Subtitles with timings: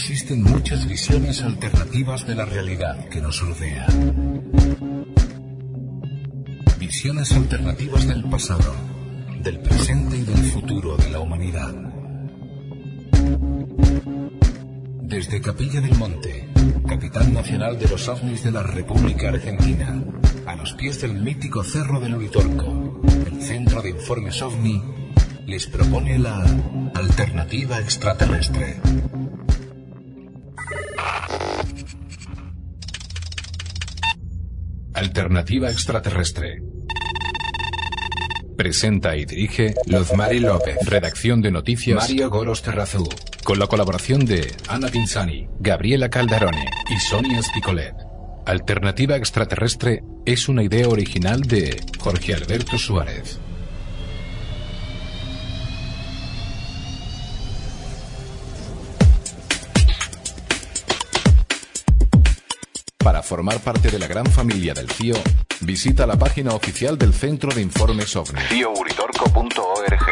[0.00, 3.86] existen muchas visiones alternativas de la realidad que nos rodea.
[6.78, 8.74] Visiones alternativas del pasado,
[9.42, 11.74] del presente y del futuro de la humanidad.
[15.02, 16.48] Desde Capilla del Monte,
[16.88, 20.02] capital nacional de los ovnis de la República Argentina,
[20.46, 24.82] a los pies del mítico Cerro del Uritorco, el Centro de Informes OVNI
[25.46, 26.42] les propone la
[26.94, 28.80] alternativa extraterrestre.
[35.00, 36.60] Alternativa extraterrestre.
[38.54, 40.76] Presenta y dirige Lozmari López.
[40.84, 43.08] Redacción de noticias Mario Goros Terrazú.
[43.42, 47.94] Con la colaboración de Ana Pinzani, Gabriela Caldarone y Sonia Spicolet.
[48.44, 53.40] Alternativa extraterrestre es una idea original de Jorge Alberto Suárez.
[63.30, 65.14] Formar parte de la gran familia del CIO,
[65.60, 68.40] visita la página oficial del Centro de Informes OVNI.
[68.48, 70.06] CIOUritorco.org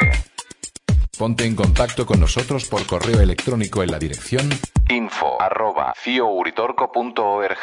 [1.18, 4.48] Ponte en contacto con nosotros por correo electrónico en la dirección
[4.88, 7.58] info@ciouritorco.org.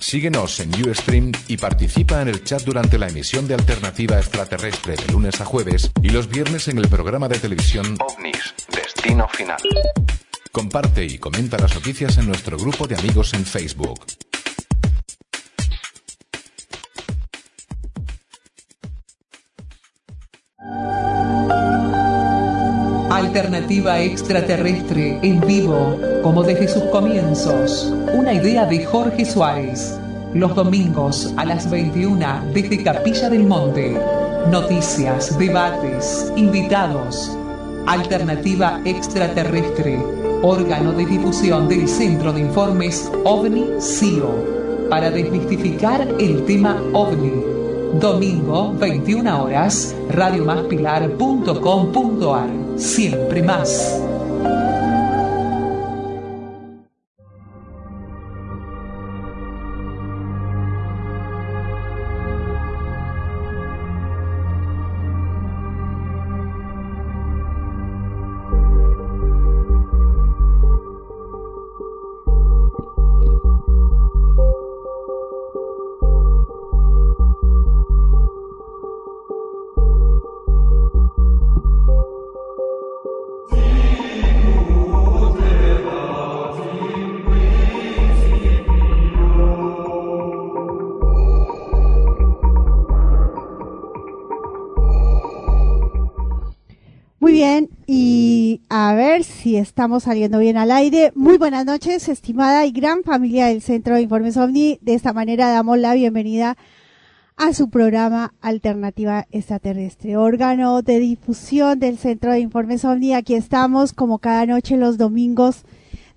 [0.00, 5.06] Síguenos en Ustream y participa en el chat durante la emisión de Alternativa Extraterrestre de
[5.12, 9.60] lunes a jueves y los viernes en el programa de televisión OVNIS, Destino Final.
[10.54, 13.98] Comparte y comenta las noticias en nuestro grupo de amigos en Facebook.
[23.10, 27.92] Alternativa extraterrestre en vivo, como desde sus comienzos.
[28.12, 29.98] Una idea de Jorge Suárez.
[30.34, 34.00] Los domingos a las 21 desde Capilla del Monte.
[34.52, 37.36] Noticias, debates, invitados.
[37.88, 47.32] Alternativa extraterrestre órgano de difusión del Centro de Informes OVNI-CIO, para desmistificar el tema OVNI.
[47.98, 52.50] Domingo, 21 horas, radiomaspilar.com.ar.
[52.76, 54.13] Siempre más.
[99.56, 101.12] Estamos saliendo bien al aire.
[101.14, 104.78] Muy buenas noches, estimada y gran familia del Centro de Informes OVNI.
[104.80, 106.56] De esta manera damos la bienvenida
[107.36, 113.14] a su programa Alternativa Extraterrestre, órgano de difusión del Centro de Informes OVNI.
[113.14, 115.64] Aquí estamos como cada noche los domingos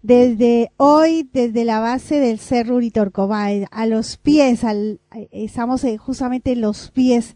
[0.01, 4.99] desde hoy, desde la base del Cerro Uritorcoma, a los pies, al,
[5.31, 7.35] estamos eh, justamente en los pies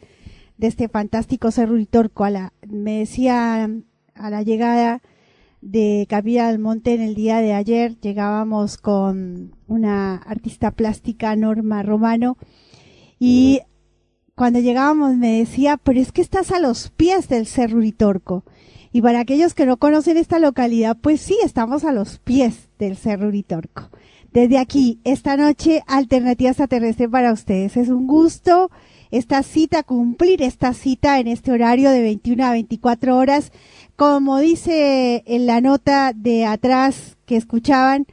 [0.57, 2.23] de este fantástico Cerro Uritorco.
[2.23, 3.69] A la, me decía
[4.15, 5.01] a la llegada
[5.61, 11.83] de Capilla del Monte en el día de ayer, llegábamos con una artista plástica, Norma
[11.83, 12.37] Romano,
[13.19, 13.61] y
[14.35, 18.43] cuando llegábamos me decía, pero es que estás a los pies del Cerro Uritorco.
[18.91, 22.97] Y para aquellos que no conocen esta localidad, pues sí, estamos a los pies del
[22.97, 23.89] Cerro Uritorco.
[24.33, 27.77] Desde aquí, esta noche, Alternativa Extraterrestre para ustedes.
[27.77, 28.71] Es un gusto
[29.11, 33.51] esta cita, cumplir esta cita en este horario de 21 a 24 horas.
[34.01, 38.07] Como dice en la nota de atrás que escuchaban,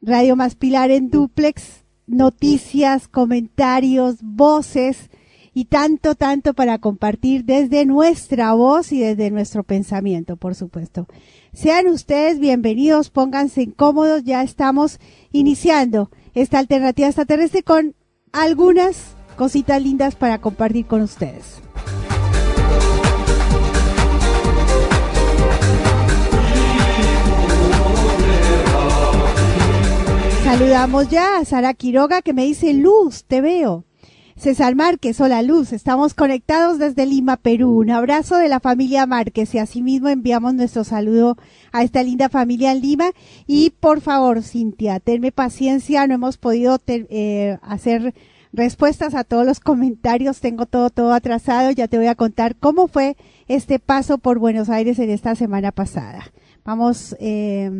[0.00, 5.10] Radio Más Pilar en duplex, noticias, comentarios, voces
[5.52, 11.08] y tanto, tanto para compartir desde nuestra voz y desde nuestro pensamiento, por supuesto.
[11.52, 15.00] Sean ustedes bienvenidos, pónganse cómodos, ya estamos
[15.32, 17.96] iniciando esta alternativa extraterrestre con
[18.30, 21.63] algunas cositas lindas para compartir con ustedes.
[30.54, 33.82] Saludamos ya a Sara Quiroga que me dice Luz, te veo.
[34.36, 37.80] César Márquez, hola Luz, estamos conectados desde Lima, Perú.
[37.80, 41.36] Un abrazo de la familia Márquez y asimismo enviamos nuestro saludo
[41.72, 43.10] a esta linda familia en Lima.
[43.48, 48.14] Y por favor, Cintia, tenme paciencia, no hemos podido eh, hacer
[48.52, 52.86] respuestas a todos los comentarios, tengo todo, todo atrasado, ya te voy a contar cómo
[52.86, 53.16] fue
[53.48, 56.30] este paso por Buenos Aires en esta semana pasada.
[56.64, 57.70] Vamos eh,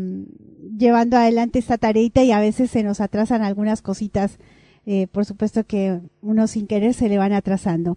[0.77, 4.39] llevando adelante esta tareita y a veces se nos atrasan algunas cositas.
[4.87, 7.97] Eh, por supuesto que uno sin querer se le van atrasando.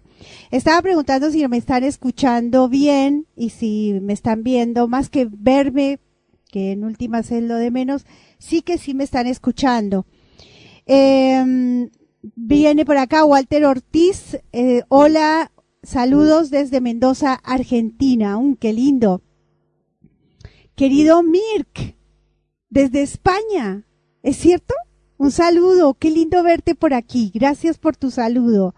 [0.50, 5.98] Estaba preguntando si me están escuchando bien y si me están viendo, más que verme,
[6.50, 8.06] que en últimas es lo de menos,
[8.38, 10.06] sí que sí me están escuchando.
[10.86, 11.90] Eh,
[12.34, 14.38] viene por acá Walter Ortiz.
[14.52, 15.52] Eh, hola,
[15.82, 18.38] saludos desde Mendoza, Argentina.
[18.38, 19.22] Un qué lindo.
[20.78, 21.96] Querido Mirk,
[22.70, 23.84] desde España.
[24.22, 24.76] ¿Es cierto?
[25.16, 25.94] Un saludo.
[25.94, 27.32] Qué lindo verte por aquí.
[27.34, 28.76] Gracias por tu saludo.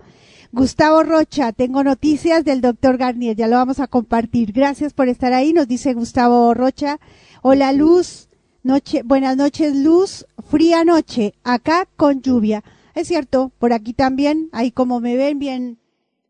[0.51, 4.53] Gustavo Rocha, tengo noticias del doctor Garnier, ya lo vamos a compartir.
[4.53, 6.99] Gracias por estar ahí, nos dice Gustavo Rocha.
[7.43, 8.31] Hola Luz,
[8.63, 12.65] noche, buenas noches Luz, fría noche, acá con lluvia.
[12.95, 15.79] Es cierto, por aquí también, ahí como me ven bien,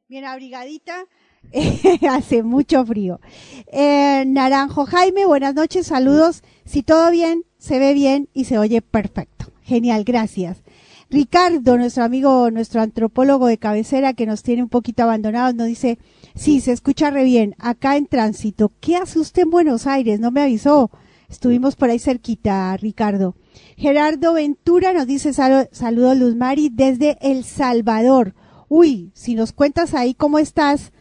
[0.09, 1.07] bien abrigadita,
[2.09, 3.21] hace mucho frío.
[3.67, 6.43] Eh, Naranjo Jaime, buenas noches, saludos.
[6.65, 9.47] Si todo bien, se ve bien y se oye perfecto.
[9.63, 10.63] Genial, gracias.
[11.11, 15.99] Ricardo, nuestro amigo, nuestro antropólogo de cabecera que nos tiene un poquito abandonados, nos dice,
[16.37, 18.71] sí, se escucha re bien, acá en tránsito.
[18.81, 20.21] ¿Qué hace usted en Buenos Aires?
[20.21, 20.91] No me avisó.
[21.29, 23.35] Estuvimos por ahí cerquita, Ricardo.
[23.77, 28.35] Gerardo Ventura nos dice sal saludos Luz Mari desde El Salvador.
[28.69, 30.93] Uy, si nos cuentas ahí cómo estás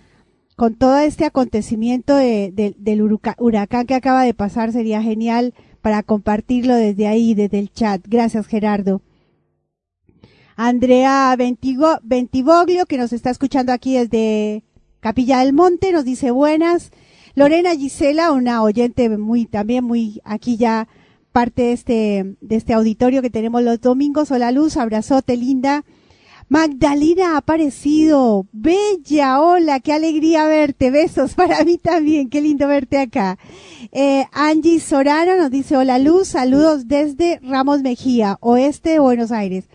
[0.60, 6.04] con todo este acontecimiento de, de, del huracán que acaba de pasar, sería genial para
[6.04, 8.02] compartirlo desde ahí, desde el chat.
[8.06, 9.02] Gracias, Gerardo.
[10.58, 14.66] Andrea Ventigo, Ventivoglio, que nos está escuchando aquí desde
[15.00, 16.92] Capilla del Monte, nos dice buenas.
[17.36, 20.90] Lorena Gisela, una oyente muy, también muy, aquí ya
[21.32, 24.30] parte de este, de este auditorio que tenemos los domingos.
[24.30, 25.86] Hola Luz, abrazote linda.
[26.50, 28.48] Magdalena ha aparecido.
[28.52, 30.90] Bella, hola, qué alegría verte.
[30.90, 33.38] Besos para mí también, qué lindo verte acá.
[33.92, 39.66] Eh, Angie Sorano nos dice hola Luz, saludos desde Ramos Mejía, oeste de Buenos Aires.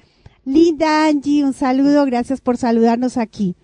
[0.45, 3.55] Linda Angie, un saludo, gracias por saludarnos aquí.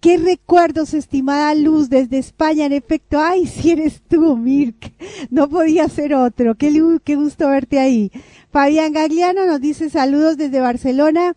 [0.00, 3.20] Qué recuerdos, estimada Luz, desde España, en efecto.
[3.20, 4.92] Ay, si eres tú, Mirk.
[5.30, 6.54] No podía ser otro.
[6.54, 6.72] Qué,
[7.04, 8.12] qué gusto verte ahí.
[8.50, 11.34] Fabián Gagliano nos dice saludos desde Barcelona,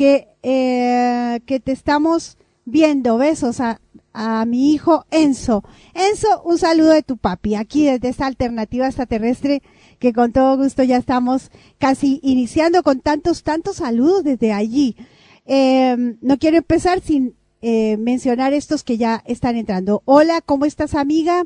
[0.00, 3.18] que, eh, que te estamos viendo.
[3.18, 3.82] Besos a,
[4.14, 5.62] a mi hijo Enzo.
[5.92, 9.62] Enzo, un saludo de tu papi, aquí desde esta alternativa extraterrestre
[9.98, 14.96] que con todo gusto ya estamos casi iniciando con tantos, tantos saludos desde allí.
[15.44, 20.00] Eh, no quiero empezar sin eh, mencionar estos que ya están entrando.
[20.06, 21.44] Hola, ¿cómo estás amiga?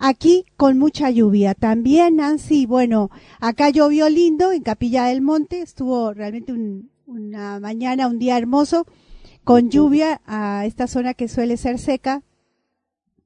[0.00, 1.54] Aquí con mucha lluvia.
[1.54, 8.08] También, Nancy, bueno, acá llovió lindo en Capilla del Monte, estuvo realmente un, una mañana,
[8.08, 8.86] un día hermoso,
[9.44, 12.22] con lluvia a esta zona que suele ser seca.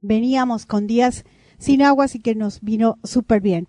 [0.01, 1.25] Veníamos con días
[1.59, 3.69] sin agua, así que nos vino súper bien.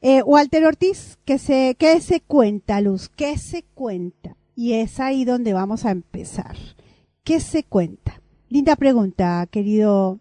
[0.00, 3.08] Eh, Walter Ortiz, ¿qué se, ¿qué se cuenta, Luz?
[3.08, 4.36] ¿Qué se cuenta?
[4.54, 6.56] Y es ahí donde vamos a empezar.
[7.24, 8.20] ¿Qué se cuenta?
[8.48, 10.20] Linda pregunta, querido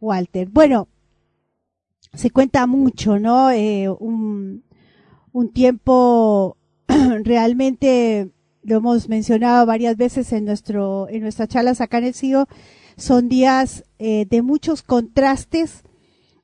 [0.00, 0.48] Walter.
[0.48, 0.88] Bueno,
[2.14, 3.50] se cuenta mucho, ¿no?
[3.50, 4.64] Eh, un,
[5.32, 6.56] un tiempo
[7.24, 8.30] realmente
[8.66, 12.48] lo hemos mencionado varias veces en nuestro en nuestras charlas acá en el CIO,
[12.96, 15.82] son días eh, de muchos contrastes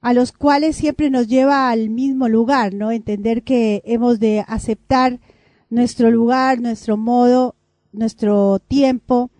[0.01, 2.91] a los cuales siempre nos lleva al mismo lugar, ¿no?
[2.91, 5.21] Entender que hemos de aceptar
[5.71, 7.55] nuestro lugar, nuestro modo,
[7.93, 9.31] nuestro tiempo,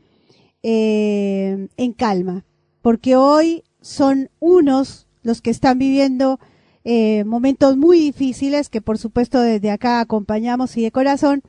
[0.63, 2.45] eh, en calma,
[2.81, 6.39] porque hoy son unos los que están viviendo
[6.85, 11.43] eh, momentos muy difíciles que por supuesto desde acá acompañamos y de corazón,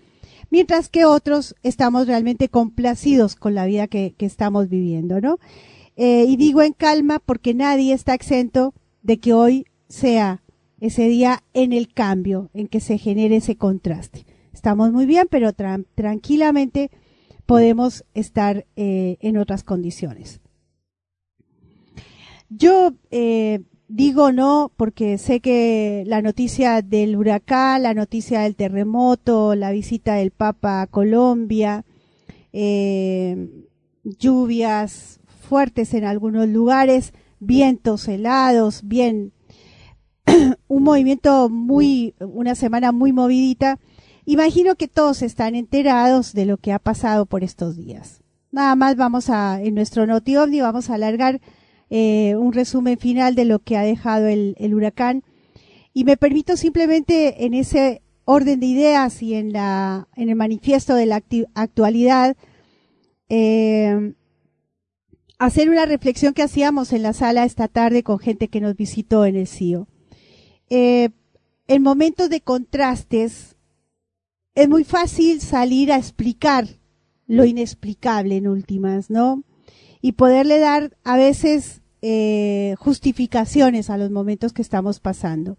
[0.53, 5.39] mientras que otros estamos realmente complacidos con la vida que, estamos viviendo, ¿no?
[5.95, 10.43] Eh, y digo en calma porque nadie está exento de que hoy sea
[10.79, 14.27] ese día en el cambio, en que se genere ese contraste.
[14.53, 16.91] Estamos muy bien, pero tra tranquilamente
[17.47, 20.39] podemos estar eh, en otras condiciones.
[22.49, 29.55] Yo eh, digo no porque sé que la noticia del huracán, la noticia del terremoto,
[29.55, 31.85] la visita del Papa a Colombia,
[32.51, 33.49] eh,
[34.03, 39.33] lluvias fuertes en algunos lugares, vientos helados, bien,
[40.67, 43.79] un movimiento muy, una semana muy movidita,
[44.25, 48.21] Imagino que todos están enterados de lo que ha pasado por estos días.
[48.51, 51.41] Nada más vamos a, en nuestro Noti vamos a alargar
[51.89, 55.23] eh, un resumen final de lo que ha dejado el, huracán.
[55.93, 60.95] Y me permito simplemente en ese orden de ideas y en la, en el manifiesto
[60.95, 61.21] de la
[61.53, 62.35] actualidad,
[63.29, 64.13] eh,
[65.39, 69.25] hacer una reflexión que hacíamos en la sala esta tarde con gente que nos visitó
[69.25, 69.87] en el CIO.
[70.69, 71.09] Eh,
[71.67, 73.55] en momentos de contrastes
[74.55, 76.67] es muy fácil salir a explicar
[77.27, 79.43] lo inexplicable en últimas, ¿no?
[80.03, 85.57] Y poderle dar a veces eh, justificaciones a los momentos que estamos pasando.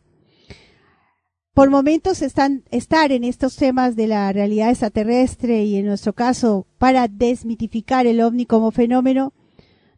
[1.55, 6.67] Por momentos están, estar en estos temas de la realidad extraterrestre y en nuestro caso
[6.77, 9.33] para desmitificar el ovni como fenómeno,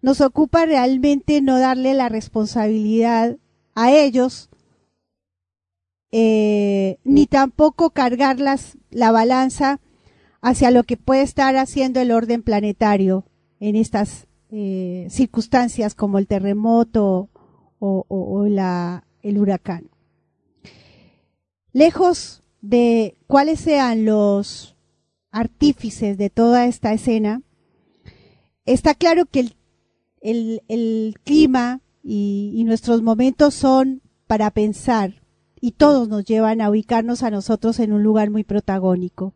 [0.02, 3.38] nos ocupa realmente no darle la responsabilidad
[3.74, 4.48] a ellos
[6.12, 9.80] eh, ni tampoco cargar la balanza
[10.40, 13.24] hacia lo que puede estar haciendo el orden planetario
[13.58, 17.28] en estas eh, circunstancias como el terremoto
[17.78, 18.44] o,
[19.22, 19.90] el huracán.
[21.72, 24.76] Lejos de cuáles sean los
[25.30, 27.42] artífices de toda esta escena,
[28.64, 29.50] está claro que
[30.20, 35.22] el, clima y nuestros momentos son para pensar,
[35.60, 39.34] y todos nos llevan a ubicarnos a nosotros en un lugar muy protagónico.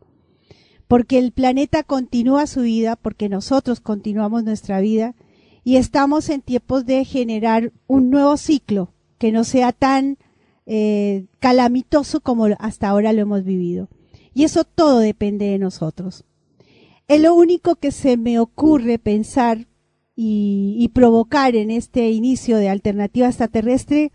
[0.91, 5.15] Porque el planeta continúa su vida, porque nosotros continuamos nuestra vida
[5.63, 10.17] y estamos en tiempos de generar un nuevo ciclo que no sea tan
[10.65, 13.87] eh, calamitoso como hasta ahora lo hemos vivido.
[14.33, 16.25] Y eso todo depende de nosotros.
[17.07, 19.67] Es lo único que se me ocurre pensar
[20.13, 24.11] y, y provocar en este inicio de alternativa extraterrestre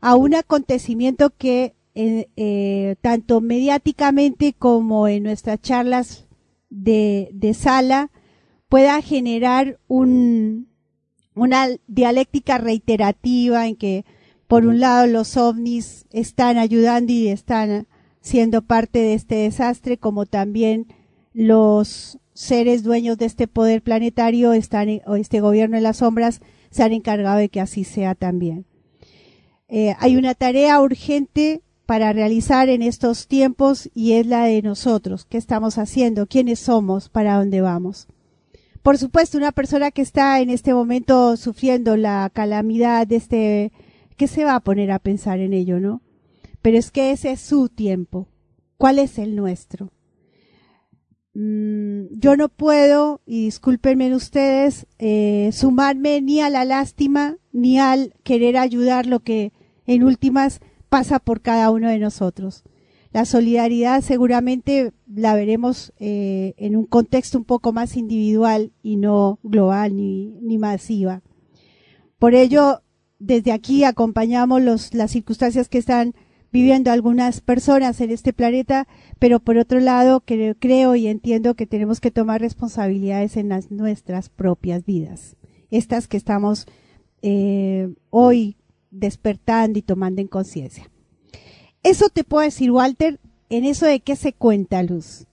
[0.00, 6.26] a un acontecimiento que eh, eh, tanto mediáticamente como en nuestras charlas
[6.68, 8.10] de, sala
[8.68, 10.68] pueda generar un,
[11.34, 14.04] una dialéctica reiterativa en que
[14.48, 17.86] por un lado los ovnis están ayudando y están
[18.20, 20.88] siendo parte de este desastre, como también
[21.32, 26.82] los seres dueños de este poder planetario están, o este gobierno de las sombras se
[26.82, 28.66] han encargado de que así sea también.
[29.68, 35.24] Eh, hay una tarea urgente para realizar en estos tiempos y es la de nosotros.
[35.24, 36.26] ¿Qué estamos haciendo?
[36.26, 37.08] ¿Quiénes somos?
[37.08, 38.06] ¿Para dónde vamos?
[38.82, 43.72] Por supuesto, una persona que está en este momento sufriendo la calamidad de este,
[44.16, 46.02] ¿qué se va a poner a pensar en ello, no?
[46.60, 48.28] Pero es que ese es su tiempo.
[48.76, 49.90] ¿Cuál es el nuestro?
[51.34, 58.14] Mm, yo no puedo, y discúlpenme ustedes, eh, sumarme ni a la lástima ni al
[58.22, 59.52] querer ayudar lo que
[59.86, 60.60] en últimas
[60.94, 62.62] pasa por cada uno de nosotros.
[63.10, 69.40] La solidaridad seguramente la veremos eh, en un contexto un poco más individual y no
[69.42, 71.20] global ni, ni masiva.
[72.20, 72.82] Por ello,
[73.18, 76.14] desde aquí acompañamos los, las circunstancias que están
[76.52, 78.86] viviendo algunas personas en este planeta,
[79.18, 84.28] pero por otro lado creo, y entiendo que tenemos que tomar responsabilidades en las, nuestras
[84.28, 85.34] propias vidas,
[85.72, 86.66] estas que estamos
[87.20, 88.56] eh, hoy
[88.94, 90.90] despertando y tomando en conciencia.
[91.82, 93.20] Eso te puedo decir, Walter,
[93.50, 95.26] en eso de qué se cuenta luz.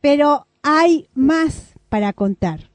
[0.00, 2.70] Pero hay más para contar.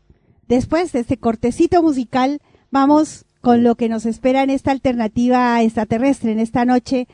[0.47, 2.39] Después de este cortecito musical,
[2.71, 7.07] vamos con lo que nos espera en esta alternativa extraterrestre, en esta noche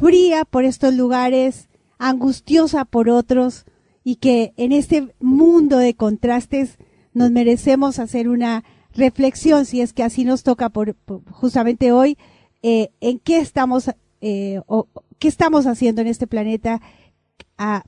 [0.00, 1.68] fría por estos lugares,
[1.98, 3.64] angustiosa por otros,
[4.02, 6.78] y que en este mundo de contrastes
[7.12, 10.96] nos merecemos hacer una reflexión, si es que así nos toca por,
[11.30, 12.18] justamente hoy,
[12.66, 13.90] eh, en qué estamos,
[14.22, 16.80] eh, o, qué estamos haciendo en este planeta,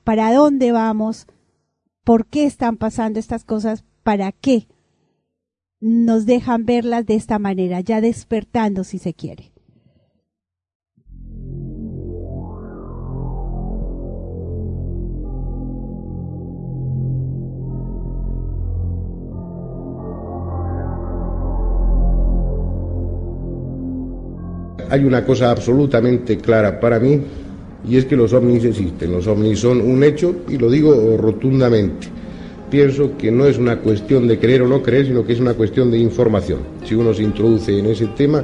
[0.03, 1.25] para dónde vamos,
[2.03, 4.67] por qué están pasando estas cosas, para qué
[5.79, 9.51] nos dejan verlas de esta manera, ya despertando si se quiere.
[24.89, 27.21] Hay una cosa absolutamente clara para mí
[27.87, 29.11] y es que los ovnis existen.
[29.11, 32.07] Los ovnis son un hecho y lo digo rotundamente.
[32.69, 35.53] Pienso que no es una cuestión de creer o no creer, sino que es una
[35.53, 36.59] cuestión de información.
[36.83, 38.43] Si uno se introduce en ese tema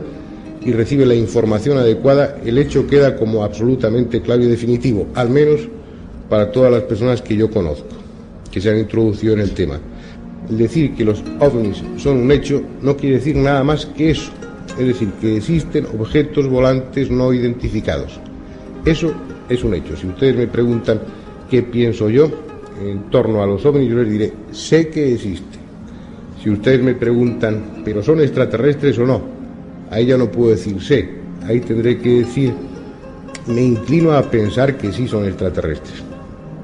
[0.65, 5.67] y recibe la información adecuada, el hecho queda como absolutamente claro y definitivo, al menos
[6.29, 7.89] para todas las personas que yo conozco,
[8.50, 9.77] que se han introducido en el tema.
[10.50, 14.31] El decir que los ovnis son un hecho no quiere decir nada más que eso,
[14.77, 18.19] es decir, que existen objetos volantes no identificados.
[18.85, 19.13] Eso
[19.49, 19.95] es un hecho.
[19.95, 20.99] Si ustedes me preguntan
[21.49, 22.29] qué pienso yo
[22.81, 25.59] en torno a los ovnis, yo les diré, sé que existe.
[26.41, 29.21] Si ustedes me preguntan, ¿pero son extraterrestres o no?
[29.89, 31.07] Ahí ya no puedo decir sé.
[31.45, 32.53] Ahí tendré que decir,
[33.47, 36.03] me inclino a pensar que sí son extraterrestres.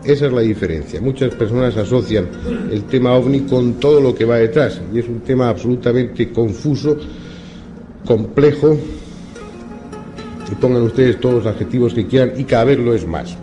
[0.03, 1.01] Esa es la diferencia.
[1.01, 2.27] Muchas personas asocian
[2.71, 6.97] el tema ovni con todo lo que va detrás y es un tema absolutamente confuso
[8.09, 8.75] complejo
[10.51, 13.37] y pongan ustedes todos los adjetivos que quieran y cada vez lo es más.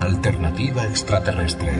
[0.00, 1.70] Alternativa extraterrestre.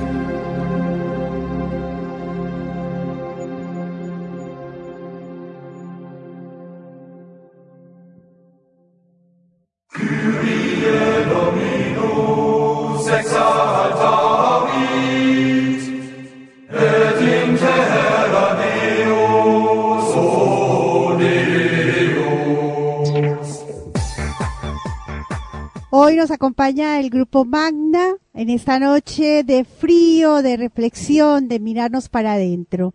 [26.27, 32.33] Nos acompaña el grupo Magna en esta noche de frío, de reflexión, de mirarnos para
[32.33, 32.95] adentro.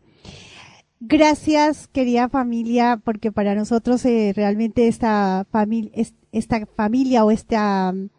[0.99, 5.91] Gracias, querida familia, porque para nosotros eh, realmente esta, familia,
[6.33, 8.09] esta familia o esta um,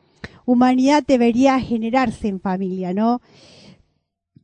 [0.46, 3.20] humanidad debería generarse en familia, ¿no?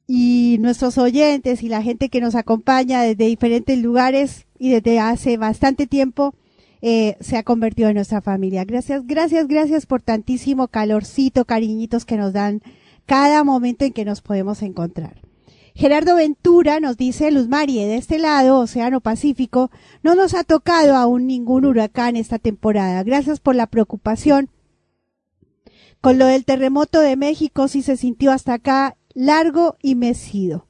[0.06, 5.38] Y nuestros oyentes y la gente que nos acompaña desde diferentes lugares y desde hace
[5.38, 6.34] bastante tiempo,
[6.80, 8.64] eh, se ha convertido en nuestra familia.
[8.64, 12.62] Gracias, gracias, gracias por tantísimo calorcito, cariñitos que nos dan
[13.06, 15.20] cada momento en que nos podemos encontrar.
[15.74, 19.70] Gerardo Ventura nos dice, Luz Marie, de este lado, Océano Pacífico,
[20.02, 23.02] no nos ha tocado aún ningún huracán esta temporada.
[23.04, 24.50] Gracias por la preocupación.
[26.00, 30.66] Con lo del terremoto de México sí se sintió hasta acá largo y mecido.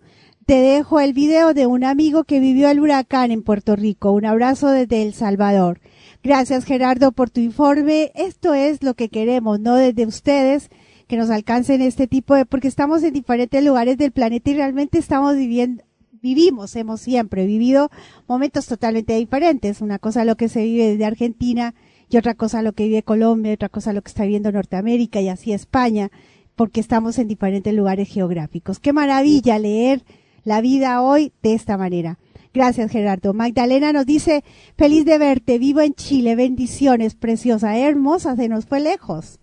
[0.47, 4.13] Te dejo el video de un amigo que vivió el huracán en Puerto Rico.
[4.13, 5.81] Un abrazo desde El Salvador.
[6.23, 8.11] Gracias Gerardo por tu informe.
[8.15, 9.77] Esto es lo que queremos, ¿no?
[9.77, 10.69] Desde ustedes
[11.07, 14.99] que nos alcancen este tipo de, porque estamos en diferentes lugares del planeta y realmente
[14.99, 15.83] estamos viviendo,
[16.21, 17.91] vivimos, hemos siempre vivido
[18.27, 19.81] momentos totalmente diferentes.
[19.81, 21.75] Una cosa lo que se vive desde Argentina
[22.11, 25.29] y otra cosa lo que vive Colombia, otra cosa lo que está viviendo Norteamérica y
[25.29, 26.11] así España,
[26.57, 28.81] porque estamos en diferentes lugares geográficos.
[28.81, 30.03] Qué maravilla leer
[30.45, 32.19] la vida hoy de esta manera.
[32.55, 33.35] Gracias, Gerardo.
[33.35, 34.43] Magdalena nos dice,
[34.77, 39.39] feliz de verte, vivo en Chile, bendiciones, preciosa, hermosa, se nos fue lejos.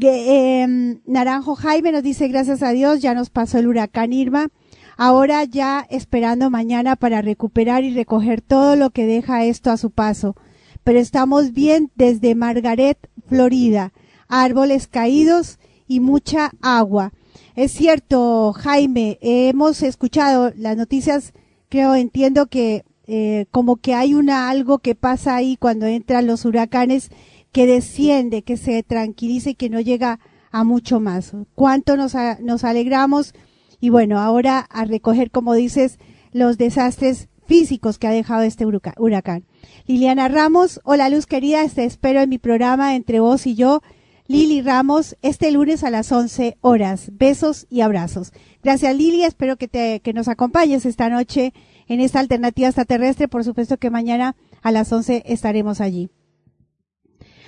[0.00, 4.48] Em, Naranjo Jaime nos dice, gracias a Dios, ya nos pasó el huracán Irma.
[4.96, 9.90] Ahora ya esperando mañana para recuperar y recoger todo lo que deja esto a su
[9.90, 10.34] paso.
[10.82, 13.92] Pero estamos bien desde Margaret, Florida.
[14.28, 17.12] Árboles caídos y mucha agua.
[17.56, 21.32] Es cierto, Jaime, hemos escuchado las noticias
[21.68, 26.44] creo, entiendo que eh, como que hay una algo que pasa ahí cuando entran los
[26.44, 27.10] huracanes
[27.52, 30.18] que desciende, que se tranquiliza y que no llega
[30.50, 31.32] a mucho más.
[31.54, 33.34] Cuánto nos, nos alegramos
[33.80, 35.98] y bueno, ahora a recoger, como dices,
[36.32, 39.44] los desastres físicos que ha dejado este huracán.
[39.86, 43.82] Liliana Ramos, hola Luz querida, te espero en mi programa entre vos y yo.
[44.26, 47.10] Lili Ramos, este lunes a las 11 horas.
[47.12, 48.32] Besos y abrazos.
[48.62, 51.52] Gracias Lili, espero que, te, que nos acompañes esta noche
[51.88, 53.28] en esta alternativa extraterrestre.
[53.28, 56.08] Por supuesto que mañana a las 11 estaremos allí.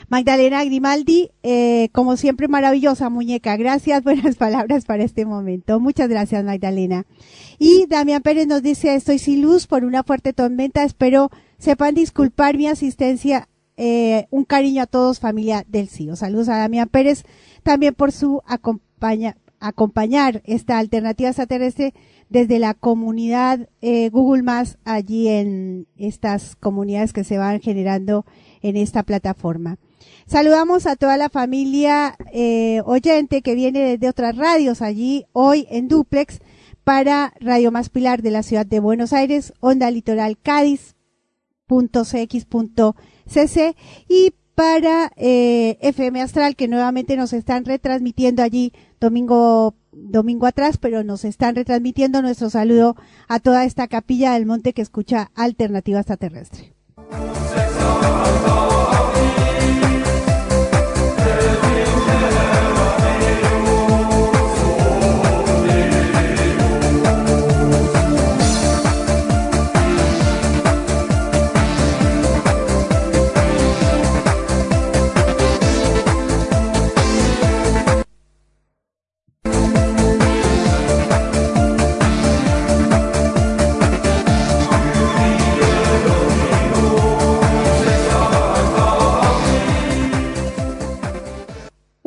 [0.09, 3.57] Magdalena Grimaldi, eh, como siempre maravillosa muñeca.
[3.57, 5.81] Gracias, buenas palabras para este momento.
[5.81, 7.07] Muchas gracias Magdalena.
[7.59, 10.85] Y Damián Pérez nos dice, estoy sin luz por una fuerte tormenta.
[10.85, 13.49] Espero sepan disculpar mi asistencia.
[13.77, 16.17] Eh, un cariño a todos, familia del CIO.
[16.17, 17.25] Saludos a Damián Pérez
[17.63, 21.93] también por su acompaña, acompañar esta alternativa extraterrestre
[22.29, 28.25] desde la comunidad eh, Google Más allí en estas comunidades que se van generando
[28.63, 29.79] en esta plataforma.
[30.27, 35.89] Saludamos a toda la familia eh, oyente que viene desde otras radios allí hoy en
[35.89, 36.41] Duplex
[36.83, 40.95] para Radio Más Pilar de la ciudad de Buenos Aires, Onda Litoral Cádiz,
[43.27, 43.77] .cx.cc
[44.09, 51.05] y para eh, FM Astral que nuevamente nos están retransmitiendo allí domingo domingo atrás, pero
[51.05, 52.97] nos están retransmitiendo nuestro saludo
[53.29, 56.75] a toda esta capilla del monte que escucha Alternativa Extraterrestre.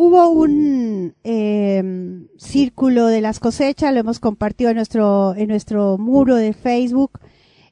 [0.02, 1.84] Hubo un eh,
[2.38, 7.20] círculo de las cosechas, lo hemos compartido en nuestro, en nuestro muro de Facebook.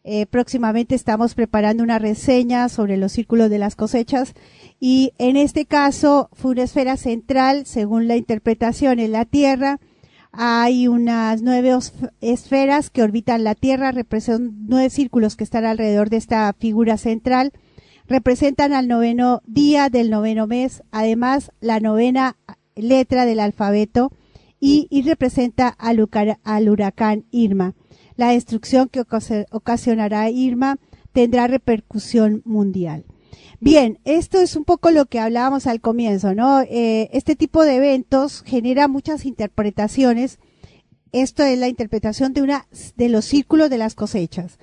[0.03, 4.33] Eh, próximamente estamos preparando una reseña sobre los círculos de las cosechas
[4.77, 9.79] y en este caso fue una esfera central, según la interpretación, en la Tierra,
[10.33, 11.79] hay unas nueve
[12.19, 17.53] esferas que orbitan la Tierra, representan nueve círculos que están alrededor de esta figura central,
[18.07, 22.37] representan al noveno día del noveno mes, además la novena
[22.75, 24.11] letra del alfabeto
[24.59, 27.75] y, representa al, huracán Irma.
[28.15, 29.03] La destrucción que
[29.51, 30.77] ocasionará Irma
[31.11, 33.05] tendrá repercusión mundial.
[33.59, 36.61] Bien, esto es un poco lo que hablábamos al comienzo, ¿no?
[36.61, 40.39] Eh, este tipo de eventos genera muchas interpretaciones.
[41.11, 44.59] Esto es la interpretación de una de los círculos de las cosechas.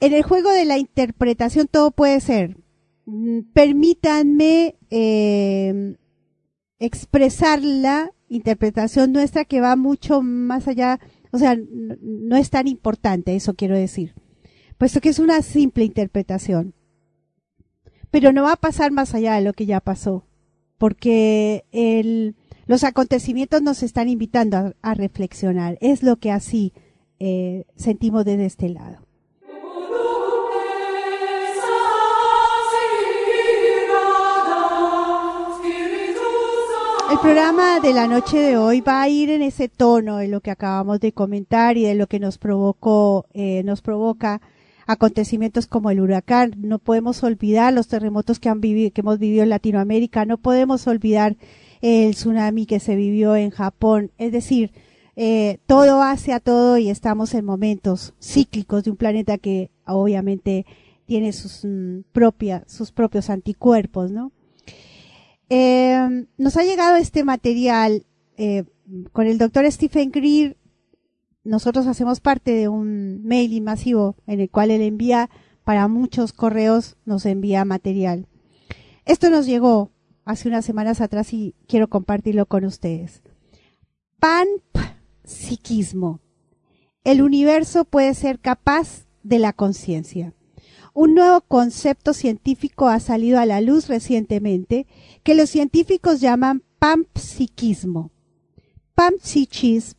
[0.00, 2.56] En el juego de la interpretación todo puede ser.
[3.06, 5.96] Mm, permítanme eh,
[6.78, 11.56] expresar la interpretación nuestra que va mucho más allá, o sea,
[12.00, 14.14] no es tan importante, eso quiero decir,
[14.78, 16.74] puesto que es una simple interpretación
[18.10, 20.26] pero no va a pasar más allá de lo que ya pasó,
[20.78, 21.64] porque
[22.66, 25.78] los acontecimientos nos están invitando a, reflexionar.
[25.80, 26.72] Es lo que así
[27.18, 29.06] eh, sentimos desde este lado.
[37.10, 40.40] El programa de la noche de hoy va a ir en ese tono de lo
[40.40, 44.40] que acabamos de comentar y de lo que nos provocó, eh, nos provoca
[44.86, 49.42] acontecimientos como el huracán, no podemos olvidar los terremotos que han vivido, que hemos vivido
[49.42, 51.36] en Latinoamérica, no podemos olvidar
[51.80, 54.70] el tsunami que se vivió en Japón, es decir,
[55.16, 60.64] eh, todo hace a todo y estamos en momentos cíclicos de un planeta que obviamente
[61.06, 64.30] tiene sus mm, propias, sus propios anticuerpos, ¿no?
[65.50, 68.64] Eh, nos ha llegado este material eh,
[69.12, 70.56] con el doctor Stephen Greer
[71.44, 75.30] nosotros hacemos parte de un mailing masivo en el cual él envía
[75.64, 78.26] para muchos correos, nos envía material.
[79.04, 79.90] Esto nos llegó
[80.24, 83.22] hace unas semanas atrás y quiero compartirlo con ustedes.
[84.18, 86.20] Panpsiquismo.
[87.04, 90.34] El universo puede ser capaz de la conciencia.
[90.92, 94.86] Un nuevo concepto científico ha salido a la luz recientemente
[95.22, 98.10] que los científicos llaman panpsiquismo.
[98.94, 99.94] Panpsiquismo,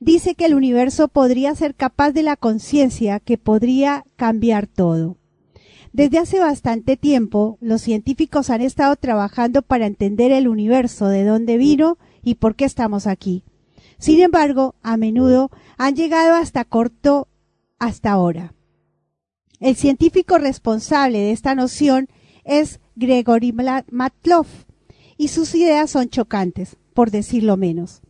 [0.00, 5.16] dice que el universo podría ser capaz de la conciencia que podría cambiar todo.
[5.92, 11.56] Desde hace bastante tiempo, los científicos han estado trabajando para entender el universo, de dónde
[11.56, 13.44] vino y por qué estamos aquí.
[13.98, 17.28] Sin embargo, a menudo han llegado hasta corto
[17.78, 18.54] hasta ahora.
[19.60, 22.08] El científico responsable de esta noción
[22.44, 24.48] es Gregory Matloff,
[25.16, 28.02] y sus ideas son chocantes, por decirlo menos.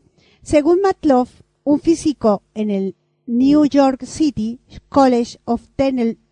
[0.42, 2.96] Según Matloff, un físico en el
[3.27, 5.62] New York City College of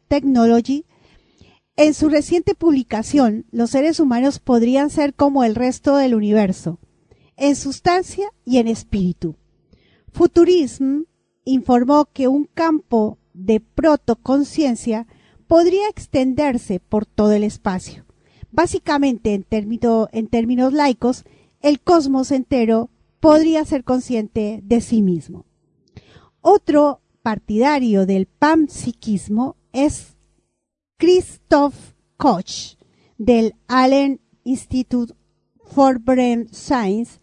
[0.08, 0.84] Technology,
[1.76, 6.78] en su reciente publicación, los seres humanos podrían ser como el resto del universo,
[7.36, 9.36] en sustancia y en espíritu.
[10.10, 11.04] Futurism
[11.44, 15.06] informó que un campo de protoconciencia
[15.46, 18.04] podría extenderse por todo el espacio.
[18.50, 21.24] Básicamente, en, en términos laicos,
[21.60, 22.90] el cosmos entero
[23.20, 25.46] podría ser consciente de sí mismo.
[26.40, 30.16] Otro partidario del panpsiquismo es
[30.98, 31.74] Christoph
[32.16, 32.76] Koch
[33.16, 35.14] del Allen Institute
[35.64, 37.20] for Brain Science.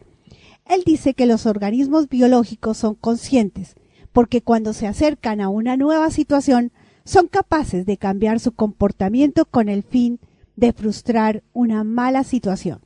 [0.65, 3.75] Él dice que los organismos biológicos son conscientes
[4.19, 6.73] porque cuando se acercan a una nueva situación
[7.05, 10.19] son capaces de cambiar su comportamiento con el fin
[10.57, 12.81] de frustrar una mala situación.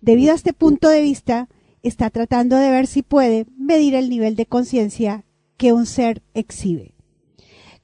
[0.00, 1.48] Debido a este punto de vista,
[1.82, 5.24] está tratando de ver si puede medir el nivel de conciencia
[5.56, 6.94] que un ser exhibe.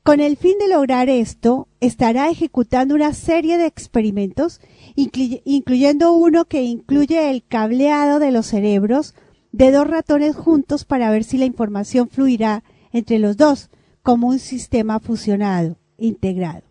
[0.05, 4.61] Con el fin de lograr esto, estará ejecutando una serie de experimentos,
[4.95, 9.17] incluyendo uno que incluye el cableado de los cerebros
[9.53, 13.71] de dos ratones juntos para ver si la información fluirá entre los dos
[14.03, 16.63] como un sistema fusionado, integrado.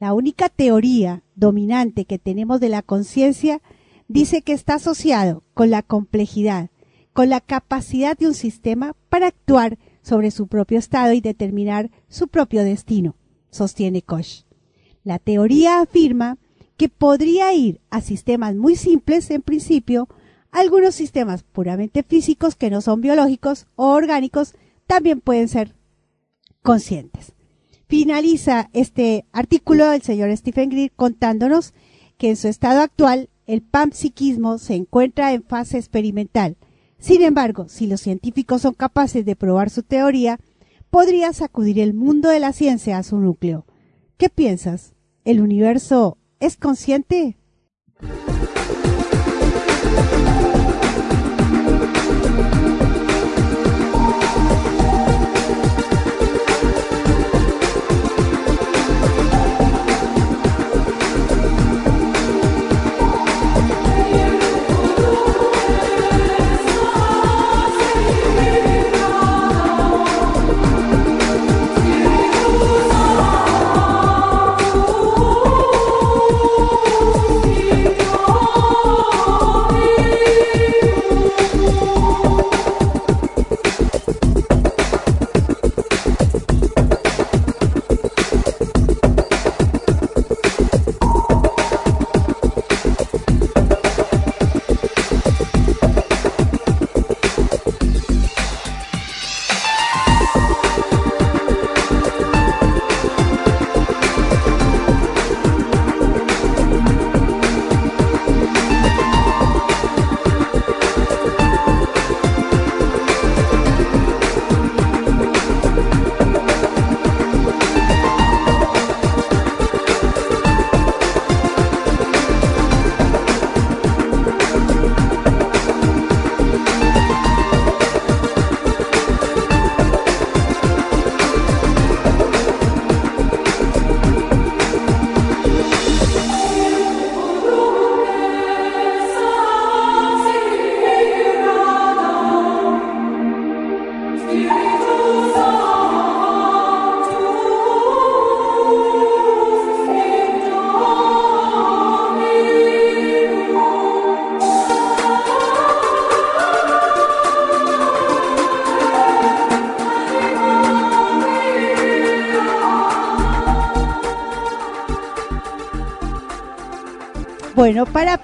[0.00, 3.62] La única teoría dominante que tenemos de la conciencia
[4.08, 6.70] dice que está asociado con la complejidad,
[7.12, 12.28] con la capacidad de un sistema para actuar sobre su propio estado y determinar su
[12.28, 13.16] propio destino,
[13.50, 14.44] sostiene Koch.
[15.04, 16.38] La teoría afirma
[16.76, 20.08] que podría ir a sistemas muy simples en principio,
[20.54, 24.54] algunos sistemas puramente físicos que no son biológicos o orgánicos
[24.86, 25.74] también pueden ser
[26.62, 27.32] conscientes.
[27.88, 31.74] Finaliza este artículo el señor Stephen Greer contándonos
[32.16, 36.56] que en su estado actual el panpsiquismo se encuentra en fase experimental.
[36.98, 40.38] Sin embargo, si los científicos son capaces de probar su teoría,
[40.88, 43.66] podría sacudir el mundo de la ciencia a su núcleo.
[44.16, 44.94] ¿Qué piensas?
[45.24, 47.36] ¿El universo es consciente?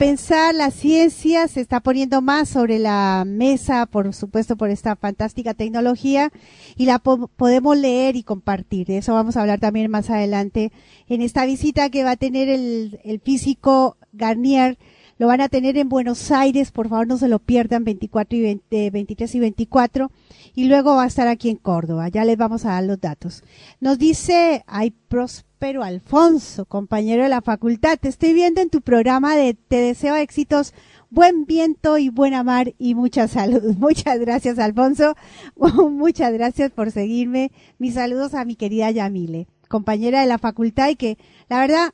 [0.00, 5.52] Pensar, la ciencia se está poniendo más sobre la mesa, por supuesto, por esta fantástica
[5.52, 6.32] tecnología,
[6.74, 8.86] y la podemos leer y compartir.
[8.86, 10.72] De eso vamos a hablar también más adelante
[11.06, 14.78] en esta visita que va a tener el, el físico Garnier.
[15.18, 18.40] Lo van a tener en Buenos Aires, por favor no se lo pierdan, 24 y
[18.40, 20.10] 20, 23 y 24.
[20.54, 22.08] Y luego va a estar aquí en Córdoba.
[22.08, 23.44] Ya les vamos a dar los datos.
[23.80, 27.99] Nos dice, hay pros pero Alfonso, compañero de la facultad.
[28.01, 30.73] Te estoy viendo en tu programa de Te deseo éxitos,
[31.11, 33.62] buen viento y buena mar y mucha salud.
[33.79, 35.14] Muchas gracias, Alfonso.
[35.90, 37.53] Muchas gracias por seguirme.
[37.79, 41.18] Mis saludos a mi querida Yamile, compañera de la facultad y que,
[41.51, 41.90] la verdad,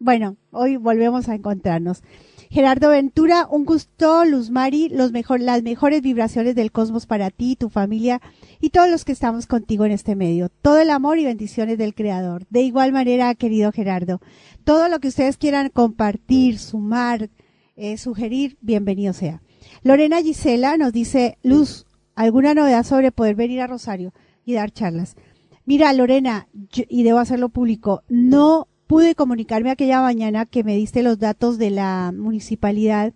[0.00, 2.02] bueno, hoy volvemos a encontrarnos.
[2.50, 8.20] Gerardo Ventura, un gusto, Luz Mari, las mejores vibraciones del cosmos para ti, tu familia
[8.60, 10.48] y todos los que estamos contigo en este medio.
[10.48, 12.46] Todo el amor y bendiciones del Creador.
[12.48, 14.20] De igual manera, querido Gerardo,
[14.64, 17.30] todo lo que ustedes quieran compartir, sumar,
[17.74, 19.42] eh, sugerir, bienvenido sea.
[19.82, 24.12] Lorena Gisela nos dice, Luz, ¿alguna novedad sobre poder venir a Rosario
[24.44, 25.16] y dar charlas?
[25.64, 26.48] Mira, Lorena,
[26.88, 31.70] y debo hacerlo público, no pude comunicarme aquella mañana que me diste los datos de
[31.70, 33.12] la municipalidad.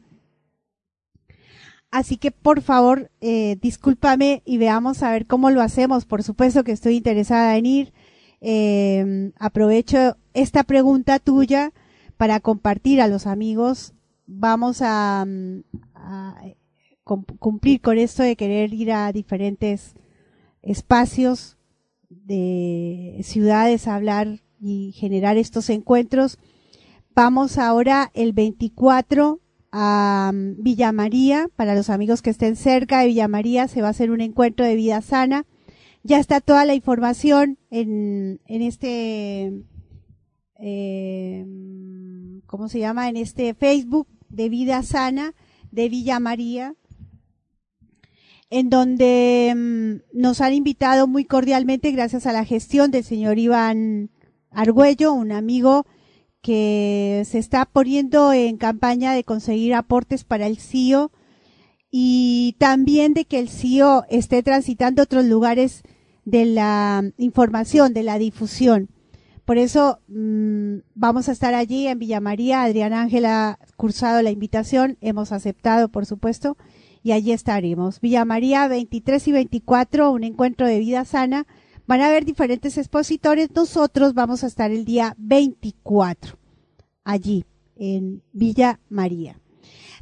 [1.91, 6.05] Así que por favor, eh, discúlpame y veamos a ver cómo lo hacemos.
[6.05, 7.93] Por supuesto que estoy interesada en ir.
[8.41, 11.73] Eh, aprovecho esta pregunta tuya
[12.17, 13.93] para compartir a los amigos.
[14.27, 15.27] Vamos a,
[15.95, 16.43] a
[17.05, 19.95] cumplir con esto de querer ir a diferentes
[20.63, 21.57] espacios
[22.09, 26.39] de ciudades a hablar y generar estos encuentros.
[27.15, 29.41] Vamos ahora el 24
[29.73, 31.49] a mm, Villa María.
[31.57, 34.65] Para los amigos que estén cerca de Villa María se va a hacer un encuentro
[34.65, 35.47] de vida sana.
[36.03, 39.53] Ya está toda la información en, en este,
[40.59, 41.47] eh,
[42.47, 43.09] ¿cómo se llama?
[43.09, 45.35] En este Facebook de Vida Sana
[45.71, 46.75] de Villa María,
[48.49, 54.11] en donde mm, nos han invitado muy cordialmente gracias a la gestión del señor Iván
[54.51, 55.87] Argüello, un amigo
[56.43, 61.13] que se está poniendo en campaña de conseguir aportes para el CIO
[61.91, 65.83] y también de que el CIO esté transitando otros lugares
[66.25, 68.89] de la información, de la difusión.
[69.45, 72.63] Por eso mmm, vamos a estar allí en Villa María.
[72.63, 76.57] Adrián Ángel ha cursado la invitación, hemos aceptado, por supuesto,
[77.03, 78.01] y allí estaremos.
[78.01, 81.47] Villa María 23 y 24, un encuentro de vida sana
[81.91, 83.51] Van a haber diferentes expositores.
[83.53, 86.39] Nosotros vamos a estar el día 24
[87.03, 89.41] allí en Villa María.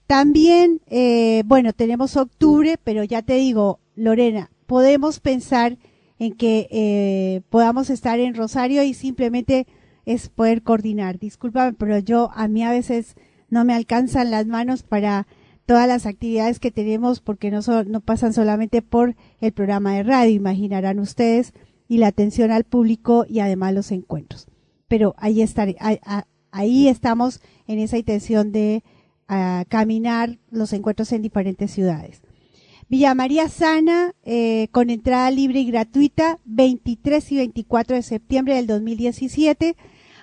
[0.06, 5.78] También, eh, bueno, tenemos octubre, pero ya te digo, Lorena, podemos pensar
[6.18, 9.66] en que eh, podamos estar en Rosario y simplemente
[10.04, 11.18] es poder coordinar.
[11.18, 13.14] Discúlpame, pero yo a mí a veces
[13.48, 15.26] no me alcanzan las manos para
[15.64, 20.34] todas las actividades que tenemos porque no, no pasan solamente por el programa de radio,
[20.34, 21.54] imaginarán ustedes
[21.88, 24.46] y la atención al público y además los encuentros.
[24.86, 25.74] Pero ahí, estar,
[26.50, 28.84] ahí estamos en esa intención de
[29.68, 32.22] caminar los encuentros en diferentes ciudades.
[32.88, 38.66] Villa María Sana, eh, con entrada libre y gratuita, 23 y 24 de septiembre del
[38.66, 39.76] 2017.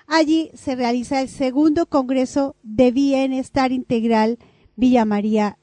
[0.08, 4.40] Allí se realiza el segundo Congreso de Bienestar Integral
[4.76, 5.60] Villa María,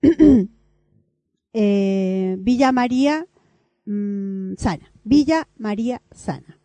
[1.52, 3.26] eh, Villa María
[3.84, 4.91] mmm, Sana.
[5.04, 6.58] Villa María Sana.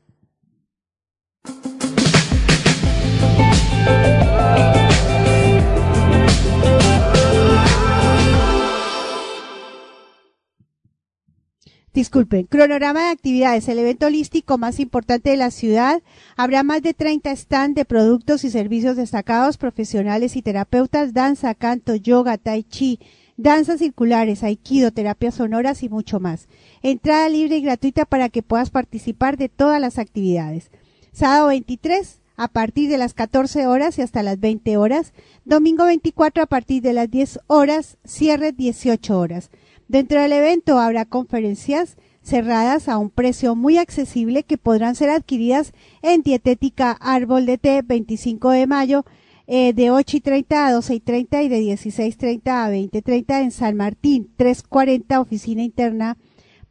[11.97, 13.67] Disculpen, cronograma de actividades.
[13.67, 16.03] El evento holístico más importante de la ciudad.
[16.35, 21.95] Habrá más de 30 stands de productos y servicios destacados, profesionales y terapeutas, danza, canto,
[21.95, 22.99] yoga, tai chi,
[23.37, 26.47] danzas circulares, aikido, terapias sonoras y mucho más.
[26.81, 30.71] Entrada libre y gratuita para que puedas participar de todas las actividades.
[31.13, 35.13] Sábado 23 a partir de las 14 horas y hasta las 20 horas.
[35.45, 37.97] Domingo 24 a partir de las 10 horas.
[38.03, 39.49] Cierre 18 horas.
[39.87, 45.71] Dentro del evento habrá conferencias cerradas a un precio muy accesible que podrán ser adquiridas
[46.01, 49.05] en Dietética Árbol de Té 25 de mayo
[49.47, 53.51] eh, de 8 y 30 a 12 y 30 y de 16.30 a 20.30 en
[53.51, 56.17] San Martín, 340 oficina interna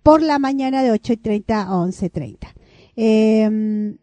[0.03, 2.37] por la mañana de 8 y 30 a 11.30.
[2.97, 3.99] Eh, em,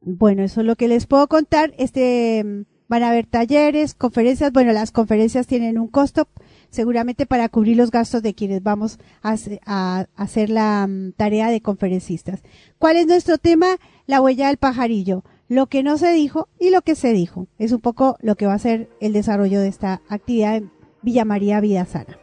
[0.00, 1.74] bueno, eso es lo que les puedo contar.
[1.76, 4.52] Este, van a haber talleres, conferencias.
[4.52, 6.28] Bueno, las conferencias tienen un costo
[6.70, 12.42] seguramente para cubrir los gastos de quienes vamos a, hacer la um, tarea de conferencistas.
[12.78, 13.76] ¿Cuál es nuestro tema?
[14.06, 17.46] La huella del pajarillo lo que no se dijo y lo que se dijo.
[17.58, 20.70] Es un poco lo que va a ser el desarrollo de esta actividad en
[21.02, 22.18] Villa María Vida Sana.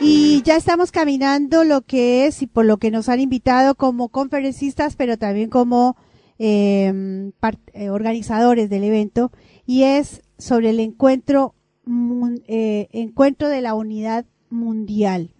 [0.00, 4.08] Y ya estamos caminando lo que es y por lo que nos han invitado como
[4.08, 5.98] conferencistas, pero también como
[6.38, 7.32] em,
[7.74, 9.32] eh, organizadores del evento,
[9.66, 11.55] y es sobre el encuentro,
[12.46, 15.34] eh, encuentro de la unidad mundial.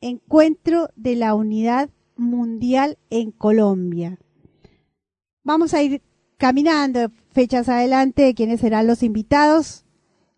[0.00, 4.18] Encuentro de la unidad mundial en Colombia.
[5.44, 6.02] Vamos a ir
[6.36, 9.84] caminando fechas adelante de quiénes serán los invitados.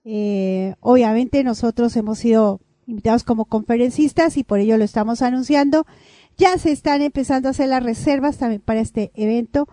[0.04, 5.86] Eh, obviamente nosotros hemos sido invitados como conferencistas y por ello lo estamos anunciando.
[6.36, 9.66] Ya se están empezando a hacer las reservas también para este evento.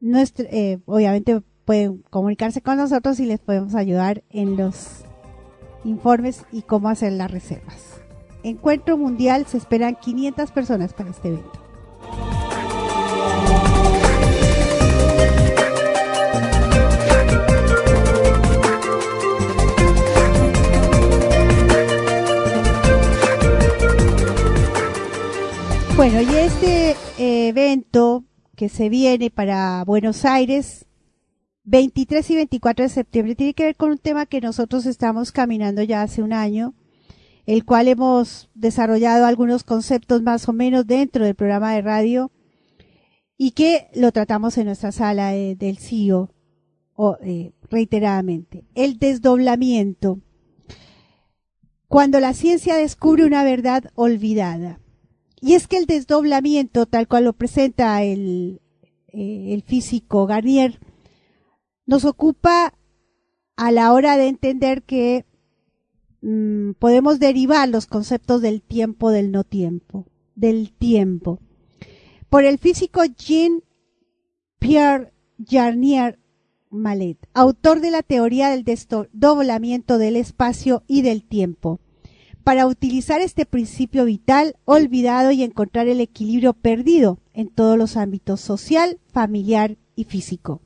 [0.00, 5.04] Nuestro, eh, obviamente pueden comunicarse con nosotros y les podemos ayudar en los
[5.84, 8.00] informes y cómo hacer las reservas.
[8.42, 11.64] Encuentro Mundial, se esperan 500 personas para este evento.
[25.96, 28.24] Bueno, y este eh, evento
[28.56, 30.86] que se viene para Buenos Aires,
[31.64, 35.82] 23 y 24 de septiembre, tiene que ver con un tema que nosotros estamos caminando
[35.82, 36.74] ya hace un año,
[37.46, 42.30] el cual hemos desarrollado algunos conceptos más o menos dentro del programa de radio
[43.36, 46.30] y que lo tratamos en nuestra sala del CIO
[46.94, 48.64] o, eh, reiteradamente.
[48.74, 50.20] El desdoblamiento.
[51.88, 54.80] Cuando la ciencia descubre una verdad olvidada.
[55.40, 58.60] Y es que el desdoblamiento, tal cual lo presenta el,
[59.08, 60.78] eh, el físico Garnier,
[61.86, 62.74] nos ocupa
[63.56, 65.24] a la hora de entender que
[66.22, 71.40] mm, podemos derivar los conceptos del tiempo del no tiempo, del tiempo.
[72.28, 76.18] Por el físico Jean-Pierre Garnier
[76.70, 81.80] Mallet, autor de la teoría del desdoblamiento del espacio y del tiempo
[82.44, 88.40] para utilizar este principio vital olvidado y encontrar el equilibrio perdido en todos los ámbitos
[88.40, 90.60] social, familiar y físico.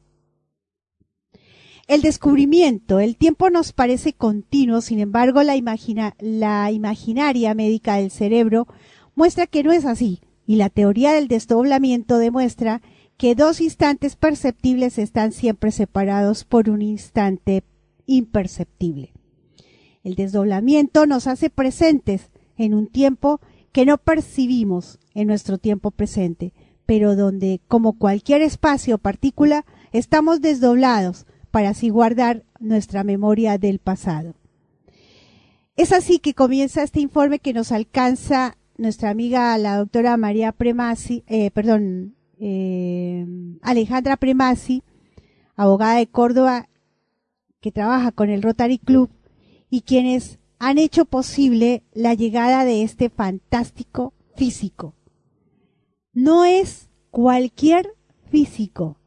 [1.88, 8.68] El descubrimiento, el tiempo nos parece continuo, sin embargo la, imaginaria médica del cerebro
[9.14, 12.82] muestra que no es así, y la teoría del desdoblamiento demuestra
[13.16, 17.64] que dos instantes perceptibles están siempre separados por un instante
[18.04, 19.14] imperceptible.
[20.04, 22.28] El desdoblamiento nos hace presentes
[22.58, 23.40] en un tiempo
[23.72, 26.52] que no percibimos en nuestro tiempo presente,
[26.84, 33.78] pero donde, como cualquier espacio o partícula, estamos desdoblados para así guardar nuestra memoria del
[33.78, 34.34] pasado.
[35.76, 41.24] Es así que comienza este informe que nos alcanza nuestra amiga la doctora María Premasi,
[41.26, 43.26] eh, perdón, eh,
[43.62, 44.82] Alejandra Premasi,
[45.56, 46.68] abogada de Córdoba,
[47.60, 49.10] que trabaja con el Rotary Club
[49.70, 54.94] y quienes han hecho posible la llegada de este fantástico físico.
[56.12, 57.94] No es cualquier
[58.30, 58.97] físico,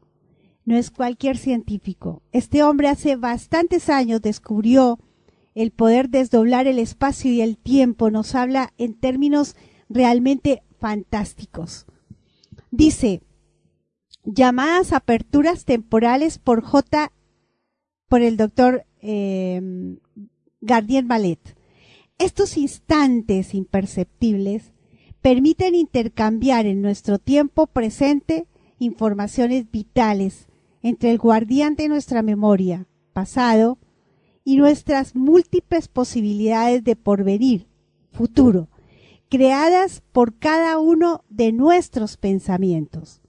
[0.64, 2.22] no es cualquier científico.
[2.32, 4.98] Este hombre hace bastantes años descubrió
[5.54, 8.10] el poder desdoblar el espacio y el tiempo.
[8.10, 9.56] Nos habla en términos
[9.88, 11.86] realmente fantásticos.
[12.70, 13.22] Dice,
[14.24, 17.12] llamadas aperturas temporales por J,
[18.08, 19.60] por el doctor eh,
[20.60, 21.56] Gardien Ballet.
[22.18, 24.72] Estos instantes imperceptibles
[25.22, 28.46] permiten intercambiar en nuestro tiempo presente
[28.78, 30.46] informaciones vitales
[30.82, 33.78] entre el guardián de nuestra memoria, pasado,
[34.44, 37.68] y nuestras múltiples posibilidades de porvenir,
[38.10, 38.68] futuro,
[39.28, 43.20] creadas por cada uno de nuestros pensamientos.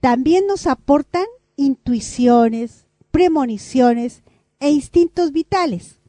[0.00, 1.24] También nos aportan
[1.56, 4.22] intuiciones, premoniciones
[4.60, 6.00] e instintos vitales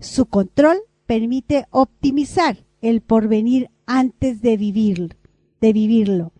[0.00, 5.16] su control permite optimizar el porvenir antes de vivir,
[5.60, 6.32] de vivirlo,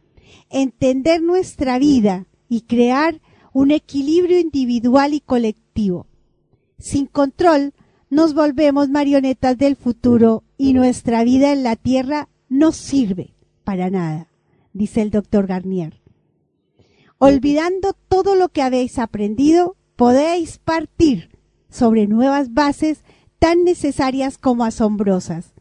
[0.48, 3.20] entender nuestra vida y crear
[3.52, 6.06] un equilibrio individual y colectivo.
[6.78, 7.74] Sin control,
[8.08, 13.34] nos volvemos marionetas del futuro y nuestra vida en la Tierra no sirve
[13.64, 14.28] para nada,
[14.72, 16.00] dice el doctor Garnier.
[17.18, 21.38] Olvidando todo lo que habéis aprendido, podéis partir
[21.68, 23.04] sobre nuevas bases
[23.38, 25.52] tan necesarias como asombrosas.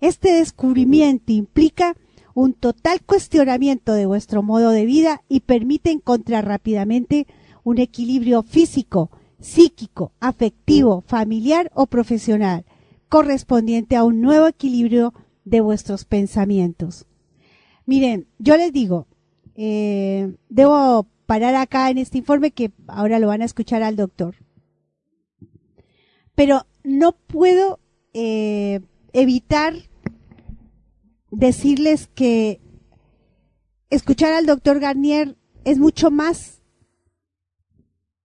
[0.00, 1.96] Este descubrimiento implica
[2.34, 7.26] un total cuestionamiento de vuestro modo de vida y permite encontrar rápidamente
[7.68, 9.10] un equilibrio físico,
[9.40, 12.64] psíquico, afectivo, familiar o profesional,
[13.10, 15.12] correspondiente a un nuevo equilibrio
[15.44, 17.06] de vuestros pensamientos.
[17.84, 19.06] Miren, yo les digo,
[19.54, 24.34] eh, debo parar acá en este informe que ahora lo van a escuchar al doctor.
[26.34, 27.80] Pero no puedo
[28.14, 28.80] eh,
[29.12, 29.74] evitar
[31.30, 32.62] decirles que
[33.90, 36.57] escuchar al doctor Garnier es mucho más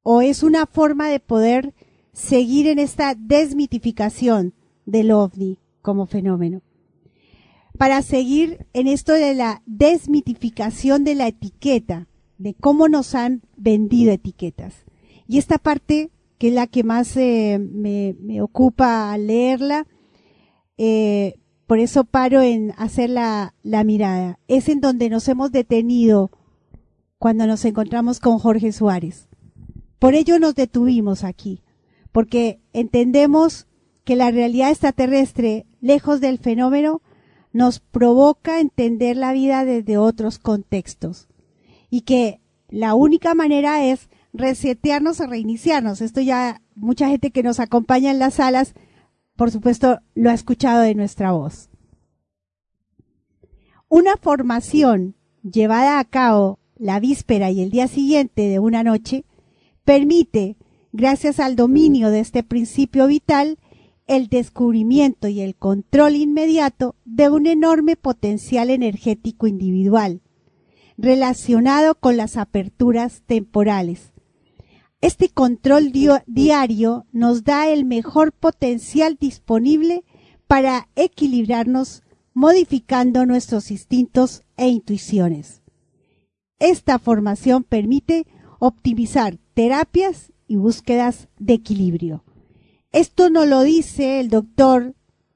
[0.04, 1.74] o es una forma de poder
[2.12, 4.54] seguir en esta desmitificación
[4.86, 6.62] del ovni como fenómeno.
[7.78, 14.12] Para seguir en esto de la desmitificación de la etiqueta, de cómo nos han vendido
[14.12, 14.74] etiquetas.
[15.28, 19.88] Y esta parte, que es la que más eh, me, ocupa leerla,
[20.78, 23.54] eh, por eso paro en hacer la
[23.86, 24.39] mirada.
[24.47, 26.30] Es en donde nos hemos detenido
[27.18, 29.30] cuando nos encontramos con Jorge Suárez.
[30.04, 31.62] Por ello nos detuvimos aquí,
[32.12, 33.68] porque entendemos
[34.04, 37.01] que la realidad extraterrestre, lejos del fenómeno,
[37.54, 41.30] nos provoca entender la vida desde otros contextos.
[41.89, 46.01] Y que la única manera es resetearnos o reiniciarnos.
[46.01, 48.74] Esto ya mucha gente que nos acompaña en las salas,
[49.38, 51.70] por supuesto, lo ha escuchado de nuestra voz.
[53.88, 55.16] Una formación
[55.49, 59.24] llevada a cabo la víspera y el día siguiente de una noche
[59.84, 60.57] permite,
[60.91, 63.57] gracias al dominio de este principio vital,
[64.07, 70.21] el descubrimiento y el control inmediato de un enorme potencial energético individual,
[70.97, 74.13] relacionado con las aperturas temporales.
[75.01, 75.91] Este control
[76.27, 80.03] diario nos da el mejor potencial disponible
[80.47, 82.03] para equilibrarnos
[82.34, 85.61] modificando nuestros instintos e intuiciones.
[86.59, 88.25] Esta formación permite
[88.59, 92.24] optimizar terapias y búsquedas de equilibrio.
[92.91, 94.95] Esto nos lo dice el doctor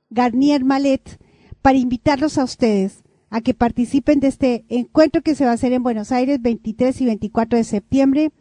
[0.10, 1.20] Garnier Malet
[1.62, 5.74] para invitarlos a ustedes a que participen de este encuentro que se va a hacer
[5.74, 8.32] en Buenos Aires 23 y 24 de septiembre,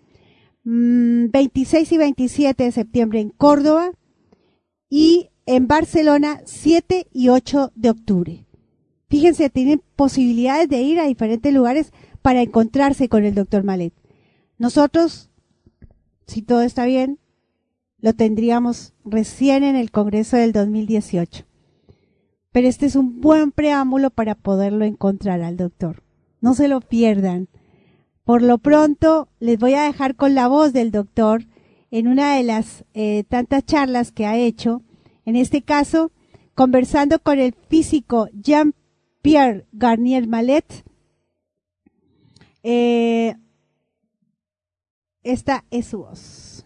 [0.64, 3.93] 26 mm, y 27 de septiembre en Córdoba
[4.89, 8.47] y en Barcelona 7 y 8 de octubre.
[9.09, 13.93] Fíjense, tienen posibilidades de ir a diferentes lugares para encontrarse con el doctor Malet.
[14.59, 15.31] Nosotros,
[16.27, 17.18] si todo está bien,
[17.99, 21.45] lo tendríamos recién en el Congreso del 2018.
[22.53, 26.03] Pero este es un buen preámbulo para poderlo encontrar al doctor.
[26.41, 27.49] No se lo pierdan.
[28.24, 31.47] Por lo pronto, les voy a dejar con la voz del doctor
[31.91, 34.83] en una de las eh, tantas charlas que ha hecho.
[35.24, 36.12] En este caso,
[36.55, 40.85] conversando con el físico Jean-Pierre Garnier Malet.
[42.62, 43.37] Eh,
[45.27, 46.64] esta es su voz.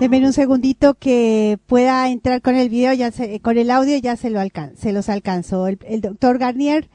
[0.00, 3.10] Denme un segundito que pueda entrar con el video, ya
[3.40, 4.40] con el audio ya se, lo
[4.76, 5.66] se los alcanzo.
[5.66, 6.90] El, el doctor Garnier,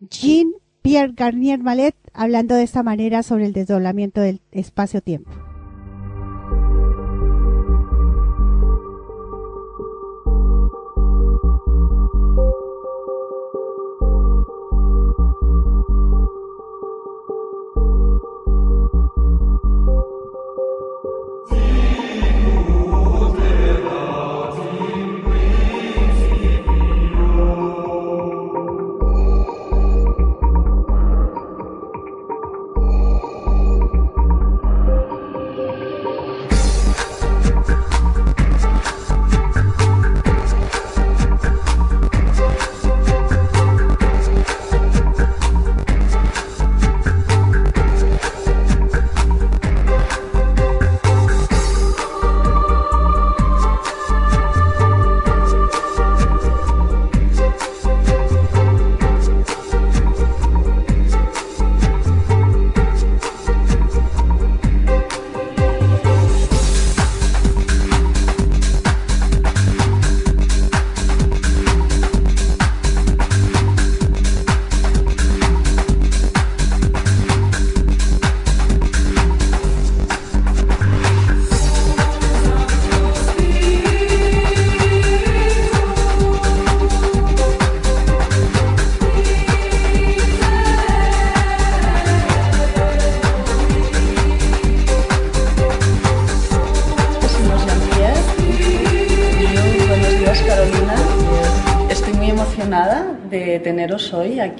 [0.00, 0.52] Jean
[0.82, 5.51] Pierre Garnier Malet, hablando de esta manera sobre el desdoblamiento del espacio-tiempo.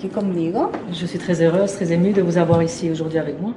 [0.03, 0.73] Aquí conmigo.
[0.91, 3.55] Je suis très heureuse, très émue de vous avoir ici aujourd'hui avec moi.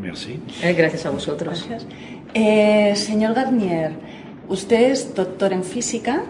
[0.00, 0.40] Merci.
[0.62, 1.68] Eh, gracias a vosotros.
[2.34, 3.90] Eh, señor Garnier,
[4.48, 6.22] usted es doctor en física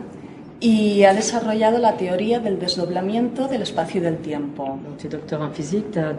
[0.60, 4.78] y ha desarrollado la teoría del desdoblamiento del espacio y del tiempo.
[4.98, 6.14] Tu es docteur en physique, tu as,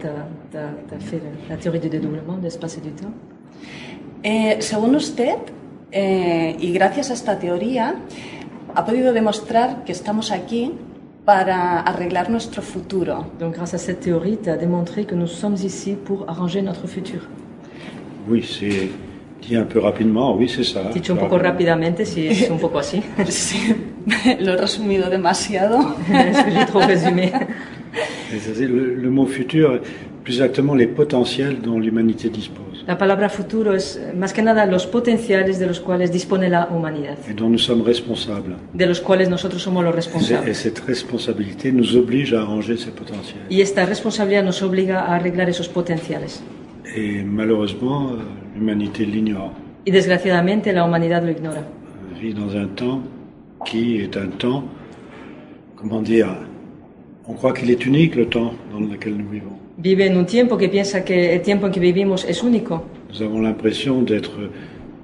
[1.00, 3.14] fait la théorie du dédoublement de l'espace et du temps.
[4.24, 5.38] Eh, según usted,
[5.92, 7.96] eh, y gracias a esta teoría,
[8.74, 10.72] ha podido demostrar que estamos aquí
[11.26, 13.26] para arreglar nuestro futuro.
[13.40, 16.88] Donc, grâce à cette théorie, tu as démontré que nous sommes ici pour arranger notre
[16.88, 17.22] futur.
[18.28, 18.90] Oui, c'est
[19.42, 20.84] dit un peu rapidement, oui, c'est ça.
[20.94, 23.02] Dicho un poco rápidamente, si es un poco así.
[23.30, 23.76] Sí,
[24.40, 25.78] lo he resumido demasiado.
[26.10, 27.32] j'ai trop résumé.
[28.60, 29.80] Le, le mot futur,
[30.24, 34.86] plus exactement les potentiels dont l'humanité dispose La palabra futuro es más que nada los
[34.86, 38.56] potenciales de los cuales dispone la humanidad, et dont nous sommes responsables.
[38.74, 40.54] de los cuales nosotros somos los Et responsables.
[40.54, 43.42] cette responsabilité nous oblige à arranger ces potentiels.
[43.50, 46.42] Y esta responsabilidad nos obliga a arreglar esos potenciales.
[46.96, 48.18] Et malheureusement, euh,
[48.56, 49.52] l'humanité l'ignore.
[49.86, 51.64] Y desgraciadamente la humanidad lo ignora.
[52.14, 53.02] On vit dans un temps
[53.66, 54.64] qui est un temps,
[55.76, 56.28] comment dire,
[57.28, 59.58] on croit qu'il est unique le temps dans lequel nous vivons.
[59.78, 62.84] Vive en un tiempo que piensa que el tiempo en que vivimos es único.
[63.10, 64.32] Nous avons l'impression d'être,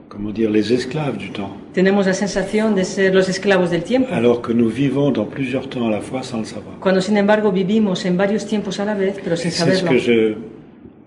[0.07, 4.13] comment dire, les esclaves du temps, Tenemos la sensación de ser los esclavos del tiempo,
[4.13, 6.79] alors que nous vivons dans plusieurs temps à la fois sans le savoir.
[6.79, 9.89] cuando sin embargo vivimos en varios tiempos a la vez, pero sin C'est ce saberlo.
[9.91, 10.33] que je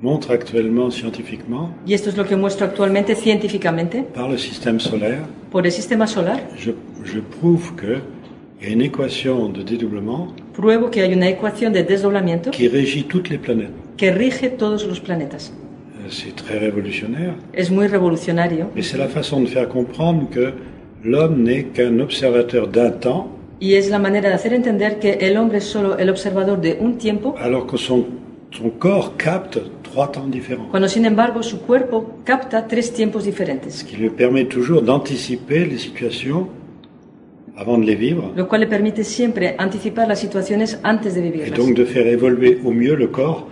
[0.01, 5.23] montre actuellement scientifiquement Y esto es lo que muestro actualmente científicamente par le système solaire.
[5.51, 6.41] por el sistema solar.
[6.59, 6.73] Je,
[7.05, 7.99] je prouve que
[8.61, 12.69] il y a une équation de dédoublement Pruebo que hay una ecuación de desdoblamiento qui
[12.69, 13.73] régit toutes les planètes.
[13.97, 15.53] que rige todos los planetas.
[16.01, 20.53] Euh, C'est très révolutionnaire, Es muy revolucionario mais c'est la façon de faire comprendre que
[21.03, 23.29] l'homme n'est qu'un observateur d'un temps,
[23.61, 26.77] y es la manera de hacer entender que el hombre es solo el observador de
[26.81, 28.05] un tiempo, alors que son,
[28.51, 33.71] son corps capte trois temps différents, cuando sin embargo su cuerpo capta tres tiempos diferentes,
[33.73, 36.49] ce qui lui permet toujours d'anticiper les situations
[37.57, 41.31] avant de les vivre, lo cual le permite siempre anticipar las situaciones antes de et
[41.31, 41.59] vivirlas.
[41.59, 43.49] donc de faire évoluer au mieux le corps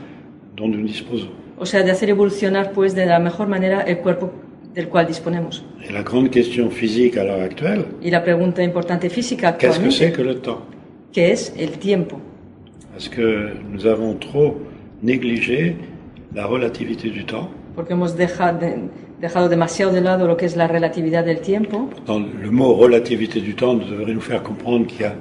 [0.56, 1.30] dont nous disposons.
[1.58, 4.30] O sea, de hacer evolucionar pues de la mejor manera el cuerpo
[4.74, 5.64] del cual disponemos.
[5.86, 9.90] Et la grande question physique à l'heure actuelle, Y la pregunta importante física qu'est-ce que
[9.90, 10.60] c'est actualmente, que le temps?
[11.12, 12.16] que es el tiempo?
[12.90, 14.56] Parce que nous avons trop
[15.02, 15.76] négligé
[16.34, 17.48] la relativité du temps.
[17.76, 18.88] Porque hemos deja- de-
[19.22, 21.88] dejado demasiado de lado lo que es la relatividad del tiempo.
[22.06, 25.14] Dans le mot relativité du temps devrait nous faire comprendre qu'il y a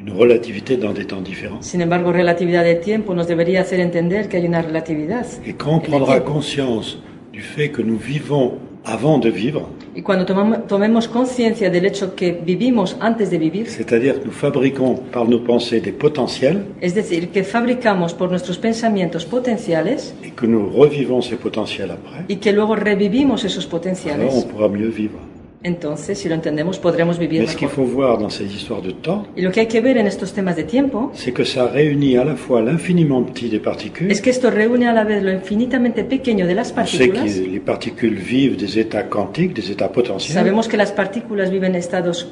[0.00, 1.60] une relativité dans des temps différents.
[1.60, 5.26] Sin embargo, relatividad del tiempo nos debería hacer entender que hay una relatividad.
[5.46, 6.98] Et quand on prendra conscience
[7.30, 9.62] du fait que nous vivons avant de vivre,
[9.94, 14.32] Y cuando tomamos- tomemos conciencia del hecho que vivimos antes de vivir, c'est-à-dire que nous
[14.32, 20.30] fabriquons par nos pensées des potentiels es decir, que fabricamos por nuestros pensamientos potenciales et
[20.30, 24.68] que nous revivons ces potentiels après, y que luego revivimos esos alors on potenciales, pourra
[24.68, 25.18] mieux vivre.
[25.64, 27.84] Entonces, si lo entendemos, podremos vivir Mais ce qu'il mejor.
[27.86, 30.32] faut voir dans ces histoires de temps, Y lo que hay que ver en estos
[30.32, 34.20] temas de tiempo c'est que ça réunit à la fois l'infiniment petit des particules, es
[34.20, 37.48] que esto reúne a la vez lo infinitamente pequeño de las On sait que partículas.
[37.52, 42.26] les particules vivent des états quantiques, des états potentiels, Sabemos que las partículas viven estados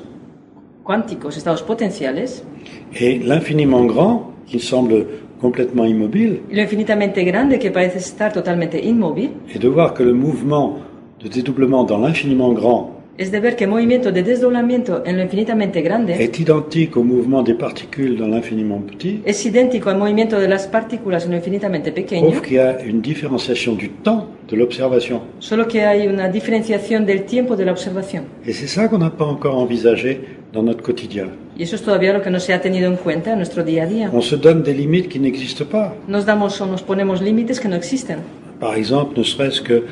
[0.82, 2.42] cuánticos, estados potenciales,
[2.98, 5.06] et l'infiniment grand, qui semble
[5.40, 10.02] complètement immobile, y lo infinitamente grande que parece estar totalmente inmóvil, et de voir que
[10.02, 10.78] le mouvement
[11.22, 15.22] de dédoublement dans l'infiniment grand es de ver que el movimiento de desdoblamiento en lo
[15.22, 20.40] infinitamente grande est identique au mouvement des particules dans l'infiniment petit, es idéntico al movimiento
[20.40, 24.56] de las partículas en lo infinitamente pequeño, qu'il y a une différenciation du temps de
[24.56, 25.20] l'observation.
[25.38, 28.24] solo que hay una diferenciación del tiempo de la observación.
[28.46, 30.22] Et c'est ça qu'on n'a pas encore envisagé
[30.54, 31.28] dans notre quotidien.
[31.58, 33.82] Y eso es todavía lo que no se ha tenido en cuenta en nuestro día
[33.82, 34.10] a día.
[34.14, 35.94] On se donne des limites qui n'existent pas.
[36.08, 38.20] Nos damos o nos ponemos límites que no existen.
[38.58, 39.84] Par exemple, ne serait-ce que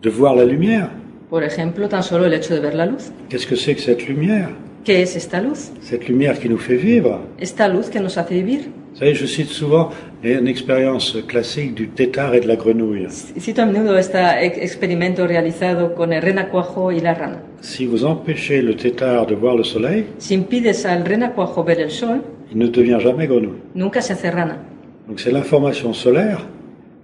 [0.00, 0.88] de voir la lumière.
[1.30, 3.12] Por ejemplo, tan solo el hecho de ver la luz.
[3.28, 4.48] Qu'est-ce que c'est que cette lumière?
[4.84, 5.70] ¿Qué es esta luz?
[5.80, 7.20] Cette lumière qui nous fait vivre.
[7.38, 8.60] Esta luz que nos hace vivir.
[8.92, 9.90] Vous savez, je cite souvent
[10.24, 13.06] une expérience classique du tétard et de la grenouille.
[13.38, 17.42] Cito a menudo este ex- experimento realizado con el renacuajo y la rana.
[17.60, 21.90] Si vous empêchez le tétard de voir le soleil, Si impides al renacuajo ver el
[21.90, 23.60] sol, il ne devient jamais grenouille.
[23.74, 24.58] nunca se hace rana.
[25.06, 26.44] Donc c'est l'information solaire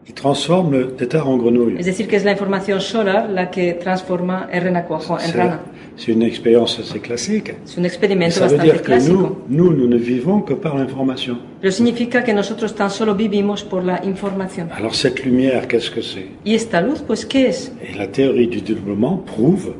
[0.07, 1.81] qui transforme le tétard en grenouille.
[1.81, 5.61] Es decir, que es la información solar la que transforma el renacuajo en C'est rana.
[5.97, 7.55] c'est une expérience assez classique.
[7.67, 9.43] Es un Ça veut dire que nous, clásico.
[9.49, 11.39] nous, nous ne vivons que par l'information.
[11.61, 14.69] Pero significa que nosotros tan solo vivimos por la información.
[14.73, 16.29] Alors cette lumière, qu'est-ce que c'est?
[16.45, 17.03] ¿Y esta luz?
[17.05, 17.73] Pues, ¿qué es?
[17.83, 19.75] Et la théorie du développement prouve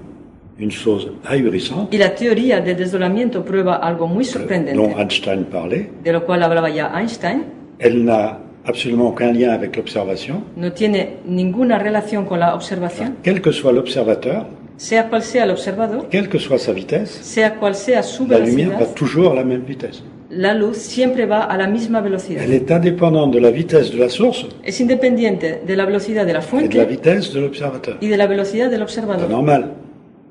[0.59, 5.89] une chose ahurissante Y la teoría del desdoblamiento prueba algo muy dont sorprendente, Einstein parlait.
[6.03, 7.45] de lo cual hablaba ya Einstein.
[7.79, 10.43] Elle n'a absolument aucun lien avec l'observation.
[10.57, 13.17] No tiene ninguna relación con la observación.
[13.23, 14.47] Quel que soit l'observateur,
[14.79, 18.39] Sea cual sea el observador, quelle que soit sa vitesse, sea cual sea su la
[18.39, 20.03] lumière va velocidad, toujours à la même vitesse.
[20.29, 22.43] la luz siempre va a la misma velocidad.
[22.45, 26.33] Elle est indépendante de la vitesse de la source Es independiente de la velocidad de
[26.35, 27.97] la et de la fuente vitesse de l'observateur.
[28.03, 29.31] y de la velocidad del C'est observador.
[29.31, 29.71] normal.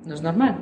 [0.05, 0.55] No es normal.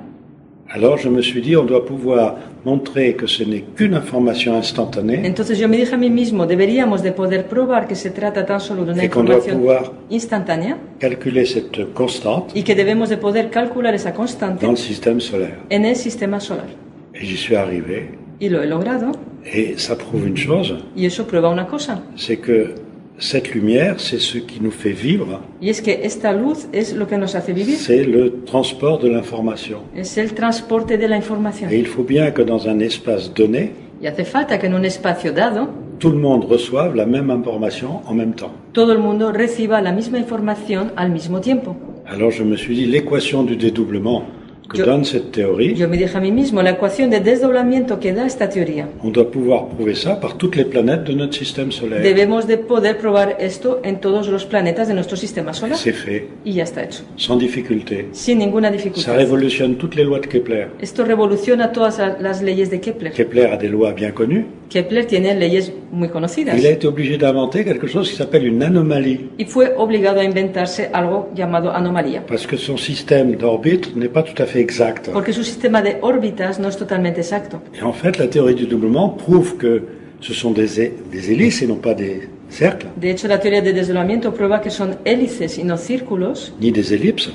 [0.69, 2.35] Alors je me suis dit, on doit pouvoir
[2.65, 7.03] montrer que ce n'est qu'une information instantanée Entonces yo me dije a mí mismo, deberíamos
[7.03, 9.91] de poder probar que se trata tan solo de una et qu'on doit información pouvoir
[10.09, 15.19] instantánea calculer cette constante y que debemos de poder calcular esa constante dans le système
[15.19, 15.57] solaire.
[15.69, 16.65] en el sistema solar.
[17.13, 18.11] Et j'y suis arrivé.
[18.39, 19.11] Y lo he logrado
[19.45, 22.01] Et ça prouve une chose, y eso prueba una cosa.
[22.15, 22.73] c'est que
[23.19, 27.05] cette lumière, c'est ce qui nous fait vivre, Y es que esta luz es lo
[27.07, 29.79] que nos hace vivir, c'est le transport de l'information.
[29.95, 31.69] es el transporte de la información.
[31.71, 34.83] Et il faut bien que dans un espace donné, Y hace falta que en un
[34.85, 38.51] espacio dado tout le monde reçoive la même information en même temps.
[38.73, 41.75] todo el mundo reciba la misma información al mismo tiempo.
[42.05, 44.23] Alors je me suis dit, l'équation du dédoublement
[44.69, 47.99] que Je- donne cette théorie, Yo me dije a mí mismo, la ecuación de desdoblamiento
[47.99, 51.35] que da esta teoría, on doit pouvoir prouver ça par toutes les planètes de notre
[51.35, 52.01] système solaire.
[52.01, 55.77] debemos de poder probar esto en todos los planetas de nuestro sistema solar.
[55.77, 58.07] C'est fait, Y ya está hecho, sans difficulté.
[58.13, 59.15] sin ninguna Ça dificultad.
[59.17, 60.67] révolutionne toutes les lois de Kepler.
[60.81, 63.11] Esto revoluciona todas la- las leyes de Kepler.
[63.11, 64.45] Kepler a des lois bien connues.
[64.69, 68.63] Kepler tiene leyes muy conocidas Il a été obligé d'inventer quelque chose qui s'appelle une
[68.63, 74.09] anomalie, y fue obligado a inventarse algo llamado anomalía, parce que son système d'orbite n'est
[74.09, 75.09] pas tout à fait exact.
[75.11, 77.61] porque su sistema de órbitas no es totalmente exacto.
[77.77, 79.83] Et en fait, la théorie du doublement prouve que
[80.21, 83.73] ce sont des, des hélices et non pas des cercles, De hecho, la teoría de
[83.73, 87.31] desdoblamiento prueba que son hélices y no círculos, ni des ellipses.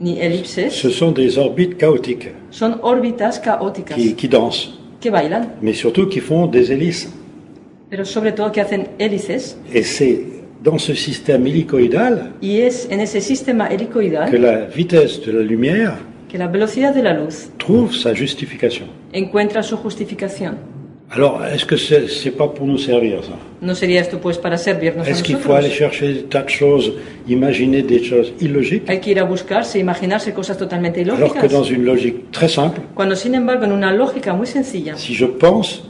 [0.00, 4.70] ni elipses, Ce sont des orbites chaotiques son órbitas caóticas qui, qui dansent,
[5.00, 7.08] que bailan, mais surtout qui font des hélices.
[7.88, 9.56] pero sobre todo que hacen hélices.
[9.72, 10.24] Et c'est
[10.64, 15.42] dans ce système hélicoïdal Y es en ese sistema que helicoidal la vitesse de la
[15.42, 15.98] lumière
[16.32, 18.86] que la velocidad de la luz trouve sa justification.
[19.12, 20.56] encuentra su justificación.
[21.14, 23.36] Alors, est-ce que c'est c'est pas pour nous servir ça?
[23.60, 25.92] ¿No sería esto pues para servirnos a Est-ce qu'il faut aller nosotros?
[25.92, 26.94] chercher des tas de choses,
[27.28, 31.64] imaginer des choses illogiques, Hay que ir a buscarse, imaginarse cosas totalmente alors que dans
[31.64, 31.76] ilógicas.
[31.76, 35.82] une logique très simple, Cuando sin embargo en una lógica muy sencilla, si je pense,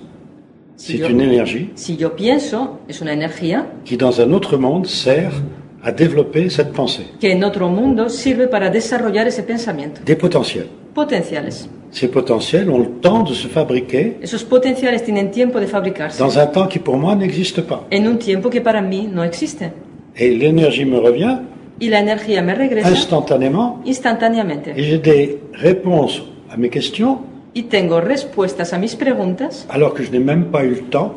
[0.74, 4.86] c'est yo, une énergie si yo pienso, es una energía qui, dans un autre monde,
[4.88, 5.34] sert
[5.83, 7.07] à développer cette pensée.
[7.20, 10.01] que en otro mundo sirve para desarrollar ese pensamiento.
[10.05, 10.66] Des potentiels.
[10.95, 11.53] Potenciales.
[11.91, 16.39] Ces potentiels ont le temps de se fabriquer Esos potenciales tienen tiempo de fabricarse dans
[16.39, 17.87] un temps qui, pour moi, n'existe pas.
[17.93, 19.72] en un tiempo que para mí no existe.
[20.16, 21.39] Et l'énergie me revient
[21.80, 24.72] Y la energía me regresa instantanément instantáneamente.
[24.76, 27.18] et j'ai des réponses à mes questions
[27.55, 31.14] Y tengo respuestas a mis preguntas alors que je n'ai même pas eu le temps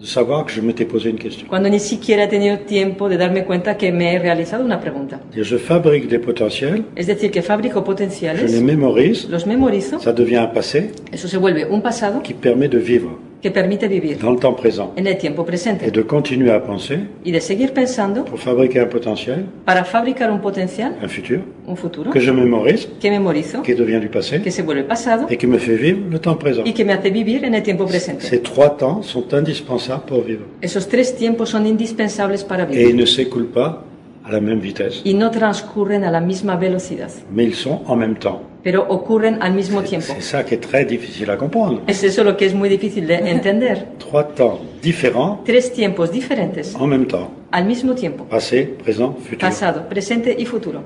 [0.00, 1.46] de savoir que je m'étais posé une question.
[1.48, 5.20] cuando ni siquiera he tenido tiempo de darme cuenta que me he realizado una pregunta.
[5.36, 10.12] Et je fabrique des potentiels, Es decir, que fabrico je les mémorise, los memorizo, ça
[10.12, 14.18] devient un passé eso se vuelve un pasado qui permet de vivre que permite vivir.
[14.20, 14.92] Dans le temps présent.
[14.98, 16.98] En el tiempo et presente de continuer à penser.
[17.24, 18.24] Y de seguir pensando.
[18.24, 22.88] Pour fabriquer un potentiel, para fabricar un potencial, un futur, un futuro, que je mémorise,
[23.00, 24.40] que memorizo, qui devient du passé.
[24.40, 25.26] Que se vuelve pasado.
[25.30, 26.62] Et qui me fait vivre le temps présent.
[26.64, 28.22] y que me hace vivir en el tiempo presente.
[28.22, 30.44] Ces trois temps sont indispensables pour vivre.
[30.62, 33.84] Esos tres tiempos son indispensables para et ils vivir ne s'écoulent pas
[34.28, 37.96] à la même vitesse, y no transcurren a la misma velocidad, mais ils sont en
[37.96, 38.42] même temps.
[38.62, 40.12] pero ocurren al mismo tiempo.
[40.14, 41.80] C'est ça qui est très difficile à comprendre.
[41.86, 43.86] Es eso lo que es muy difícil de entender.
[43.98, 49.38] Trois temps différents Tres tiempos diferentes en même temps, al mismo tiempo, passé, présent, futur.
[49.38, 50.80] pasado, presente y futuro.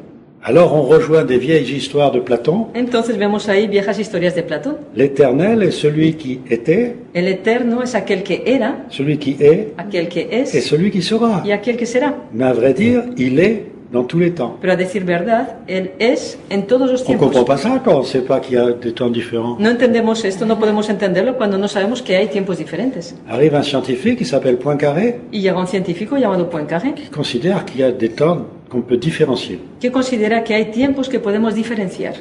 [0.45, 2.67] Alors on rejoint des vieilles histoires de Platon.
[2.75, 4.75] Entonces vemos ahí viejas historias de Platón.
[4.97, 10.09] L'éternel est celui qui était, El eterno es aquel que era, celui qui est aquel
[10.09, 11.43] que et es celui qui sera.
[11.45, 12.15] y aquel que será.
[12.33, 14.57] Mais à vrai dire, il est dans tous les temps.
[14.61, 17.47] Pero a decir verdad, Él es en todos los On ne comprend tiempos.
[17.47, 19.59] pas ça quand on sait pas qu'il y a des temps différents.
[19.61, 23.15] No entendemos esto, no podemos entenderlo cuando no sabemos que hay tiempos diferentes.
[23.29, 27.81] Arrive un scientifique qui s'appelle Poincaré, Y llega un científico llamado Poincaré qui considère qu'il
[27.83, 29.61] y a des temps qu'on peut différencier.
[29.81, 32.15] que considera que hay tiempos que podemos diferenciar.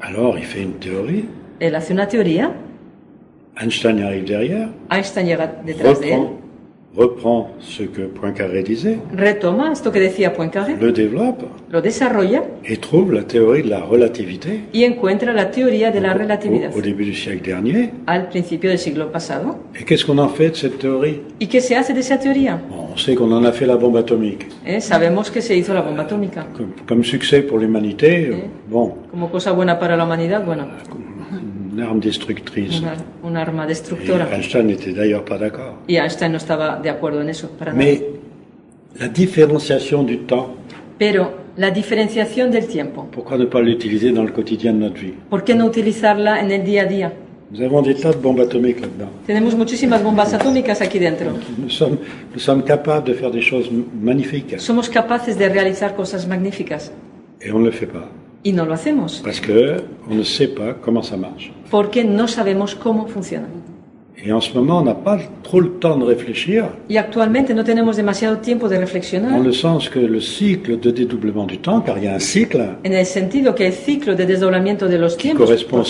[0.00, 1.24] Alors il fait une théorie,
[1.58, 2.52] Él hace una teoría,
[3.60, 6.22] Einstein arrive derrière, Einstein llega detrás de él,
[6.96, 12.78] reprend, ce que Poincaré disait, retoma esto que decía Poincaré, le développe lo desarrolla et
[12.78, 16.80] trouve la théorie de la relativité y encuentra la teoría de la relatividad au, au
[16.82, 17.90] début du siècle dernier.
[18.06, 19.56] al principio del siglo pasado.
[19.78, 21.20] Et qu'est-ce qu'on en fait de cette théorie?
[21.38, 22.60] ¿Y qué se hace de esa teoría?
[22.70, 24.46] Bon, On sait qu'on en a fait la bombe atomique.
[24.64, 26.46] Eh, Sabemos que se hizo la bomba atómica.
[26.56, 28.36] Comme, comme succès pour l'humanité, euh,
[28.70, 30.66] bon, Como cosa buena para la humanidad, bueno,
[31.76, 32.80] une arme destructrice.
[32.80, 34.26] una, un arma Et destructora.
[34.32, 35.74] Einstein n'était d'ailleurs pas d'accord.
[35.88, 37.84] Y Einstein no estaba de acuerdo en eso, para nada.
[37.84, 38.02] Mais
[38.98, 40.48] la différenciation du temps
[40.98, 43.08] Pero La diferenciación del tiempo.
[43.10, 45.14] Pourquoi ne pas l'utiliser dans le quotidien de notre vie?
[45.30, 47.12] ¿Por qué no utilizarla en el día a día?
[47.50, 49.08] Nous avons des tas de bombes atomiques là-dedans.
[49.26, 51.30] Tenemos muchísimas bombas atómicas aquí dentro.
[51.56, 51.96] Nous sommes,
[52.34, 53.70] nous sommes capables de faire des choses
[54.02, 56.92] magnifiques Somos capaces de realizar cosas magníficas
[57.40, 58.10] et on ne le fait pas
[58.46, 59.20] y no lo hacemos.
[59.24, 61.52] Parce que on ne sait pas comment ça marche.
[61.70, 63.48] porque no sabemos cómo funciona.
[64.24, 67.64] Et en ce moment, on n'a pas trop le temps de réfléchir, Y actualmente no
[67.64, 71.80] tenemos demasiado tiempo de en reflexionar le sens que le cycle de dédoublement du temps,
[71.84, 74.98] car il y a un cycle en el sentido que el ciclo de desdoblamiento de
[74.98, 75.84] los qui tiempos, correspond au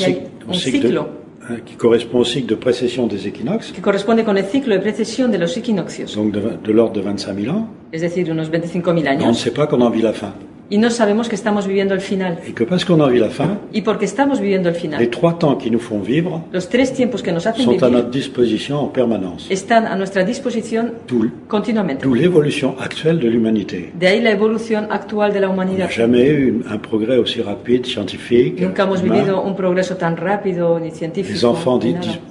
[0.54, 4.44] cycle, de, hein, qui correspond au cycle de précession des équinoxes, que corresponde con el
[4.46, 8.00] ciclo de precesión de los equinoccios, donc de, de l'ordre de 25 000 ans, es
[8.00, 10.32] decir, unos 25.000 on ne años, sait pas qu'on en vit la fin.
[10.68, 12.38] Y no sabemos que estamos viviendo el final.
[12.46, 15.38] Et que parce qu'on en vit la fin, Y porque estamos viviendo el les trois
[15.38, 18.78] temps qui nous font vivre los tres tiempos que nos hacen sont à notre disposition
[18.78, 19.46] en permanence.
[19.50, 22.02] están a nuestra disposición D'où continuamente.
[22.04, 23.92] d'où l'évolution actuelle de l'humanité.
[23.94, 25.86] De ahí la evolución actual de la Il n'y humanidad.
[25.86, 28.60] a jamais eu un progrès aussi rapide, scientifique.
[28.60, 29.14] Nunca hemos humain.
[29.14, 31.78] vivido un progreso tan rápido ni Les enfants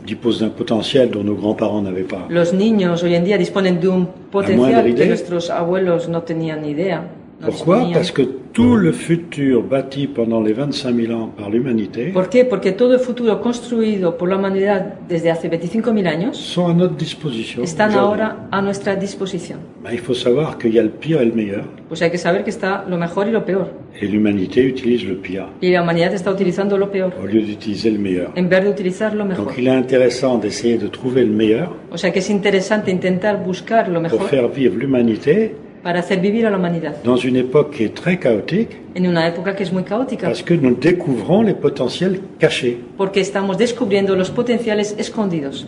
[0.06, 2.26] disposent d'un potentiel dont nos grands-parents n'avaient pas.
[2.30, 6.62] Los niños hoy en día disponen de un potencial moindre que nuestros abuelos no tenían
[6.62, 7.04] ni idea.
[7.46, 7.88] Pourquoi.
[7.94, 8.24] Parce que
[8.54, 12.46] tout le futur bâti pendant les 25 000 ans par l'humanité ¿Por qué?
[12.46, 16.96] Porque todo el futuro construido por la humanidad desde hace 25.000 años sont à notre
[16.96, 17.62] disposition.
[17.64, 19.60] están ahora a nuestra disposición.
[19.84, 22.18] Ben, il faut savoir qu'il y a le pire et le meilleur, Pues hay que
[22.18, 23.68] saber que está lo mejor y lo peor.
[24.02, 27.92] et l'humanité utilise le pire Y la humanidad está utilizando lo peor au lieu d'utiliser
[27.92, 28.32] le meilleur.
[28.38, 29.48] en vez de utilizar lo mejor.
[29.48, 33.44] Donc il est intéressant d'essayer de trouver le meilleur O sea que es interesante intentar
[33.44, 35.56] buscar lo pour mejor faire vivre l'humanité
[35.86, 39.28] para hacer vivir a la humanidad dans une époque qui est très chaotique, en una
[39.28, 40.26] época que es muy caótica.
[40.26, 42.80] parce que nous découvrons les potentiels cachés.
[42.98, 45.68] Porque estamos descubriendo los potenciales escondidos.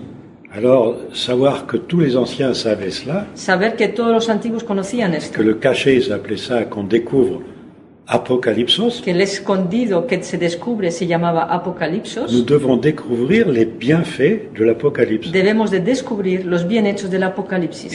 [0.51, 5.17] Alors, savoir que tous les anciens savaient cela, Saber que todos los antiguos conocían que
[5.17, 5.43] esto.
[5.43, 7.43] le caché, ils appelaient ça qu'on découvre
[8.07, 9.13] apocalypsos, Que
[10.07, 11.43] que se descubre se llamaba
[12.31, 15.31] nous devons découvrir les bienfaits de l'apocalypse.
[15.31, 17.23] Debemos de descubrir los bien hechos del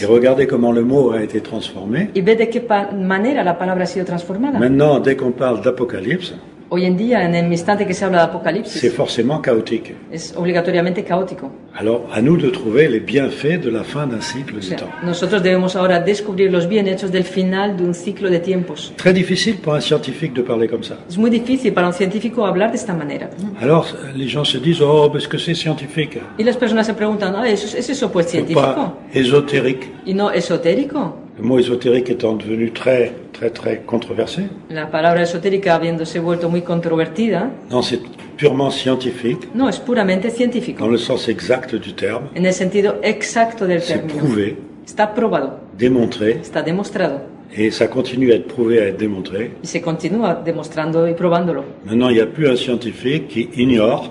[0.03, 2.11] Et regardez comment le mot a été transformé.
[2.15, 4.59] Y ve de qué pa- manera la palabra ha sido transformada.
[4.59, 6.35] Maintenant, dès qu'on parle d'apocalypse,
[6.75, 9.95] Hoy en día, en el instante que se habla de c'est apocalipsis, forcément chaotique.
[10.11, 11.51] es obligatoriamente caótico.
[11.75, 14.89] Alors, à nous de trouver les bienfaits de la fin d'un cycle O sea, temps.
[15.03, 18.91] nosotros debemos ahora descubrir los bien hechos del final de un ciclo de tiempos.
[18.97, 20.97] Très difficile pour un scientifique de parler comme ça.
[21.11, 23.29] Es muy difícil para un científico hablar de esta manera.
[23.61, 26.19] Alors, les gens se disent, oh, parce que c'est scientifique?
[26.39, 28.63] Y las personas se preguntan, ah, ¿eso, ¿es eso pues C'est científico?
[28.63, 29.91] pas ésotérique.
[30.07, 31.19] ¿Y no esotérico?
[31.39, 34.43] Le mot ésotérique étant devenu très, très, très controversé.
[34.69, 38.01] La palabra esotérica habiéndose vuelto muy controvertida, Non, c'est
[38.37, 42.29] purement scientifique, no, es puramente dans científico, le sens exact du terme.
[42.37, 44.19] en el sentido exacto del C'est término.
[44.19, 44.57] prouvé,
[44.87, 47.21] Está probado, démontré, está demostrado
[47.55, 49.53] et ça continue à être prouvé, à être démontré.
[49.63, 51.65] y se continúa demostrando y probándolo.
[51.85, 54.11] Maintenant, il n'y a plus un scientifique qui ignore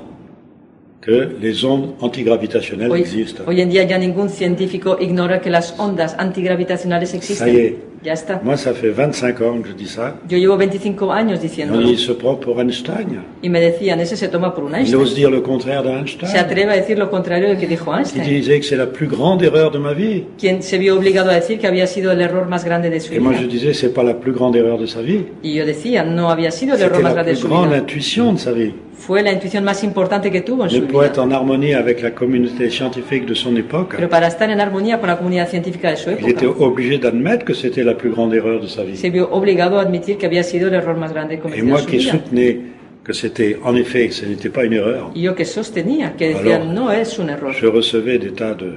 [1.02, 3.43] que les ondes antigravitationnelles Hoy, existent.
[3.47, 7.47] hoy en día ya ningún científico ignora que las ondas antigravitacionales Ça y existen.
[7.56, 7.76] est.
[8.04, 8.41] Ya está.
[8.43, 10.16] Moi, ça fait 25 ans que je dis ça.
[10.28, 13.20] Yo llevo 25 años On diciéndolo il se prend pour Einstein.
[13.43, 15.02] y me decían, ese se toma por un Il Einstein.
[15.02, 16.36] ose dire le contraire Se d'Einstein.
[16.38, 18.88] atreve a decir lo contrario de lo que dijo Il Einstein, disait que c'est la
[18.88, 20.24] plus grande erreur de ma vie.
[20.39, 23.14] quien se vio obligado a decir que había sido el error más grande de su
[23.14, 23.52] Et moi, je vida.
[23.54, 25.26] disais, c'est pas la plus grande erreur de sa vie.
[25.43, 27.68] Y yo decía, no había sido el error más la grande de plus su grande
[27.68, 27.78] vida.
[27.82, 28.74] intuition de sa vie.
[29.08, 31.12] Fue la intuición más importante que tuvo en su vida.
[31.24, 35.08] en harmonie avec la communauté scientifique de son époque, Pero para estar en armonía con
[35.10, 38.36] la comunidad científica de su il était época, obligé d'admettre que c'était la plus grande
[38.36, 38.95] erreur de sa vie.
[38.95, 41.80] se vio obligado a admitir que había sido el error más grande Et cometido moi
[41.80, 42.12] en su qui vida.
[42.12, 42.58] soutenais
[43.04, 46.36] que c'était, en effet, que ce n'était pas une erreur, Y yo que sostenía, que
[46.36, 47.54] decía, Alors, no es un error.
[47.54, 48.74] je recevais des tas de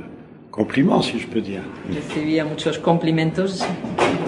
[0.51, 1.61] compliments, si je peux dire.
[1.93, 3.63] Recibía muchos complimentos.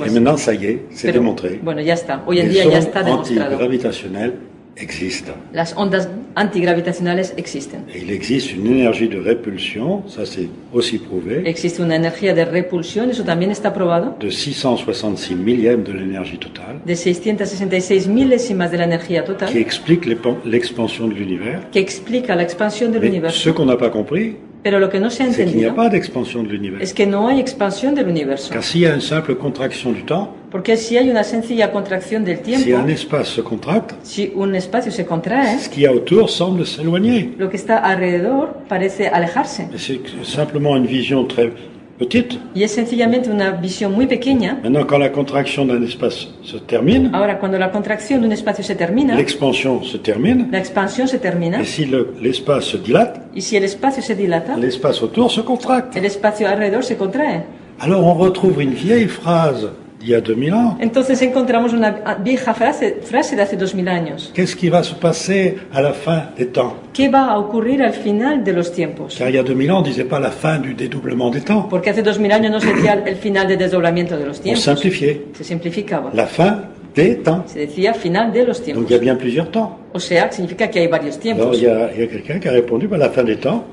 [0.04, 1.58] Et maintenant, ça y est, c'est démontré.
[1.62, 2.22] Bueno, ya está.
[2.26, 3.54] Hoy en Les día ya está demostrado.
[3.54, 4.32] antigravitationnelles
[4.76, 5.34] existent.
[5.52, 7.80] Las ondas antigravitacionales existen.
[7.94, 12.44] Et il existe une énergie de répulsion, ça c'est aussi prouvé, Existe una energía de
[12.44, 18.76] repulsión, eso también está probado, de 666 millièmes de l'énergie totale, de 666 milésimas de
[18.76, 20.06] la energía qui total, explique
[20.44, 21.70] l'expansion de l'univers.
[21.72, 25.10] que explica la expansión del Mais ce qu'on n'a pas compris, Pero lo que no
[25.10, 26.82] se ha c'est qu'il n'y a entendido pas d'expansion de l'univers.
[26.82, 28.52] es que no hay expansión del universo.
[28.52, 32.24] Car s'il y a une simple contraction du temps, Porque si hay una sencilla contracción
[32.24, 35.86] del si un tiempo, espace se contracte, si un espacio se contrae, ce qu'il y
[35.86, 37.30] a autour semble s'éloigner.
[37.38, 39.68] lo que está alrededor parece alejarse.
[39.70, 41.52] Mais c'est simplement une vision très
[41.98, 42.38] petite.
[42.54, 44.58] Y es sencillamente una visión muy pequeña.
[44.62, 48.62] Maintenant, quand la contraction d'un espace se termine, Ahora, cuando la contracción de un espacio
[48.64, 53.20] se termina, l'expansion se termine, la expansión se termina, et si le- l'espace se dilate,
[53.34, 55.98] y si el espacio se dilata, l'espace autour se contracte.
[55.98, 57.44] el espacio alrededor se contrae.
[57.78, 59.68] Alors on retrouve une vieille phrase
[60.00, 60.76] d'il y a 2000 ans.
[60.80, 64.30] Entonces encontramos una vieja frase, frase de hace dos mil años.
[64.34, 66.74] Qu'est-ce qui va se passer à la fin des temps?
[66.92, 69.16] ¿Qué va a ocurrir al final de los tiempos?
[69.18, 71.40] Car il y a 2000 ans, on ne disait pas la fin du dédoublement des
[71.40, 71.62] temps.
[71.68, 74.56] Porque hace dos mil años no se decía el final del desdoblamiento de los On
[74.56, 75.34] simplifiait.
[75.36, 76.10] Se simplificaba.
[76.14, 76.62] La fin
[76.94, 77.44] des temps.
[77.46, 79.78] Se decía final de los Donc il y a bien plusieurs temps.
[79.94, 81.56] O sea, significa que hay varios Alors tiempos.
[81.58, 83.64] il y a, il y a quelqu'un qui a répondu bah, la fin des temps.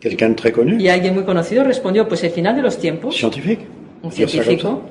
[0.00, 3.14] Quelqu'un de très connu, Y alguien muy conocido respondió, pues el final de los tiempos,
[3.16, 3.60] scientifique.
[4.02, 4.82] un científico.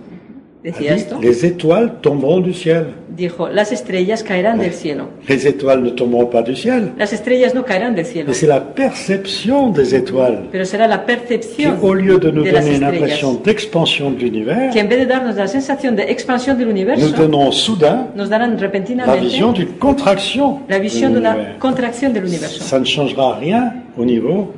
[0.64, 2.86] Decía esto, les étoiles tomberont du ciel.
[3.10, 5.10] dijo, las estrellas caerán del cielo.
[5.28, 6.92] Les étoiles ne tomberont pas du ciel.
[6.98, 11.00] Las estrellas no caerán del cielo, Mais c'est la perception des étoiles pero será la
[11.00, 14.88] qui, percepción au lieu de nous de donner une impression d'expansion de l'univers, que en
[14.88, 18.60] vez de darnos la sensación de expansión del nous universo, donnons soudain nos darán la
[18.60, 21.58] repentinamente vision d'une contraction la de visión de una l'univers.
[21.60, 22.64] contracción del universo.
[22.64, 24.54] Ça ne changera rien au niveau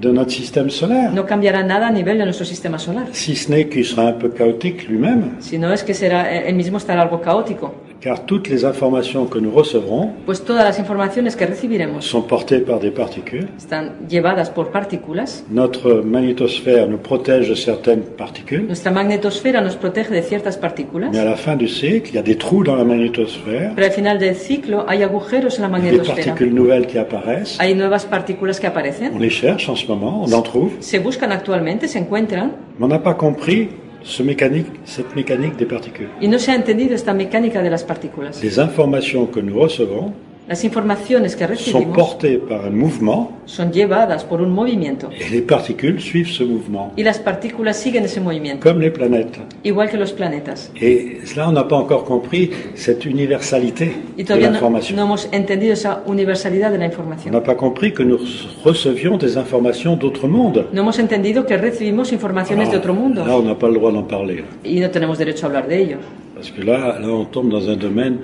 [0.00, 3.50] de notre système solaire, No cambiará nada a nivel de nuestro sistema solar, si ce
[3.50, 7.02] n'est qu'il sera un peu chaotique lui-même, sino es que será, eh, el mismo estará
[7.02, 12.04] algo caótico, car toutes les informations que nous recevrons pues todas las informaciones que recibiremos
[12.04, 13.46] sont portées par des particules.
[13.58, 15.44] están llevadas por partículas.
[15.50, 21.18] Notre magnétosphère nous protège de certaines particules, Nuestra magnetosfera nos protege de ciertas partículas, mais
[21.18, 23.92] à la fin du cycle, il y a des trous dans la magnétosphère, pero al
[23.92, 26.14] final del ciclo hay agujeros en la des magnetosfera.
[26.14, 27.56] particules nouvelles qui apparaissent.
[27.60, 30.98] Hay nuevas partículas que On aparecen, les cherche en ce moment, on en trouve, se
[30.98, 33.68] buscan actualmente, se encuentran, mais on n'a pas compris
[34.02, 36.08] ce mécanique, cette mécanique des particules.
[36.20, 38.42] y no se ha entendido esta mecánica de las partículas.
[38.42, 40.12] Les informations que nous recevons
[40.48, 45.28] Las informaciones que sont recibimos portées par un mouvement son llevadas por un movimiento et
[45.30, 49.38] les particules suivent ce mouvement, y las partículas siguen ese movimiento, comme les planètes.
[49.62, 50.70] igual que los planetas.
[50.80, 54.96] Et là, on n'a pas encore compris cette universalité Y de todavía no, l'information.
[54.96, 57.42] no hemos entendido esa universalidad de la On n'a información.
[57.42, 58.18] pas compris que nous
[58.64, 60.64] recevions des informations d'autres mondes.
[60.72, 63.92] No hemos entendido que recibimos informaciones de otro Là, mundo on n'a pas le droit
[63.92, 64.36] d'en parler.
[64.36, 64.44] là.
[64.64, 65.98] y no tenemos derecho a hablar de ello.
[66.34, 68.16] Parce que là, là, on tombe dans un domaine.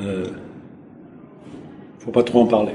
[0.00, 0.26] Euh,
[2.04, 2.72] faut pas trop en parler.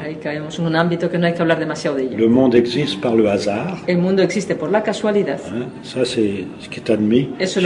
[2.17, 3.78] Le monde existe par le hasard.
[3.88, 5.39] El mundo existe por la casualidad.
[5.51, 5.65] hein.
[5.84, 7.59] Ça, c'est ce qui est admis Eso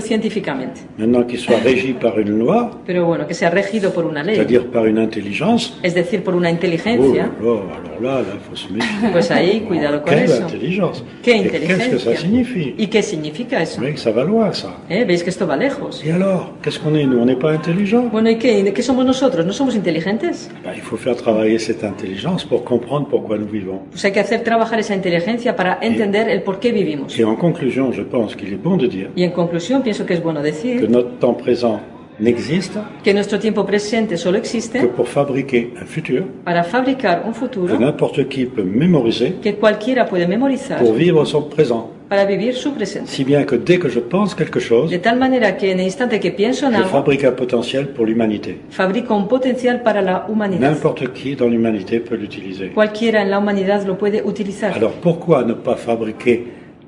[0.00, 0.66] scientifiquement.
[0.98, 4.36] Maintenant qu'il soit régi par une loi, Pero bueno, que sea regido por una ley,
[4.36, 8.56] c'est-à-dire par une intelligence, es decir, por una oh, inteligencia, là, alors là, là, faut
[8.56, 9.10] se méfier.
[9.12, 10.42] pues ahí cuidado con Quelle eso.
[10.42, 13.76] intelligence ¿Qué Et Qu'est-ce que ça signifie ¿Y qué significa eso?
[13.76, 14.76] Vous voyez que ça va loin, ça.
[14.88, 15.04] ¿Eh?
[15.04, 16.02] ¿Veis que esto va lejos?
[16.04, 17.18] Et alors, qu'est-ce qu'on est, nous?
[17.18, 18.08] On n'est pas intelligents?
[18.10, 18.72] Bueno, ¿y qué?
[18.72, 19.44] ¿Qué somos nosotros?
[19.46, 20.43] ¿No somos inteligentes?
[20.64, 23.80] Ben, Il faut faire travailler cette intelligence pour comprendre pourquoi nous vivons.
[23.90, 27.18] Pues hay que hacer trabajar esa inteligencia para entender el por qué vivimos.
[27.18, 30.14] Et en conclusion, je pense qu'il est bon de dire Y en conclusión, pienso que
[30.14, 31.80] es bueno que decir notre temps présent
[32.18, 37.32] n'existe que nuestro tiempo presente solo que existe pour fabriquer un futur para fabricar un
[37.32, 41.90] que futuro n'importe qui peut mémoriser que cualquiera puede memorizar pour vivre son présent.
[42.14, 43.10] Para vivir su presente.
[43.10, 45.86] Si bien que dès que je pense quelque chose, De tal manera que en el
[45.86, 48.60] instante que pienso en je algo, fabrique un potentiel pour l'humanité.
[48.70, 50.70] fabrico un potencial para la humanidad.
[50.70, 52.68] N'importe qui dans l'humanité peut l'utiliser.
[52.72, 54.72] Cualquiera en la humanidad lo puede utilizar.
[54.76, 56.36] Alors pourquoi ne pas fabriquer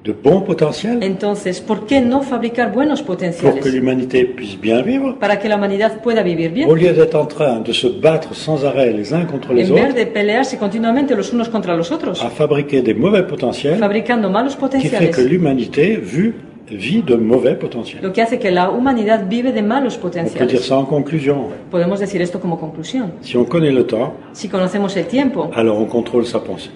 [0.07, 4.83] de bons potentiels Entonces, ¿por qué no fabricar buenos pour que potenciales l'humanité puisse bien
[4.83, 6.69] vivre para que la humanidad pueda vivir bien?
[6.69, 9.75] Au lieu d'être en train de se battre sans arrêt les uns contre les En
[9.75, 13.79] vez autres, de pelearse continuamente los unos contra los otros, à fabriquer des mauvais potentiels
[13.79, 16.35] fabricando malos qui fait que potenciales, l'humanité vue,
[16.71, 18.03] vit de mauvais potentiels.
[18.03, 20.59] lo que hace que la humanidad vive de malos On peut dire potenciales.
[20.61, 21.49] ça en conclusion.
[21.71, 23.13] Podemos decir esto como conclusión.
[23.23, 26.71] Si on connaît le temps, Si conocemos el tiempo, alors on contrôle sa pensée.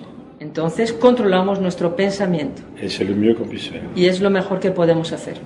[0.51, 3.83] Entonces controlamos nuestro pensamiento le mieux faire.
[3.95, 5.37] y es lo mejor que podemos hacer.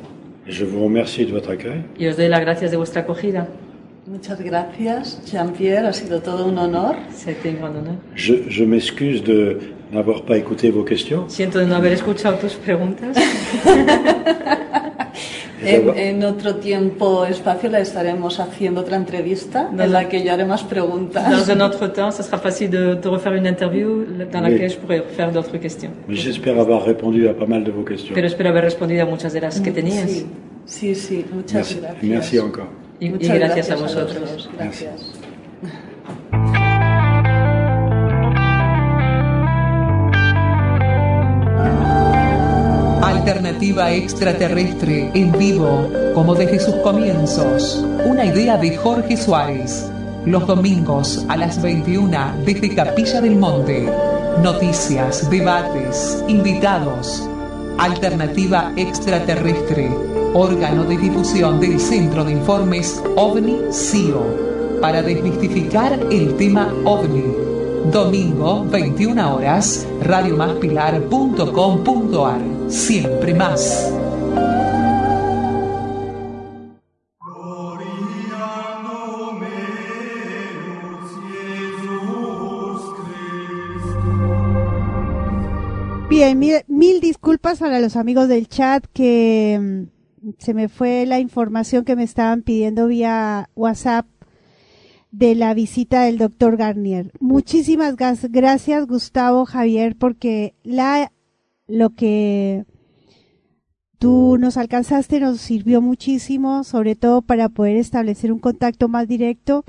[0.46, 1.84] Je vous remercie de votre accueil.
[1.98, 3.46] Y os doy las gracias de vuestra acogida.
[4.06, 5.88] Muchas gracias, Jean-Pierre.
[5.88, 6.96] Ha sido todo un honor.
[7.12, 7.96] C'était un honneur.
[8.14, 9.58] Je, je m'excuse de
[9.92, 11.28] n'avoir pas écouté vos questions.
[11.28, 13.14] Siento de no haber escuchado tus preguntas.
[15.66, 20.44] En, en otro tiempo, espacio, le estaremos haciendo otra entrevista en la que yo haré
[20.44, 21.48] más Dans preguntas.
[21.48, 24.70] un autre temps, ça sera facile de, de refaire une interview dans laquelle Oui.
[24.70, 25.90] je pourrais faire d'autres questions.
[26.08, 28.14] Mais j'espère avoir répondu à pas mal de vos questions.
[28.14, 30.10] Pero espero haber respondido a muchas de las que tenías.
[30.10, 30.26] Sí,
[30.66, 31.24] sí, sí.
[31.32, 32.02] Muchas Merci, gracias.
[32.04, 32.68] merci encore.
[33.00, 34.20] Y, y Muchas gracias, a vosotros.
[34.20, 34.50] dos.
[34.58, 35.23] Gracias.
[43.64, 47.82] Alternativa extraterrestre en vivo, como desde sus comienzos.
[48.04, 49.90] Una idea de Jorge Suárez.
[50.26, 53.90] Los domingos a las 21 desde Capilla del Monte.
[54.42, 57.26] Noticias, debates, invitados.
[57.78, 59.88] Alternativa extraterrestre.
[60.34, 64.80] Órgano de difusión del Centro de Informes OVNI-CIO.
[64.82, 67.53] Para desmistificar el tema OVNI.
[67.92, 72.40] Domingo, 21 horas, radiomaspilar.com.ar.
[72.68, 73.92] Siempre más.
[86.08, 89.82] Bien, mil, mil disculpas para los amigos del chat que mm,
[90.38, 94.06] se me fue la información que me estaban pidiendo vía WhatsApp
[95.16, 97.12] de la visita del doctor Garnier.
[97.20, 101.12] Muchísimas gracias, Gustavo Javier, porque la,
[101.68, 102.64] lo que
[103.98, 109.64] tú nos alcanzaste nos sirvió muchísimo, sobre todo para poder establecer un contacto más directo.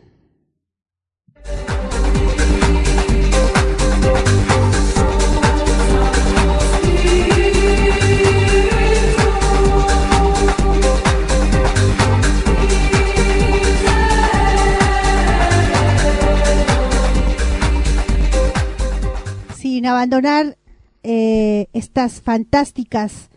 [19.56, 20.58] Sin abandonar
[21.04, 23.30] eh, estas fantásticas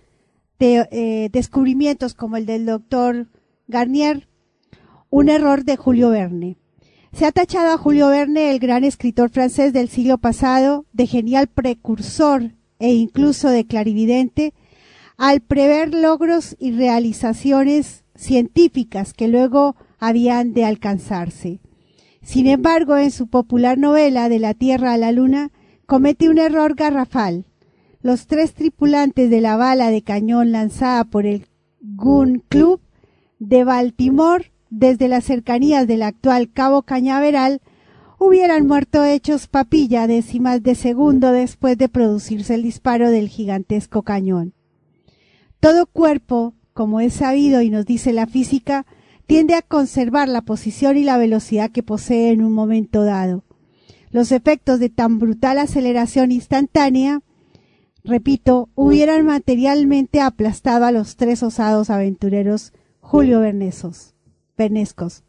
[0.58, 3.26] eh, descubrimientos como el del doctor
[3.70, 4.28] Garnier,
[5.08, 6.56] un error de Julio Verne.
[7.12, 11.48] Se ha tachado a Julio Verne, el gran escritor francés del siglo pasado, de genial
[11.48, 14.52] precursor e incluso de clarividente,
[15.16, 21.60] al prever logros y realizaciones científicas que luego habían de alcanzarse.
[22.22, 25.50] Sin embargo, en su popular novela De la Tierra a la Luna,
[25.86, 27.46] comete un error garrafal.
[28.02, 31.46] Los tres tripulantes de la bala de cañón lanzada por el
[31.80, 32.80] Gun Club
[33.40, 37.60] de Baltimore desde las cercanías del actual Cabo Cañaveral
[38.18, 44.52] hubieran muerto hechos papilla décimas de segundo después de producirse el disparo del gigantesco cañón.
[45.58, 48.86] Todo cuerpo, como es sabido y nos dice la física,
[49.26, 53.44] tiende a conservar la posición y la velocidad que posee en un momento dado.
[54.10, 57.22] Los efectos de tan brutal aceleración instantánea,
[58.04, 62.72] repito, hubieran materialmente aplastado a los tres osados aventureros
[63.10, 64.14] Julio Bernesos,
[64.56, 65.24] Bernescos.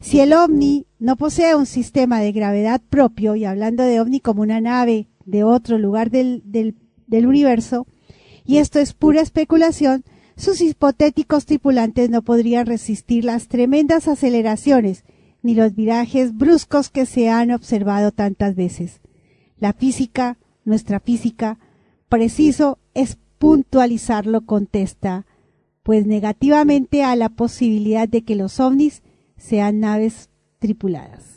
[0.00, 4.40] Si el ovni no posee un sistema de gravedad propio, y hablando de ovni como
[4.40, 7.86] una nave de otro lugar del, del universo,
[8.46, 10.04] y esto es pura especulación,
[10.38, 15.04] sus hipotéticos tripulantes no podrían resistir las tremendas aceleraciones
[15.42, 19.02] ni los virajes bruscos que se han observado tantas veces.
[19.58, 21.58] La física, nuestra física,
[22.08, 25.25] preciso es puntualizarlo, contesta
[25.86, 29.04] pues negativamente a la posibilidad de que los ovnis
[29.36, 31.35] sean naves tripuladas.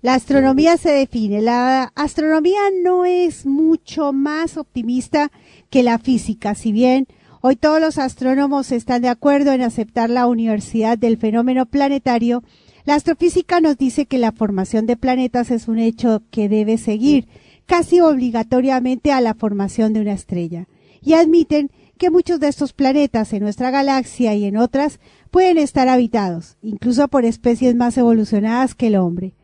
[0.00, 1.42] La astronomía se define.
[1.42, 5.32] La astronomía no es mucho más optimista
[5.70, 7.08] que la física, si bien
[7.40, 12.44] hoy todos los astrónomos están de acuerdo en aceptar la universidad del fenómeno planetario,
[12.84, 17.26] la astrofísica nos dice que la formación de planetas es un hecho que debe seguir
[17.66, 20.68] casi obligatoriamente a la formación de una estrella.
[21.02, 25.00] Y admiten que muchos de estos planetas en nuestra galaxia y en otras
[25.32, 29.34] pueden estar habitados, incluso por especies más evolucionadas que el hombre.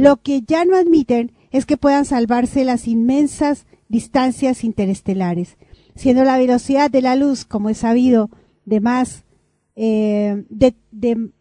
[0.00, 5.58] Lo que ya no admiten es que puedan salvarse las inmensas distancias interestelares,
[5.94, 8.30] siendo la velocidad de la luz, como es sabido,
[8.64, 9.24] de más
[9.76, 11.32] eh, de, de,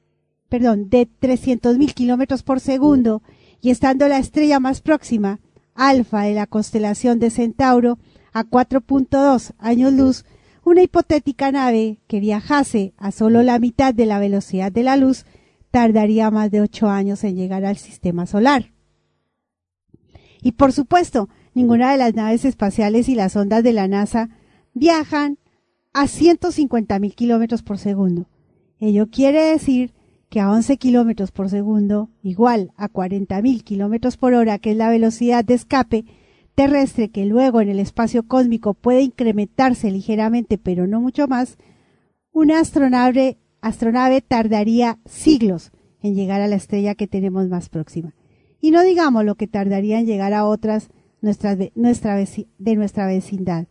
[0.49, 3.21] perdón, de 300.000 kilómetros por segundo
[3.61, 5.39] y estando la estrella más próxima,
[5.73, 7.97] Alfa de la constelación de Centauro,
[8.33, 10.25] a 4.2 años luz,
[10.65, 15.25] una hipotética nave que viajase a solo la mitad de la velocidad de la luz
[15.71, 18.71] tardaría más de ocho años en llegar al sistema solar.
[20.41, 24.29] Y por supuesto, ninguna de las naves espaciales y las ondas de la NASA
[24.73, 25.37] viajan
[25.93, 28.29] a 150 mil kilómetros por segundo.
[28.79, 29.93] Ello quiere decir
[30.29, 34.77] que a 11 kilómetros por segundo, igual a 40 mil kilómetros por hora, que es
[34.77, 36.05] la velocidad de escape
[36.55, 41.57] terrestre que luego en el espacio cósmico puede incrementarse ligeramente, pero no mucho más,
[42.31, 48.13] una astronave, astronave tardaría siglos en llegar a la estrella que tenemos más próxima.
[48.61, 50.89] Y no digamos lo que tardaría en llegar a otras
[51.21, 53.67] nuestra, nuestra, de nuestra vecindad,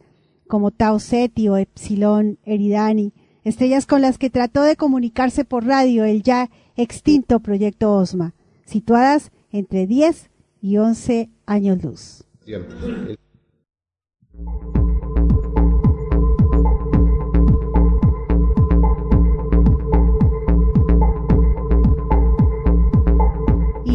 [0.47, 3.13] como Tau Ceti o Epsilon Eridani,
[3.45, 8.35] estrellas con las que trató de comunicarse por radio el ya extinto proyecto OSMA,
[8.65, 10.31] situadas entre 10
[10.61, 12.25] y 11 años luz.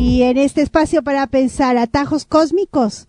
[0.05, 3.07] Y en este espacio para pensar atajos cósmicos,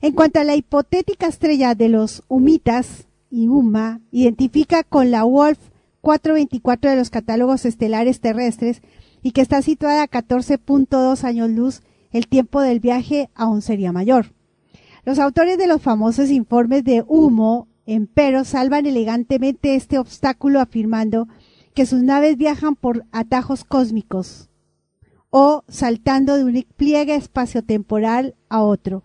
[0.00, 5.58] en cuanto a la hipotética estrella de los humitas, UMA, identifica con la Wolf
[6.02, 8.80] 424 de los catálogos estelares terrestres
[9.24, 14.26] y que está situada a 14.2 años luz, el tiempo del viaje aún sería mayor.
[15.04, 21.26] Los autores de los famosos informes de humo, empero, salvan elegantemente este obstáculo afirmando
[21.74, 24.48] que sus naves viajan por atajos cósmicos
[25.38, 29.04] o saltando de un pliegue espaciotemporal a otro.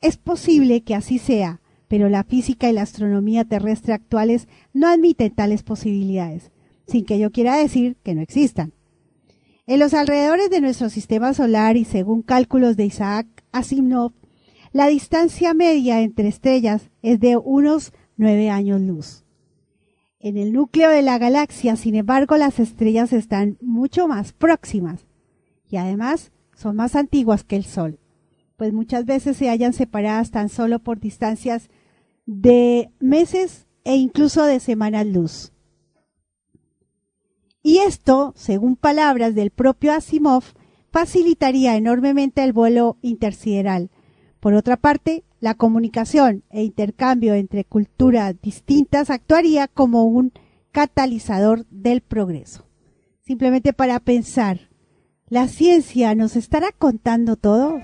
[0.00, 5.34] Es posible que así sea, pero la física y la astronomía terrestre actuales no admiten
[5.34, 6.52] tales posibilidades,
[6.86, 8.72] sin que yo quiera decir que no existan.
[9.66, 14.12] En los alrededores de nuestro sistema solar y según cálculos de Isaac Asimov,
[14.72, 19.24] la distancia media entre estrellas es de unos nueve años luz.
[20.20, 25.07] En el núcleo de la galaxia, sin embargo, las estrellas están mucho más próximas
[25.68, 27.98] y además son más antiguas que el Sol,
[28.56, 31.68] pues muchas veces se hallan separadas tan solo por distancias
[32.26, 35.52] de meses e incluso de semanas luz.
[37.62, 40.44] Y esto, según palabras del propio Asimov,
[40.90, 43.90] facilitaría enormemente el vuelo intersideral.
[44.40, 50.32] Por otra parte, la comunicación e intercambio entre culturas distintas actuaría como un
[50.72, 52.66] catalizador del progreso.
[53.22, 54.67] Simplemente para pensar,
[55.30, 57.80] ¿la ciencia nos estará contando todo?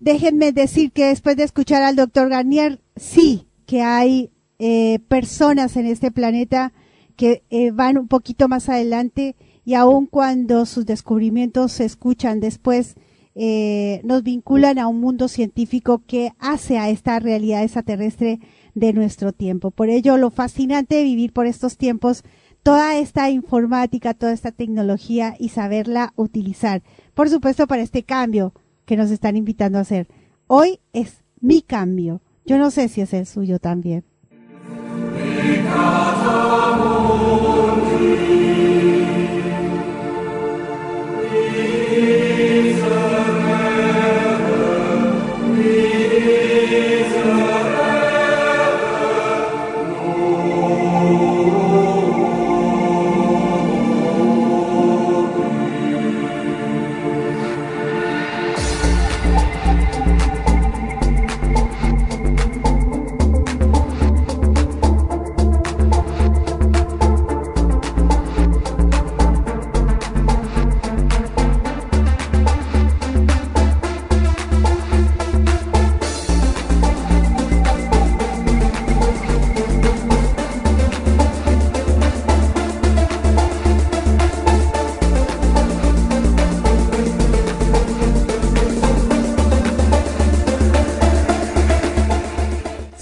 [0.00, 5.86] déjenme decir que después de escuchar al doctor Garnier, sí que hay eh, personas en
[5.86, 6.72] este planeta
[7.16, 12.96] que eh, van un poquito más adelante y aun cuando sus descubrimientos se escuchan después,
[13.34, 18.40] eh, nos vinculan a un mundo científico que hace a esta realidad extraterrestre
[18.74, 19.70] de nuestro tiempo.
[19.70, 22.22] Por ello, lo fascinante de vivir por estos tiempos,
[22.62, 26.82] toda esta informática, toda esta tecnología y saberla utilizar.
[27.14, 28.52] Por supuesto, para este cambio
[28.84, 30.06] que nos están invitando a hacer.
[30.46, 32.20] Hoy es mi cambio.
[32.46, 34.04] Yo no sé si es el suyo también.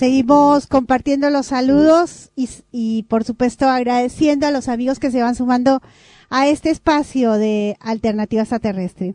[0.03, 2.33] Seguimos compartiendo los saludos
[2.73, 5.81] y, por supuesto agradeciendo a los amigos que se van sumando
[6.29, 9.15] a este espacio de alternativa extraterrestre.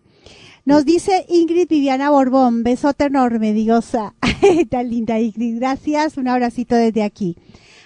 [0.64, 4.14] Nos dice Ingrid Viviana Borbón, besote enorme, diosa.
[4.70, 7.36] Tan linda Ingrid, gracias, un abracito desde aquí.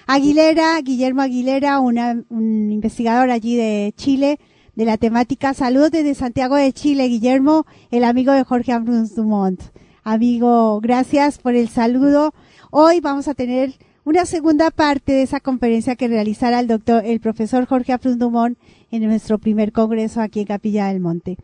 [0.06, 4.38] Aguilera, Guillermo Aguilera, un investigador allí de Chile,
[4.76, 9.60] de la temática Salud desde Santiago de Chile, Guillermo, el amigo de Jorge Ambrus Dumont.
[10.04, 12.36] Amigo, gracias por el saludo
[12.74, 13.74] Hoy vamos a tener
[14.06, 18.58] una segunda parte de esa conferencia que realizara el doctor, el profesor Jorge Afrundumón
[18.92, 21.36] en nuestro primer congreso aquí en Capilla del Monte.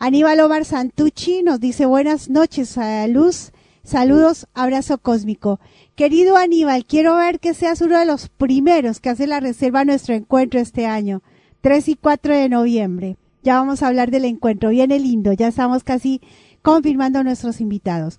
[0.00, 3.52] Aníbal Omar Santucci nos dice buenas noches a Luz,
[3.84, 5.60] saludos, abrazo cósmico.
[5.94, 9.84] Querido Aníbal, quiero ver que seas uno de los primeros que hace la reserva a
[9.84, 11.22] nuestro encuentro este año,
[11.60, 13.16] 3 y 4 de noviembre.
[13.44, 16.20] Ya vamos a hablar del encuentro, viene lindo, ya estamos casi
[16.60, 18.18] confirmando nuestros invitados.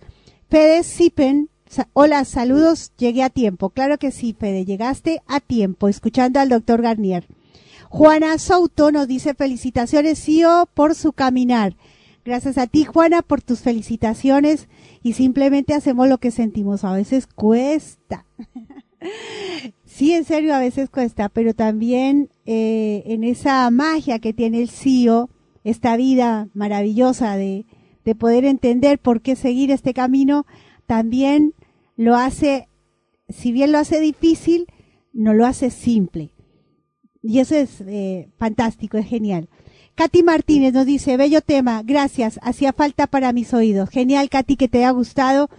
[0.49, 1.49] Fede Sipen
[1.93, 3.69] Hola, saludos, llegué a tiempo.
[3.69, 7.25] Claro que sí, Fede, llegaste a tiempo, escuchando al doctor Garnier.
[7.89, 11.75] Juana Souto nos dice felicitaciones, CEO, por su caminar.
[12.25, 14.67] Gracias a ti, Juana, por tus felicitaciones
[15.01, 16.83] y simplemente hacemos lo que sentimos.
[16.83, 18.25] A veces cuesta.
[19.85, 24.69] sí, en serio, a veces cuesta, pero también eh, en esa magia que tiene el
[24.69, 25.29] CEO,
[25.63, 27.65] esta vida maravillosa de,
[28.05, 30.45] de poder entender por qué seguir este camino,
[30.87, 31.53] también
[31.95, 32.67] lo hace,
[33.29, 34.67] si bien lo hace difícil,
[35.13, 36.31] no lo hace simple.
[37.21, 39.49] Y eso es eh, fantástico, es genial.
[39.95, 43.89] Katy Martínez nos dice, bello tema, gracias, hacía falta para mis oídos.
[43.89, 45.49] Genial, Katy, que te haya gustado.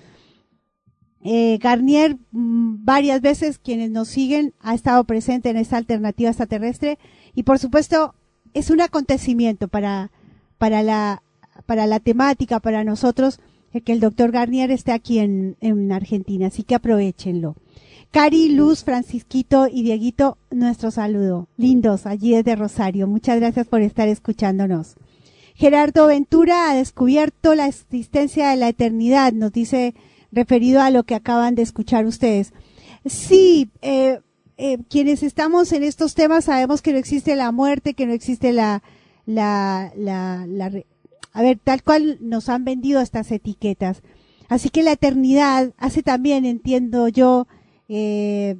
[1.22, 6.98] Eh, Garnier, mm, varias veces quienes nos siguen, ha estado presente en esta alternativa extraterrestre
[7.34, 8.14] y por supuesto
[8.52, 10.10] es un acontecimiento para,
[10.58, 11.22] para, la,
[11.64, 13.40] para la temática, para nosotros
[13.82, 17.56] que el doctor Garnier esté aquí en, en Argentina, así que aprovechenlo.
[18.10, 21.48] Cari, Luz, Francisquito y Dieguito, nuestro saludo.
[21.56, 23.08] Lindos, allí desde Rosario.
[23.08, 24.94] Muchas gracias por estar escuchándonos.
[25.56, 29.94] Gerardo Ventura ha descubierto la existencia de la eternidad, nos dice
[30.30, 32.52] referido a lo que acaban de escuchar ustedes.
[33.04, 34.20] Sí, eh,
[34.56, 38.52] eh, quienes estamos en estos temas sabemos que no existe la muerte, que no existe
[38.52, 38.82] la,
[39.26, 40.70] la, la, la,
[41.34, 44.02] a ver, tal cual nos han vendido estas etiquetas.
[44.48, 47.48] Así que la eternidad hace también, entiendo yo,
[47.88, 48.56] eh,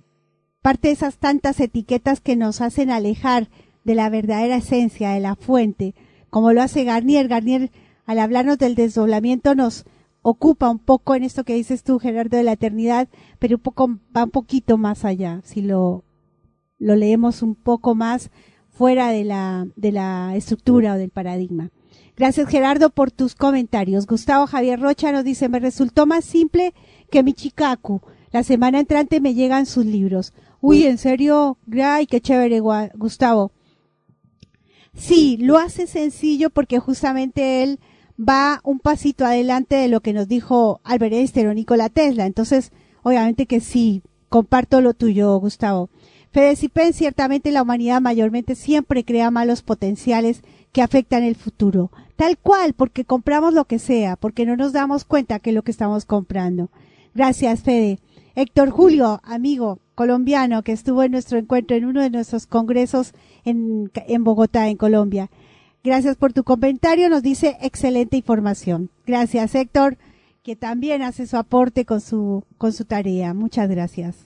[0.60, 3.48] parte de esas tantas etiquetas que nos hacen alejar
[3.84, 5.94] de la verdadera esencia, de la fuente,
[6.30, 7.28] como lo hace Garnier.
[7.28, 7.70] Garnier,
[8.06, 9.84] al hablarnos del desdoblamiento, nos
[10.22, 13.88] ocupa un poco en esto que dices tú, Gerardo, de la eternidad, pero un poco,
[14.16, 16.02] va un poquito más allá, si lo,
[16.78, 18.30] lo leemos un poco más
[18.70, 21.70] fuera de la, de la estructura o del paradigma.
[22.16, 24.06] Gracias Gerardo por tus comentarios.
[24.06, 26.72] Gustavo Javier Rocha nos dice, me resultó más simple
[27.10, 28.02] que mi Chikaku.
[28.30, 30.32] La semana entrante me llegan sus libros.
[30.60, 31.58] Uy, ¿en serio?
[31.82, 32.60] Ay, qué chévere,
[32.94, 33.52] Gustavo.
[34.94, 37.80] Sí, lo hace sencillo porque justamente él
[38.16, 42.26] va un pasito adelante de lo que nos dijo Albert Einstein o Nikola Tesla.
[42.26, 42.70] Entonces,
[43.02, 45.90] obviamente que sí, comparto lo tuyo, Gustavo.
[46.30, 50.42] Fede Cipen, ciertamente la humanidad mayormente siempre crea malos potenciales
[50.72, 51.90] que afectan el futuro.
[52.16, 55.62] Tal cual, porque compramos lo que sea, porque no nos damos cuenta que es lo
[55.62, 56.70] que estamos comprando.
[57.14, 57.98] Gracias, Fede.
[58.36, 63.12] Héctor Julio, amigo colombiano que estuvo en nuestro encuentro en uno de nuestros congresos
[63.44, 65.30] en, en Bogotá, en Colombia.
[65.84, 68.90] Gracias por tu comentario, nos dice excelente información.
[69.06, 69.98] Gracias, Héctor,
[70.42, 73.34] que también hace su aporte con su, con su tarea.
[73.34, 74.16] Muchas gracias.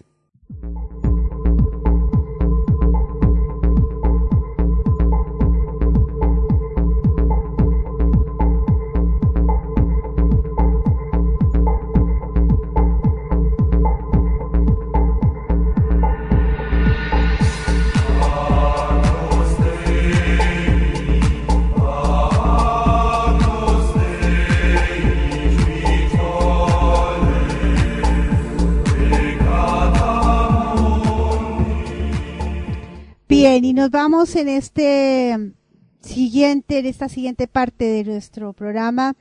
[33.50, 35.54] Bien, y nos vamos en este
[36.02, 39.16] siguiente, en esta siguiente parte de nuestro programa,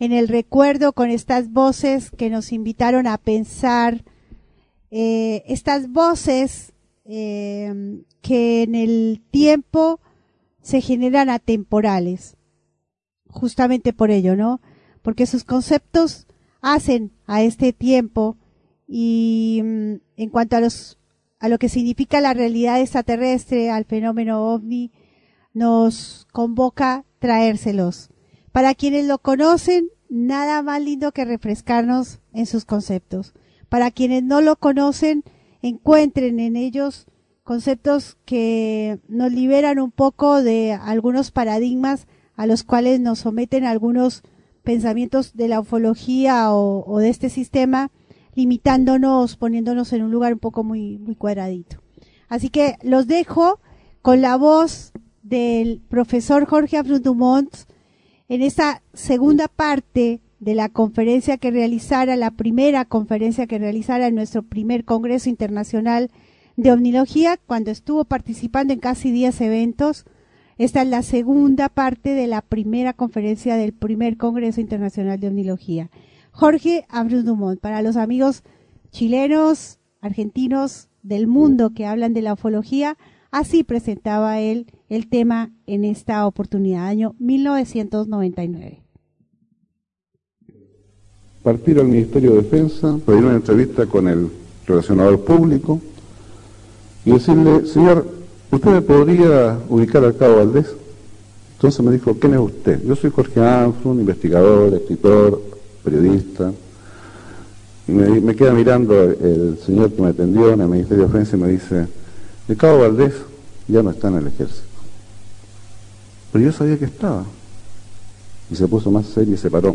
[0.00, 4.02] en el recuerdo con estas voces que nos invitaron a pensar,
[4.90, 6.72] eh, estas voces
[7.04, 10.00] eh, que en el tiempo
[10.62, 12.38] se generan atemporales,
[13.28, 14.62] justamente por ello, ¿no?
[15.02, 16.26] Porque sus conceptos
[16.62, 18.38] hacen a este tiempo
[18.88, 20.95] y mm, en cuanto a los
[21.38, 24.92] a lo que significa la realidad extraterrestre, al fenómeno ovni,
[25.52, 28.10] nos convoca traérselos.
[28.52, 33.34] Para quienes lo conocen, nada más lindo que refrescarnos en sus conceptos.
[33.68, 35.24] Para quienes no lo conocen,
[35.62, 37.06] encuentren en ellos
[37.42, 44.22] conceptos que nos liberan un poco de algunos paradigmas a los cuales nos someten algunos
[44.62, 47.90] pensamientos de la ufología o, o de este sistema
[48.36, 51.78] limitándonos, poniéndonos en un lugar un poco muy, muy cuadradito.
[52.28, 53.60] Así que los dejo
[54.02, 54.92] con la voz
[55.22, 57.52] del profesor Jorge Afrundumont
[58.28, 64.14] en esta segunda parte de la conferencia que realizara, la primera conferencia que realizara en
[64.14, 66.10] nuestro primer Congreso Internacional
[66.56, 70.04] de Omnilogía, cuando estuvo participando en casi 10 eventos.
[70.58, 75.90] Esta es la segunda parte de la primera conferencia del primer Congreso Internacional de Omnilogía.
[76.36, 78.42] Jorge Ambrus Dumont, para los amigos
[78.90, 82.98] chilenos, argentinos del mundo que hablan de la ufología,
[83.30, 88.82] así presentaba él el tema en esta oportunidad, año 1999
[91.42, 94.28] partir al Ministerio de Defensa, pedir una entrevista con el
[94.66, 95.80] relacionador público
[97.04, 98.04] y decirle, señor,
[98.50, 100.74] ¿usted me podría ubicar al cabo Valdés?
[101.52, 102.82] Entonces me dijo, ¿quién es usted?
[102.84, 105.55] Yo soy Jorge Armstrong, investigador, escritor,
[105.86, 106.52] periodista.
[107.88, 111.40] Y me, queda mirando el, señor que me atendió en el Ministerio de Defensa y
[111.40, 111.86] me dice,
[112.48, 113.14] el cabo Valdés
[113.68, 114.66] ya no está en el ejército.
[116.32, 117.24] Pero yo sabía que estaba.
[118.50, 119.74] Y se puso más serio y se paró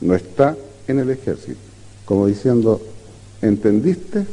[0.00, 1.58] no está en el ejército.
[2.04, 2.80] Como diciendo,
[3.40, 4.26] ¿entendiste?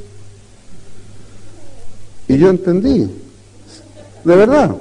[2.27, 3.09] Y yo entendí,
[4.23, 4.75] de verdad.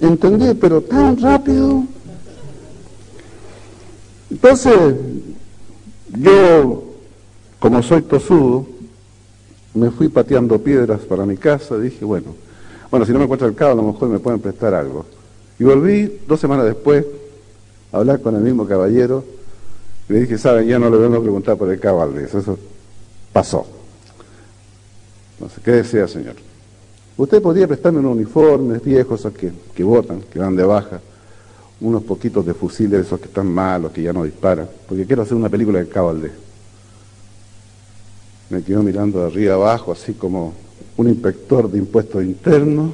[0.00, 1.84] Entendí, pero tan rápido.
[4.30, 4.94] Entonces,
[6.16, 6.84] yo,
[7.58, 8.66] como soy tosudo,
[9.74, 12.34] me fui pateando piedras para mi casa, dije, bueno,
[12.90, 15.04] bueno, si no me encuentro el cabo, a lo mejor me pueden prestar algo.
[15.58, 17.04] Y volví dos semanas después
[17.92, 19.24] hablar con el mismo caballero.
[20.08, 22.58] Le dije, saben, ya no le vengo a preguntar por el caballero, eso
[23.32, 23.66] pasó.
[25.34, 26.34] Entonces, ¿qué desea, señor?
[27.16, 31.00] Usted podría prestarme unos uniformes viejos que, que botan, que van de baja,
[31.80, 35.36] unos poquitos de fusiles, esos que están malos, que ya no disparan, porque quiero hacer
[35.36, 36.34] una película de caballero.
[38.50, 40.52] Me quedo mirando de arriba abajo, así como
[40.96, 42.92] un inspector de impuestos internos.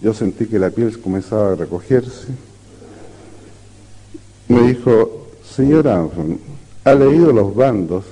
[0.00, 2.28] Yo sentí que la piel comenzaba a recogerse
[4.48, 6.38] me dijo, señor Armstrong,
[6.84, 8.04] ¿ha leído los bandos?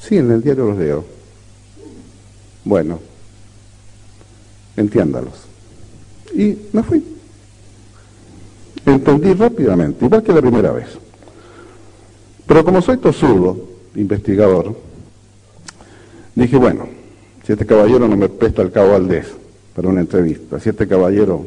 [0.00, 1.04] Sí, en el diario los leo.
[2.64, 2.98] Bueno,
[4.76, 5.34] entiéndalos.
[6.34, 7.13] Y me fui.
[8.86, 10.86] Entendí rápidamente, igual que la primera vez.
[12.46, 13.56] Pero como soy tosudo,
[13.94, 14.76] investigador,
[16.34, 16.86] dije, bueno,
[17.46, 19.26] si este caballero no me presta el cabo Valdés
[19.74, 21.46] para una entrevista, si este caballero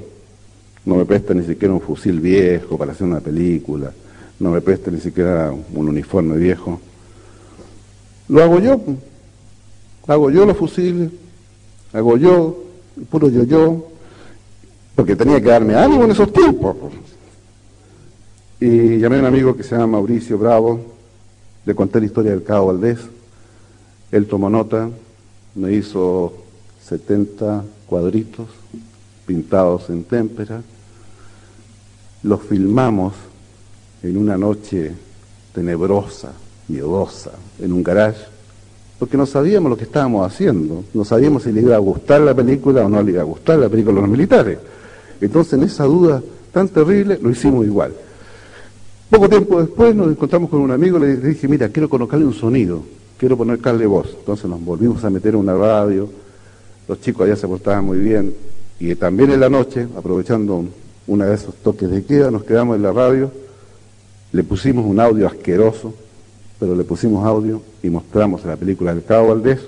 [0.85, 3.91] no me presta ni siquiera un fusil viejo para hacer una película,
[4.39, 6.79] no me presta ni siquiera un uniforme viejo.
[8.29, 8.81] Lo hago yo,
[10.07, 11.11] hago yo los fusiles,
[11.93, 12.63] hago yo,
[13.09, 13.87] puro yo yo,
[14.95, 16.75] porque tenía que darme algo en esos tiempos.
[18.59, 20.79] Y llamé a un amigo que se llama Mauricio Bravo,
[21.63, 22.97] le conté la historia del Cabo Valdés,
[24.11, 24.89] él tomó nota,
[25.53, 26.33] me hizo
[26.83, 28.47] 70 cuadritos
[29.27, 30.63] pintados en témpera,
[32.23, 33.13] los filmamos
[34.01, 34.91] en una noche
[35.53, 36.31] tenebrosa,
[36.67, 38.25] miedosa, en un garage,
[38.97, 42.33] porque no sabíamos lo que estábamos haciendo, no sabíamos si le iba a gustar la
[42.33, 44.57] película o no le iba a gustar la película a los militares.
[45.21, 47.93] Entonces, en esa duda tan terrible, lo hicimos igual.
[49.09, 52.83] Poco tiempo después nos encontramos con un amigo, le dije, mira, quiero colocarle un sonido,
[53.17, 54.13] quiero ponerle voz.
[54.19, 56.09] Entonces nos volvimos a meter en una radio,
[56.89, 58.33] los chicos allá se portaban muy bien,
[58.81, 60.65] y también en la noche, aprovechando
[61.07, 63.31] una de esos toques de queda, nos quedamos en la radio,
[64.33, 65.93] le pusimos un audio asqueroso,
[66.59, 69.61] pero le pusimos audio y mostramos la película del Cabo Valdés,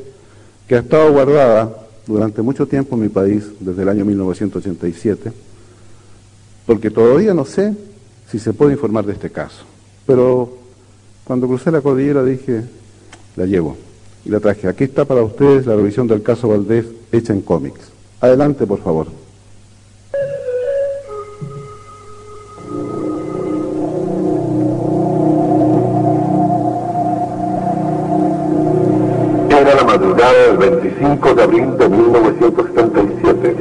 [0.68, 5.32] que ha estado guardada durante mucho tiempo en mi país, desde el año 1987,
[6.66, 7.74] porque todavía no sé
[8.30, 9.64] si se puede informar de este caso.
[10.06, 10.49] Pero
[11.23, 12.64] cuando crucé la cordillera dije,
[13.35, 13.77] la llevo
[14.26, 14.68] y la traje.
[14.68, 17.91] Aquí está para ustedes la revisión del caso Valdés hecha en cómics.
[18.22, 19.07] Adelante, por favor.
[29.85, 33.56] madrugada del 25 de abril de 1977,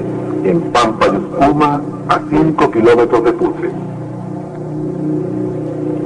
[0.45, 3.71] en Pampa Yuscuma, a 5 kilómetros de Putre.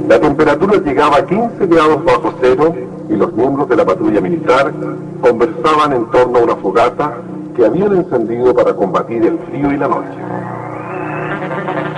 [0.07, 2.75] La temperatura llegaba a 15 grados bajo cero
[3.09, 4.71] y los miembros de la patrulla militar
[5.21, 7.17] conversaban en torno a una fogata
[7.55, 10.17] que habían encendido para combatir el frío y la noche.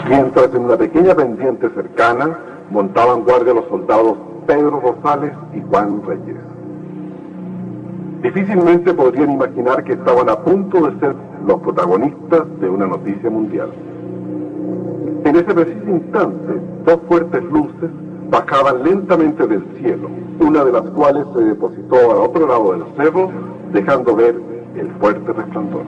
[0.07, 2.37] Mientras en una pequeña pendiente cercana
[2.69, 6.37] montaban guardia los soldados Pedro Rosales y Juan Reyes.
[8.21, 11.15] Difícilmente podrían imaginar que estaban a punto de ser
[11.45, 13.71] los protagonistas de una noticia mundial.
[15.25, 17.89] En ese preciso instante, dos fuertes luces
[18.29, 20.07] bajaban lentamente del cielo,
[20.39, 23.31] una de las cuales se depositó al otro lado del cerro,
[23.73, 24.39] dejando ver
[24.77, 25.83] el fuerte resplandor.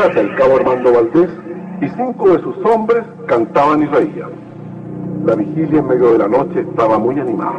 [0.00, 1.30] Fogata el cabo Armando Valdés
[1.82, 4.30] y cinco de sus hombres cantaban y reían.
[5.26, 7.58] La vigilia en medio de la noche estaba muy animada.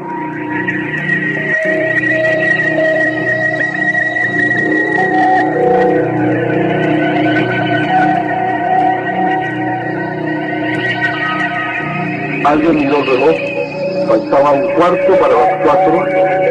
[12.44, 16.06] Alguien miró el reloj, faltaba un cuarto para las cuatro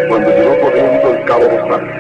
[0.09, 2.00] cuando llegó corriendo el cabo Rosales.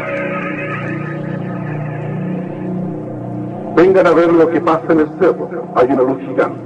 [3.81, 6.61] Vengan a ver lo que pasa en el cerro, hay una luz gigante.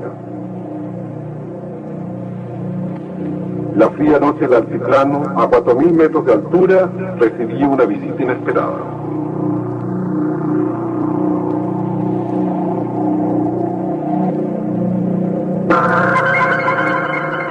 [3.77, 8.79] La fría noche del altiplano, a 4.000 metros de altura, recibía una visita inesperada.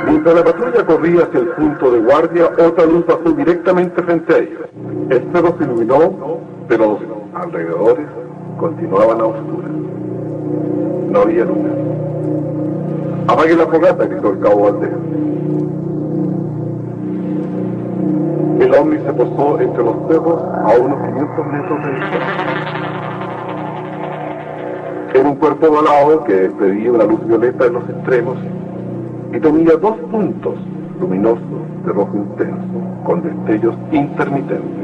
[0.06, 4.38] Mientras la patrulla corría hacia el punto de guardia, otra luz pasó directamente frente a
[4.40, 4.68] ellos.
[5.10, 8.23] El cerro se iluminó, pero los alrededores
[8.64, 9.72] continuaban a oscuras.
[11.12, 11.70] No había luna.
[13.28, 14.90] Apague la fogata, gritó el cabo Valdés.
[18.62, 22.22] El ovni se posó entre los cerros a unos 500 metros de distancia.
[25.14, 28.38] Era un cuerpo volado que despedía una luz violeta en los extremos
[29.34, 30.56] y tenía dos puntos
[31.02, 31.42] luminosos
[31.86, 34.84] de rojo intenso, con destellos intermitentes.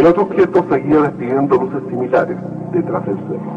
[0.00, 2.38] El otro objeto seguía despidiendo luces similares
[2.72, 3.52] detrás del cerro.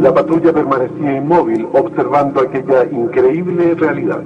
[0.00, 4.22] La patrulla permanecía inmóvil observando aquella increíble realidad.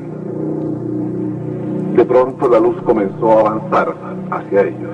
[1.97, 3.93] De pronto la luz comenzó a avanzar
[4.31, 4.93] hacia ellos,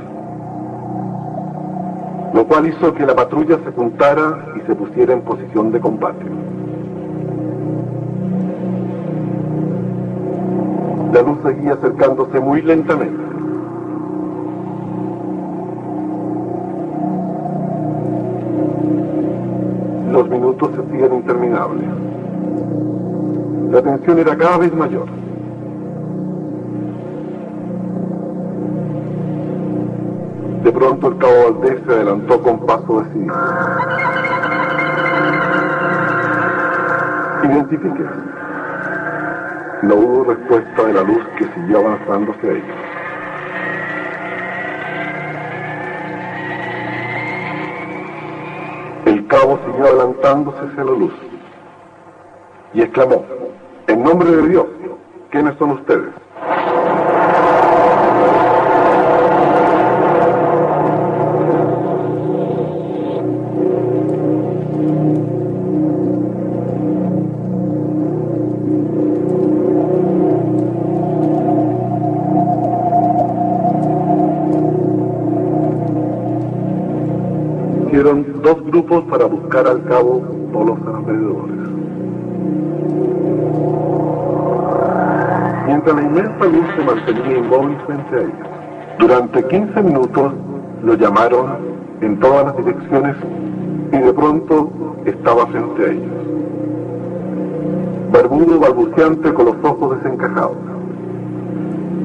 [2.32, 6.24] lo cual hizo que la patrulla se juntara y se pusiera en posición de combate.
[11.20, 13.22] La luz seguía acercándose muy lentamente.
[20.10, 21.88] Los minutos se hacían interminables.
[23.70, 25.08] La tensión era cada vez mayor.
[30.64, 33.34] De pronto el cabo Valdés se adelantó con paso decidido.
[37.44, 38.29] Identifíquese.
[39.82, 42.76] No hubo respuesta de la luz que siguió avanzando hacia ellos.
[49.06, 51.14] El cabo siguió adelantándose hacia la luz
[52.74, 53.24] y exclamó,
[53.86, 54.66] en nombre de Dios,
[55.30, 56.12] ¿quiénes son ustedes?
[78.70, 80.22] Grupos para buscar al cabo
[80.52, 81.56] por los alrededores.
[85.66, 88.34] Mientras la inmensa luz se mantenía inmóvil frente a ellos.
[88.98, 90.32] Durante 15 minutos
[90.84, 91.46] lo llamaron
[92.00, 93.16] en todas las direcciones
[93.92, 94.70] y de pronto
[95.04, 96.20] estaba frente a ellos.
[98.12, 100.56] Barbudo, balbuceante, con los ojos desencajados.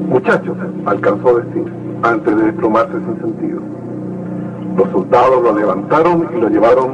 [0.08, 1.72] Muchachos, alcanzó a decir,
[2.02, 3.60] antes de desplomarse sin sentido.
[4.76, 6.90] Los soldados lo levantaron y lo llevaron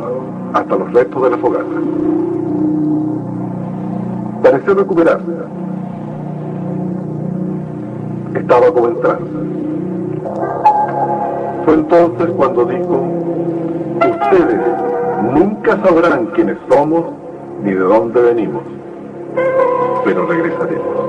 [0.53, 1.65] hasta los restos de la fogata.
[4.43, 5.33] Pareció recuperarse.
[8.35, 9.27] Estaba como entrando.
[11.65, 13.03] Fue entonces cuando dijo,
[13.99, 14.61] ustedes
[15.33, 17.05] nunca sabrán quiénes somos
[17.63, 18.63] ni de dónde venimos,
[20.05, 21.02] pero regresaremos.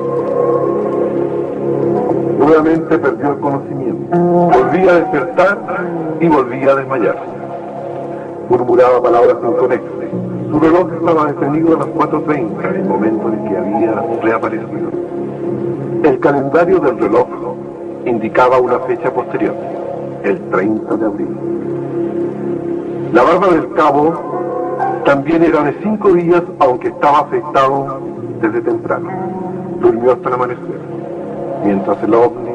[2.44, 4.18] Nuevamente perdió el conocimiento.
[4.18, 5.58] Volvía a despertar
[6.20, 7.22] y volvía a desmayarse.
[8.50, 9.90] Murmuraba palabras inconexas.
[10.52, 14.90] Su reloj estaba detenido a las 4.30, el momento en que había reaparecido.
[16.04, 17.28] El calendario del reloj
[18.06, 19.56] indicaba una fecha posterior,
[20.24, 21.38] el 30 de abril.
[23.14, 24.14] La barba del cabo
[25.06, 28.02] también era de cinco días, aunque estaba afectado
[28.42, 29.10] desde temprano.
[29.80, 30.93] Durmió hasta el amanecer,
[31.64, 32.52] mientras el ovni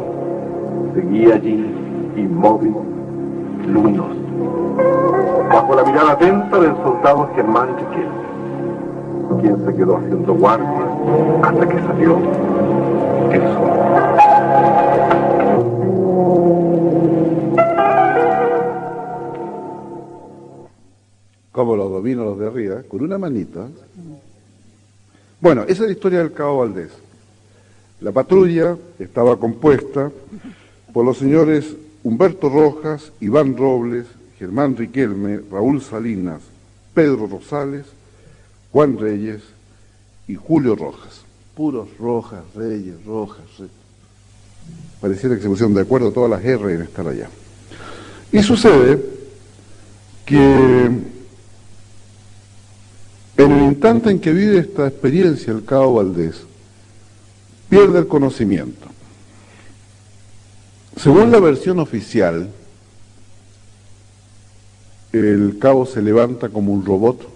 [0.94, 1.74] seguía allí,
[2.16, 2.74] inmóvil,
[3.66, 4.16] luminoso,
[5.50, 8.08] bajo la mirada atenta del soldado Germán Riquel,
[9.40, 10.86] quien se quedó haciendo guardia
[11.42, 12.18] hasta que salió
[13.32, 13.78] el sol.
[21.58, 23.66] como los domino los de arriba, con una manita.
[25.40, 27.07] Bueno, esa es la historia del Cabo Valdés.
[28.00, 30.12] La patrulla estaba compuesta
[30.92, 34.06] por los señores Humberto Rojas, Iván Robles,
[34.38, 36.40] Germán Riquelme, Raúl Salinas,
[36.94, 37.86] Pedro Rosales,
[38.70, 39.42] Juan Reyes
[40.28, 41.22] y Julio Rojas.
[41.56, 43.44] Puros Rojas, Reyes, Rojas.
[43.58, 43.72] Reyes.
[45.00, 47.28] Pareciera que se pusieron de acuerdo todas las R en estar allá.
[48.30, 49.02] Y sucede
[50.24, 50.36] que
[53.36, 56.47] en el instante en que vive esta experiencia el Cabo Valdés,
[57.68, 58.88] pierde el conocimiento.
[60.96, 62.50] Según la versión oficial,
[65.12, 67.28] el cabo se levanta como un robot,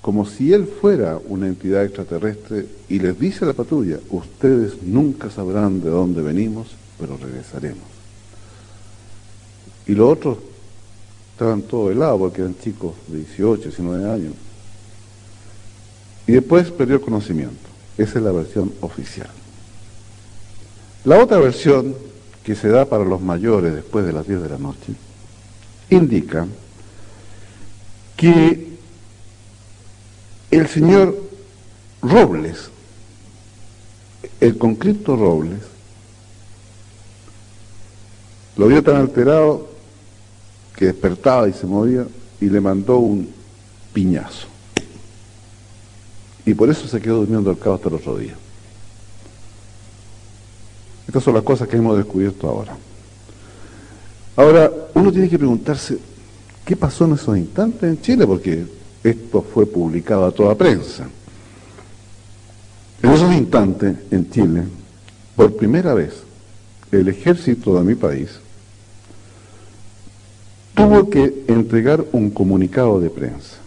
[0.00, 5.30] como si él fuera una entidad extraterrestre y les dice a la patrulla, ustedes nunca
[5.30, 6.68] sabrán de dónde venimos,
[6.98, 7.84] pero regresaremos.
[9.86, 10.38] Y los otros
[11.32, 14.34] estaban todos helados porque eran chicos de 18, 19 años.
[16.26, 17.67] Y después perdió el conocimiento.
[17.98, 19.28] Esa es la versión oficial.
[21.04, 21.94] La otra versión
[22.48, 24.94] que se da para los mayores después de las 10 de la noche,
[25.90, 26.46] indica
[28.16, 28.68] que
[30.50, 31.14] el señor
[32.00, 32.70] Robles,
[34.40, 35.60] el conscripto Robles,
[38.56, 39.68] lo vio tan alterado
[40.74, 42.06] que despertaba y se movía
[42.40, 43.30] y le mandó un
[43.92, 44.46] piñazo.
[46.48, 48.32] Y por eso se quedó durmiendo al cabo hasta el otro día.
[51.06, 52.74] Estas son las cosas que hemos descubierto ahora.
[54.34, 55.98] Ahora, uno tiene que preguntarse,
[56.64, 58.26] ¿qué pasó en esos instantes en Chile?
[58.26, 58.64] Porque
[59.04, 61.06] esto fue publicado a toda prensa.
[63.02, 64.62] En esos instantes en Chile,
[65.36, 66.14] por primera vez,
[66.90, 68.30] el ejército de mi país
[70.74, 73.57] tuvo que entregar un comunicado de prensa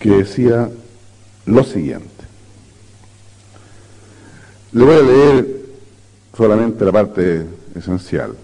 [0.00, 0.68] que decía
[1.46, 2.08] lo siguiente.
[4.72, 5.60] Le voy a leer
[6.36, 8.34] solamente la parte esencial.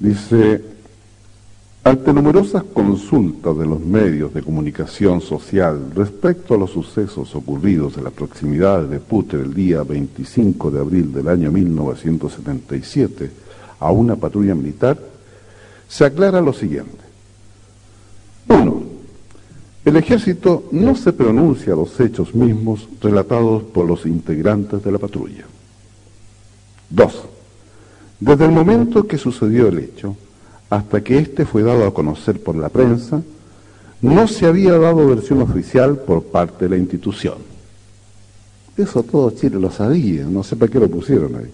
[0.00, 0.64] Dice,
[1.84, 8.04] ante numerosas consultas de los medios de comunicación social respecto a los sucesos ocurridos en
[8.04, 13.30] la proximidad de Puter el día 25 de abril del año 1977
[13.80, 14.98] a una patrulla militar,
[15.88, 17.02] se aclara lo siguiente.
[18.48, 18.91] Uno,
[19.84, 24.98] el ejército no se pronuncia a los hechos mismos relatados por los integrantes de la
[24.98, 25.44] patrulla.
[26.88, 27.22] Dos,
[28.20, 30.16] desde el momento que sucedió el hecho
[30.70, 33.22] hasta que éste fue dado a conocer por la prensa,
[34.00, 37.38] no se había dado versión oficial por parte de la institución.
[38.76, 41.50] Eso todo Chile lo sabía, no sé para qué lo pusieron ahí.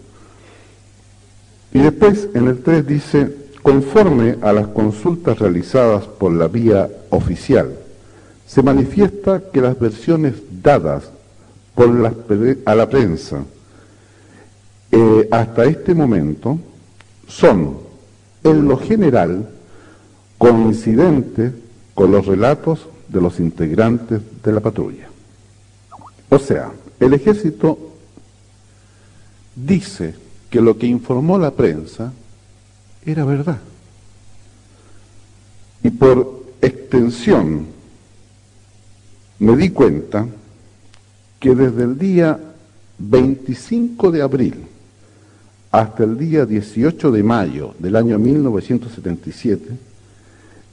[1.72, 7.87] Y después en el 3 dice, conforme a las consultas realizadas por la vía oficial,
[8.48, 11.10] se manifiesta que las versiones dadas
[12.64, 13.44] a la prensa
[14.90, 16.58] eh, hasta este momento
[17.28, 17.78] son,
[18.42, 19.48] en lo general,
[20.38, 21.52] coincidentes
[21.94, 25.08] con los relatos de los integrantes de la patrulla.
[26.30, 27.78] O sea, el ejército
[29.54, 30.14] dice
[30.50, 32.12] que lo que informó la prensa
[33.04, 33.58] era verdad.
[35.82, 37.77] Y por extensión
[39.38, 40.26] me di cuenta
[41.38, 42.38] que desde el día
[42.98, 44.54] 25 de abril
[45.70, 49.68] hasta el día 18 de mayo del año 1977,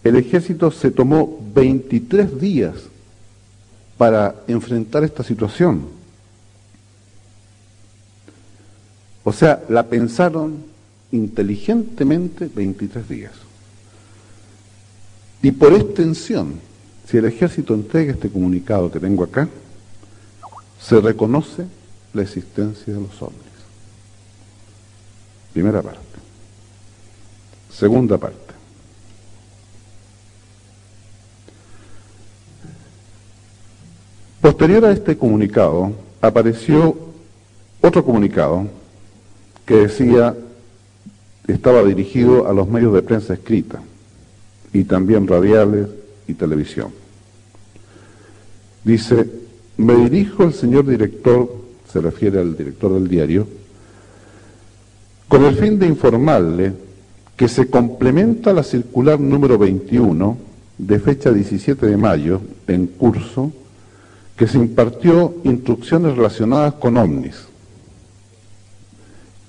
[0.04, 2.76] el ejército se tomó 23 días
[3.98, 5.88] para enfrentar esta situación.
[9.24, 10.58] O sea, la pensaron
[11.12, 13.34] inteligentemente 23 días.
[15.42, 16.60] Y por extensión,
[17.08, 19.48] si el ejército entrega este comunicado que tengo acá,
[20.80, 21.66] se reconoce
[22.14, 23.46] la existencia de los hombres.
[25.54, 26.00] Primera parte.
[27.72, 28.40] Segunda parte.
[34.42, 35.92] Posterior a este comunicado,
[36.22, 36.96] apareció
[37.82, 38.68] otro comunicado
[39.66, 40.36] que decía,
[41.48, 43.82] estaba dirigido a los medios de prensa escrita
[44.72, 45.88] y también radiales
[46.28, 46.90] y televisión.
[48.84, 49.26] Dice,
[49.78, 51.50] me dirijo al señor director,
[51.92, 53.48] se refiere al director del diario,
[55.28, 56.74] con el fin de informarle
[57.36, 60.38] que se complementa la circular número 21
[60.78, 63.52] de fecha 17 de mayo en curso
[64.36, 67.55] que se impartió instrucciones relacionadas con OVNIS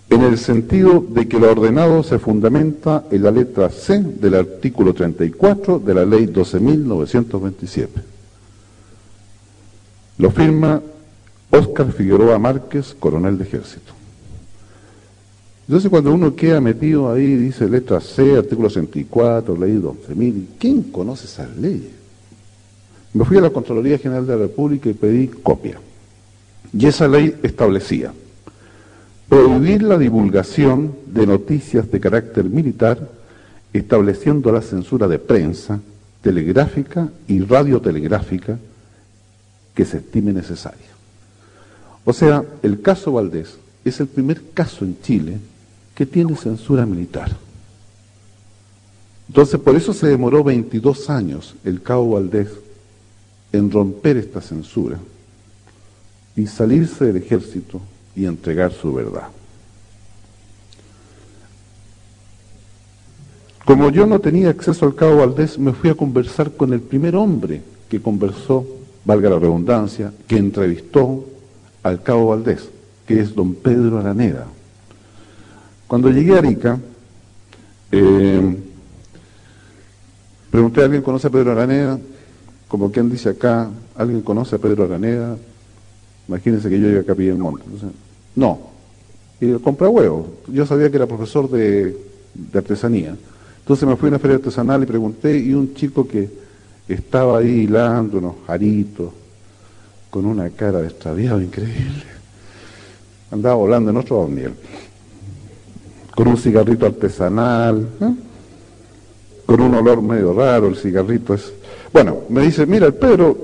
[0.09, 4.95] en el sentido de que lo ordenado se fundamenta en la letra C del artículo
[4.95, 7.89] 34 de la ley 12.927.
[10.19, 10.81] Lo firma
[11.51, 13.93] Óscar Figueroa Márquez, coronel de ejército.
[15.67, 21.27] Entonces cuando uno queda metido ahí, dice letra C, artículo 64, ley 12.000, ¿quién conoce
[21.27, 21.91] esas leyes?
[23.13, 25.81] Me fui a la Contraloría General de la República y pedí copia.
[26.73, 28.13] Y esa ley establecía
[29.29, 33.11] prohibir la divulgación de noticias de carácter militar,
[33.73, 35.81] estableciendo la censura de prensa,
[36.23, 38.59] telegráfica y radiotelegráfica
[39.75, 40.87] que se estime necesaria.
[42.05, 45.39] O sea, el caso Valdés es el primer caso en Chile
[45.95, 47.37] que tiene censura militar.
[49.29, 52.49] Entonces, por eso se demoró 22 años el cabo Valdés
[53.53, 54.99] en romper esta censura
[56.37, 57.81] y salirse del ejército
[58.17, 59.29] y entregar su verdad.
[63.67, 67.17] Como yo no tenía acceso al cabo Valdés, me fui a conversar con el primer
[67.17, 68.65] hombre que conversó,
[69.05, 71.25] valga la redundancia, que entrevistó
[71.83, 72.69] al cabo Valdés,
[73.07, 74.47] que es don Pedro Araneda.
[75.87, 76.79] Cuando llegué a Arica,
[77.91, 78.57] eh,
[80.51, 81.99] pregunté a alguien conoce a Pedro Araneda,
[82.69, 85.37] como quien dice acá, ¿alguien conoce a Pedro Araneda?
[86.29, 87.65] Imagínense que yo llegué a Capilla del Monte.
[88.37, 88.61] No.
[89.41, 90.27] Y compra huevos.
[90.49, 91.97] Yo sabía que era profesor de,
[92.55, 93.17] artesanía.
[93.59, 96.31] Entonces me fui a una feria artesanal y pregunté, y un chico que
[96.87, 99.11] estaba ahí hilando unos jaritos,
[100.11, 102.05] con una cara de extraviado increíble,
[103.31, 104.43] andaba volando en otro ovni,
[106.15, 108.15] con un cigarrito artesanal, ¿eh?
[109.45, 111.53] con un olor medio raro, el cigarrito es...
[111.93, 113.37] Bueno, me dice, mira, el Pedro,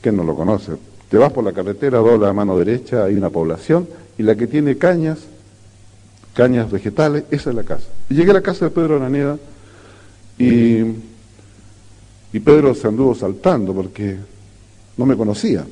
[0.00, 0.72] que no lo conoce,
[1.08, 4.46] te vas por la carretera, dobla a mano derecha, hay una población, y la que
[4.46, 5.18] tiene cañas,
[6.34, 7.86] cañas vegetales, esa es la casa.
[8.10, 9.38] Y llegué a la casa de Pedro Araneda
[10.38, 10.80] y,
[12.32, 14.16] y Pedro se anduvo saltando porque
[14.96, 15.64] no me conocía.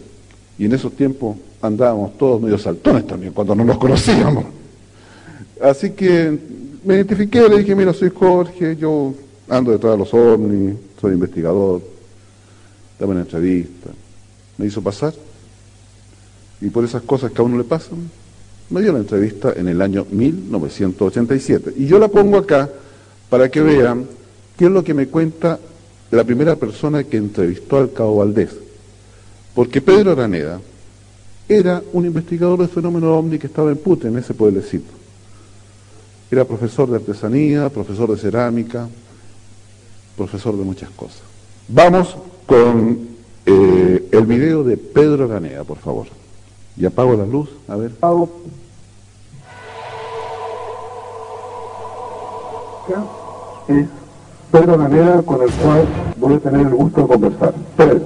[0.59, 4.47] Y en esos tiempos andábamos todos medio saltones también, cuando no nos conocíamos.
[5.61, 6.39] Así que
[6.85, 9.13] me identifiqué, le dije, mira, soy Jorge, yo
[9.49, 11.83] ando detrás de los ovnis, soy investigador,
[12.99, 13.91] dame una entrevista.
[14.57, 15.13] Me hizo pasar.
[16.61, 18.11] Y por esas cosas que a uno le pasan,
[18.71, 21.75] me dio la entrevista en el año 1987.
[21.77, 22.69] Y yo la pongo acá
[23.29, 24.07] para que vean
[24.57, 25.59] qué es lo que me cuenta
[26.11, 28.51] la primera persona que entrevistó al cabo Valdés.
[29.55, 30.61] Porque Pedro Araneda
[31.49, 34.93] era un investigador del fenómeno ovni que estaba en Pute, en ese pueblecito.
[36.31, 38.89] Era profesor de artesanía, profesor de cerámica,
[40.17, 41.23] profesor de muchas cosas.
[41.69, 42.17] Vamos
[42.47, 43.09] con
[43.45, 46.07] eh, el video de Pedro Araneda, por favor.
[46.79, 47.93] Y apago la luz, a ver.
[47.97, 48.29] Apago.
[53.69, 53.87] Es
[54.53, 55.87] Pedro Ganera con el cual
[56.19, 57.55] voy a tener el gusto de conversar.
[57.77, 58.01] Pedro,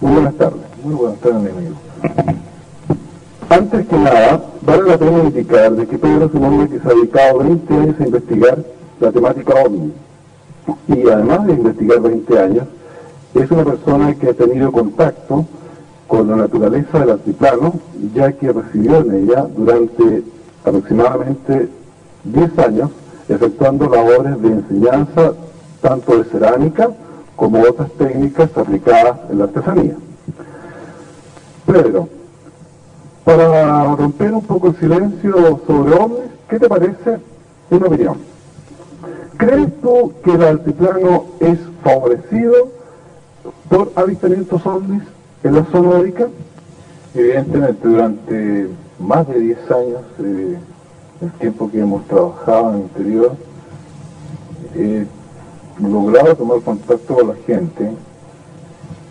[0.00, 0.60] muy buenas tardes.
[0.84, 1.74] Muy buenas tardes, amigo.
[3.48, 6.88] Antes que nada, vale la pena indicar de que Pedro es un hombre que se
[6.88, 8.58] ha dedicado 20 años a investigar
[9.00, 9.92] la temática OVNI.
[10.88, 12.64] Y además de investigar 20 años,
[13.34, 15.44] es una persona que ha tenido contacto
[16.06, 17.74] con la naturaleza del altiplano,
[18.14, 20.22] ya que residió en ella durante
[20.64, 21.68] aproximadamente
[22.24, 22.90] 10 años,
[23.28, 25.32] efectuando labores de enseñanza
[25.80, 26.90] tanto de cerámica
[27.36, 29.96] como otras técnicas aplicadas en la artesanía.
[31.66, 32.08] Pedro,
[33.24, 37.18] para romper un poco el silencio sobre hombres, ¿qué te parece
[37.70, 38.18] una opinión?
[39.36, 42.68] ¿Crees tú que el altiplano es favorecido
[43.68, 45.02] por avistamientos ovnis
[45.44, 46.30] en la zona de
[47.14, 48.68] Evidentemente, durante
[48.98, 50.58] más de 10 años, eh,
[51.20, 53.36] el tiempo que hemos trabajado en el interior,
[54.74, 55.06] he
[55.80, 57.92] logrado tomar contacto con la gente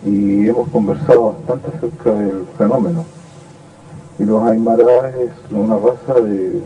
[0.04, 3.04] y hemos conversado bastante acerca del fenómeno.
[4.18, 6.60] Y los Aymaras es una raza de,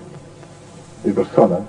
[1.13, 1.61] personas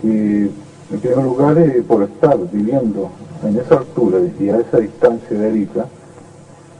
[0.00, 0.50] que,
[0.90, 3.10] en primer lugar, eh, por estar viviendo
[3.42, 5.86] en esa altura y a esa distancia de Arica,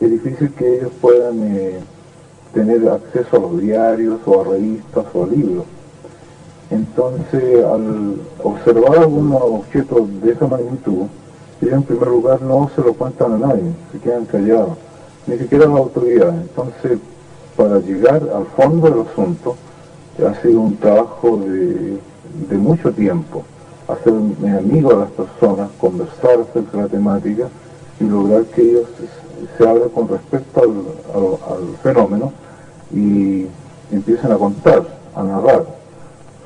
[0.01, 1.79] es difícil que ellos puedan eh,
[2.55, 5.65] tener acceso a los diarios o a revistas o a libros.
[6.71, 11.07] Entonces, al observar algunos objetos de esa magnitud,
[11.61, 14.79] ellos en primer lugar no se lo cuentan a nadie, se quedan callados,
[15.27, 16.31] ni siquiera a la autoridad.
[16.31, 16.99] Entonces,
[17.57, 19.57] para llegar al fondo del asunto,
[20.27, 21.99] ha sido un trabajo de,
[22.49, 23.43] de mucho tiempo,
[23.89, 27.49] hacerme amigo a las personas, conversar acerca de la temática
[27.99, 28.87] y lograr que ellos
[29.57, 32.33] se habla con respecto al, fenómeno
[32.95, 33.47] y
[33.91, 35.67] empiezan a contar, a narrar.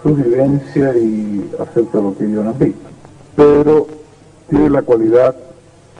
[0.02, 2.88] su vivencia y acerca de lo que ellos han visto.
[3.36, 3.86] Pero
[4.48, 5.34] tiene la cualidad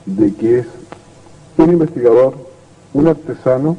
[0.06, 0.66] de que es
[1.56, 2.34] un investigador,
[2.92, 3.76] un artesano,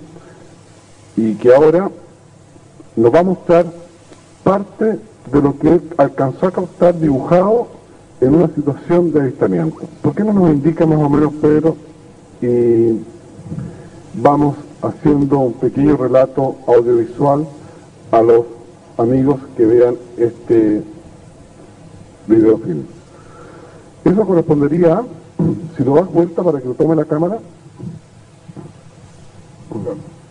[1.15, 1.89] y que ahora
[2.95, 3.65] nos va a mostrar
[4.43, 4.99] parte
[5.31, 7.67] de lo que alcanzó a captar dibujado
[8.21, 9.81] en una situación de avistamiento.
[10.01, 11.75] ¿Por qué no nos indica más o menos, Pedro?
[12.45, 13.01] Y
[14.13, 17.47] vamos haciendo un pequeño relato audiovisual
[18.11, 18.45] a los
[18.97, 20.84] amigos que vean este
[22.27, 22.84] videofilm.
[24.03, 25.01] Eso correspondería,
[25.76, 27.39] si lo das vuelta para que lo tome la cámara,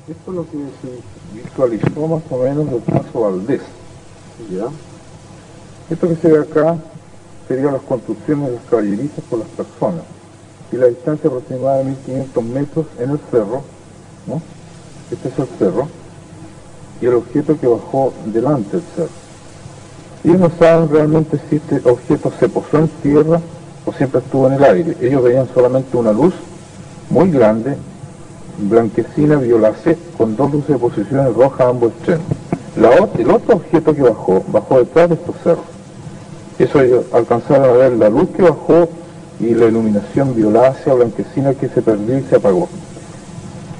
[0.09, 3.63] esto es lo que se visualizó más o menos del caso Valdés.
[4.53, 4.69] ¿ya?
[5.91, 6.77] Esto que se ve acá
[7.49, 10.14] serían las construcciones de las caballerizas por las personas
[10.75, 13.63] y la distancia aproximada de 1500 metros en el cerro,
[14.27, 14.43] ¿no?
[15.11, 15.89] Este es el cerro,
[17.01, 19.25] y el objeto que bajó delante del cerro.
[20.25, 23.41] Ellos no saben realmente si este objeto se posó en tierra
[23.87, 24.97] o siempre estuvo en el aire.
[25.01, 26.35] Ellos veían solamente una luz
[27.11, 27.77] muy grande,
[28.59, 32.27] blanquecina, violácea, con dos luces de posiciones rojas a ambos extremos.
[32.77, 35.65] La, el otro objeto que bajó, bajó detrás de estos cerros.
[36.59, 38.89] Eso ellos alcanzaron a ver la luz que bajó
[39.41, 42.69] y la iluminación violácea, blanquecina que se perdió y se apagó.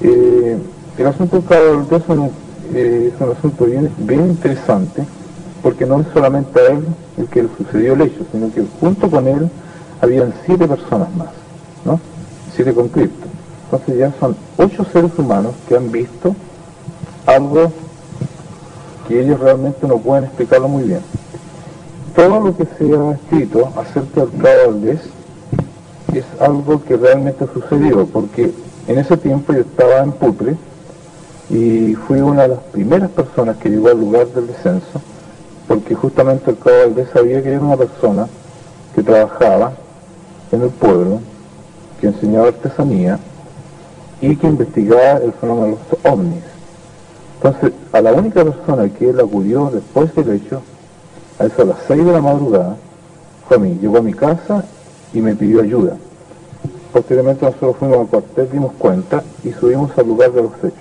[0.01, 0.57] Eh,
[0.97, 2.31] el asunto del es
[2.73, 5.03] eh, es un asunto bien, bien interesante,
[5.61, 6.85] porque no es solamente a él
[7.17, 9.49] el que le sucedió el hecho, sino que junto con él
[10.01, 11.29] habían siete personas más,
[11.85, 11.99] ¿no?
[12.55, 13.29] Siete conscriptos.
[13.65, 16.35] Entonces ya son ocho seres humanos que han visto
[17.25, 17.71] algo
[19.07, 21.01] que ellos realmente no pueden explicarlo muy bien.
[22.15, 25.01] Todo lo que se ha escrito acerca del Valdés
[26.19, 28.51] es algo que realmente sucedió, porque
[28.87, 30.55] en ese tiempo yo estaba en Putre
[31.49, 35.01] y fui una de las primeras personas que llegó al lugar del descenso,
[35.67, 38.27] porque justamente el Cabo Valdés sabía que era una persona
[38.93, 39.73] que trabajaba
[40.51, 41.19] en el pueblo,
[41.99, 43.19] que enseñaba artesanía
[44.21, 46.43] y que investigaba el fenómeno de los ovnis.
[47.37, 50.61] Entonces, a la única persona que él acudió después del hecho,
[51.39, 52.77] a eso a las 6 de la madrugada,
[53.47, 53.77] fue a mí.
[53.81, 54.63] Llegó a mi casa
[55.13, 55.97] y me pidió ayuda.
[56.95, 60.79] Posteriormente nosotros fuimos al cuartel, dimos cuenta y subimos al lugar de los hechos.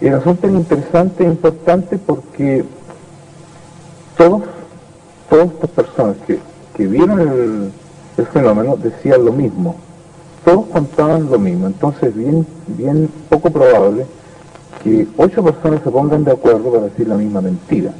[0.00, 2.64] Y es interesante e importante porque
[4.16, 4.40] todos,
[5.28, 6.40] todas estas personas que,
[6.86, 7.72] vieron el,
[8.16, 9.76] el fenómeno decían lo mismo
[10.46, 14.06] todos contaban lo mismo, entonces bien, bien poco probable
[14.82, 17.92] que ocho personas se pongan de acuerdo para decir la misma mentira.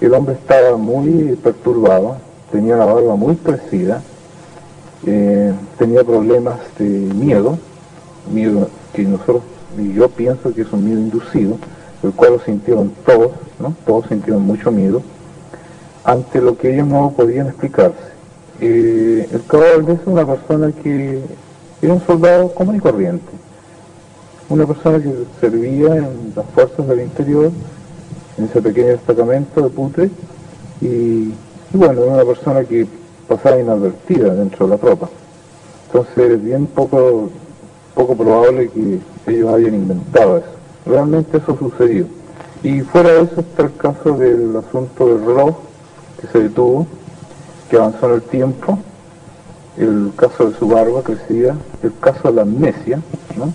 [0.00, 2.16] El hombre estaba muy perturbado,
[2.50, 4.00] tenía la barba muy crecida,
[5.06, 7.58] eh, tenía problemas de miedo,
[8.32, 9.42] miedo que nosotros,
[9.78, 11.58] y yo pienso que es un miedo inducido,
[12.02, 13.74] el cual lo sintieron todos, ¿no?
[13.86, 15.02] Todos sintieron mucho miedo,
[16.04, 18.14] ante lo que ellos no podían explicarse.
[18.60, 21.22] Eh, el cabal es una persona que
[21.82, 23.32] era un soldado común y corriente,
[24.48, 27.50] una persona que servía en las fuerzas del interior,
[28.36, 30.10] en ese pequeño destacamento de Putre,
[30.80, 31.32] y,
[31.72, 32.86] bueno, era una persona que
[33.28, 35.08] pasaba inadvertida dentro de la tropa.
[35.86, 37.30] Entonces es bien poco,
[37.94, 40.46] poco probable que ellos hayan inventado eso.
[40.86, 42.06] Realmente eso sucedió.
[42.62, 45.56] Y fuera de eso está el caso del asunto del reloj
[46.20, 46.86] que se detuvo,
[47.70, 48.78] que avanzó en el tiempo,
[49.76, 53.00] el caso de su barba crecida, el caso de la amnesia,
[53.36, 53.52] ¿no?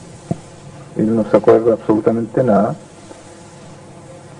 [0.97, 2.75] Él no se acuerda absolutamente nada,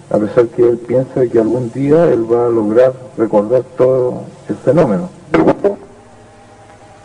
[0.10, 4.56] a pesar que él piensa que algún día él va a lograr recordar todo el
[4.56, 5.10] fenómeno.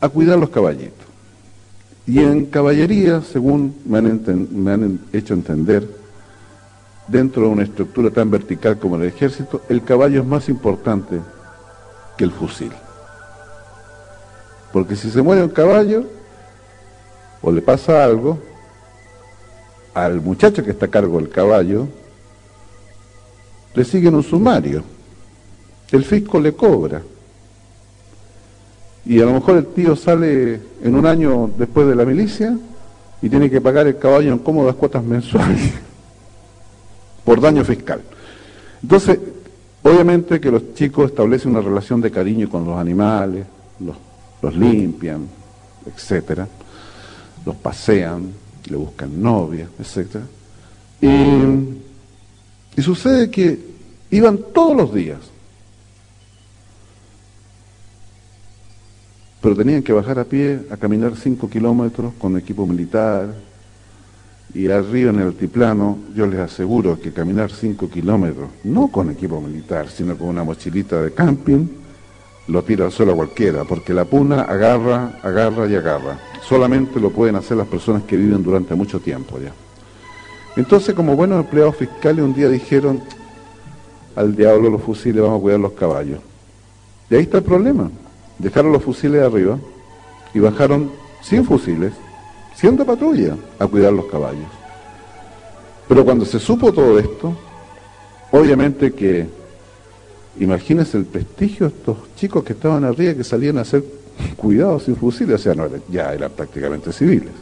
[0.00, 1.06] a cuidar los caballitos.
[2.06, 5.86] Y en caballería, según me han, me han hecho entender,
[7.08, 11.20] dentro de una estructura tan vertical como el ejército, el caballo es más importante
[12.16, 12.72] que el fusil.
[14.72, 16.04] Porque si se muere un caballo
[17.42, 18.38] o le pasa algo,
[19.94, 21.86] al muchacho que está a cargo del caballo,
[23.74, 24.82] le siguen un sumario.
[25.90, 27.02] El fisco le cobra.
[29.04, 32.58] Y a lo mejor el tío sale en un año después de la milicia
[33.22, 35.72] y tiene que pagar el caballo en cómodas cuotas mensuales
[37.24, 38.00] por daño fiscal.
[38.82, 39.18] Entonces,
[39.82, 43.46] obviamente que los chicos establecen una relación de cariño con los animales,
[43.80, 43.96] los,
[44.42, 45.26] los limpian,
[45.86, 46.48] etcétera,
[47.46, 48.32] los pasean,
[48.68, 50.24] le buscan novia, etcétera.
[51.00, 53.58] Y, sucede que
[54.10, 55.18] iban todos los días
[59.40, 63.32] pero tenían que bajar a pie a caminar 5 kilómetros con equipo militar
[64.52, 69.40] y arriba en el altiplano yo les aseguro que caminar 5 kilómetros, no con equipo
[69.40, 71.66] militar, sino con una mochilita de camping,
[72.48, 76.18] lo tira al suelo cualquiera, porque la puna agarra, agarra y agarra.
[76.48, 79.52] Solamente lo pueden hacer las personas que viven durante mucho tiempo ya.
[80.56, 83.00] Entonces, como buenos empleados fiscales, un día dijeron,
[84.14, 86.20] al diablo los fusiles, vamos a cuidar los caballos.
[87.10, 87.90] Y ahí está el problema
[88.38, 89.58] dejaron los fusiles arriba
[90.34, 90.90] y bajaron
[91.22, 91.92] sin fusiles,
[92.54, 94.46] siendo patrulla, a cuidar los caballos.
[95.88, 97.34] Pero cuando se supo todo esto,
[98.32, 99.26] obviamente que,
[100.38, 103.84] imagínense el prestigio de estos chicos que estaban arriba que salían a hacer
[104.36, 107.32] cuidados sin fusiles, o sea, no, ya eran prácticamente civiles.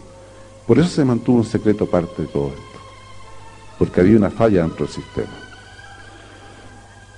[0.67, 2.79] Por eso se mantuvo un secreto parte de todo esto,
[3.79, 5.33] porque había una falla dentro del sistema.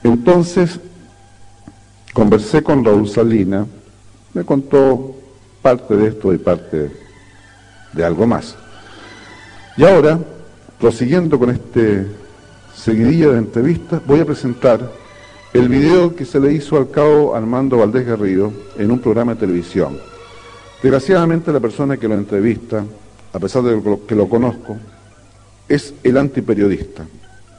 [0.03, 0.81] Entonces,
[2.17, 3.67] Conversé con Raúl Salina,
[4.33, 5.15] me contó
[5.61, 6.91] parte de esto y parte
[7.93, 8.57] de algo más.
[9.77, 10.19] Y ahora,
[10.81, 12.07] prosiguiendo con este
[12.75, 14.91] seguidilla de entrevistas, voy a presentar
[15.57, 19.41] el video que se le hizo al cabo Armando Valdés Garrido en un programa de
[19.41, 19.99] televisión.
[20.83, 22.85] Desgraciadamente la persona que lo entrevista,
[23.33, 24.77] a pesar de que lo conozco,
[25.67, 27.07] es el antiperiodista.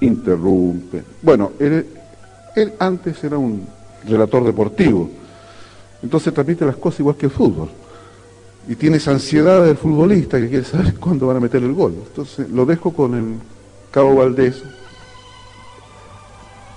[0.02, 1.04] Interrumpe.
[1.24, 3.68] Bueno, él antes era un
[4.08, 5.10] relator deportivo.
[6.04, 7.70] Entonces transmite las cosas igual que el fútbol.
[8.68, 11.96] Y tiene esa ansiedad del futbolista que quiere saber cuándo van a meter el gol.
[12.08, 13.26] Entonces lo dejo con el
[13.90, 14.62] cabo Valdés,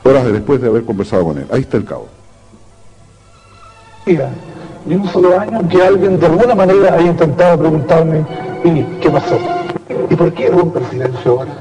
[0.05, 1.47] horas después de haber conversado con él.
[1.53, 2.09] Ahí está el cabo.
[4.07, 4.31] Mira,
[4.87, 8.25] ni un solo año que alguien de alguna manera haya intentado preguntarme,
[8.65, 9.39] ¿y qué pasó?
[10.09, 11.53] ¿Y por qué rompe el silencio ahora?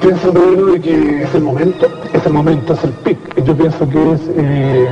[0.00, 3.44] Pienso primero de que es el momento, es el momento, es el pic.
[3.44, 4.88] Yo pienso que es, eh,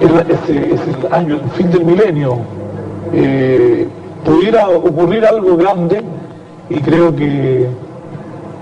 [0.00, 2.38] el año, el fin del milenio.
[3.12, 3.86] Eh,
[4.24, 6.02] pudiera ocurrir algo grande
[6.68, 7.68] y creo que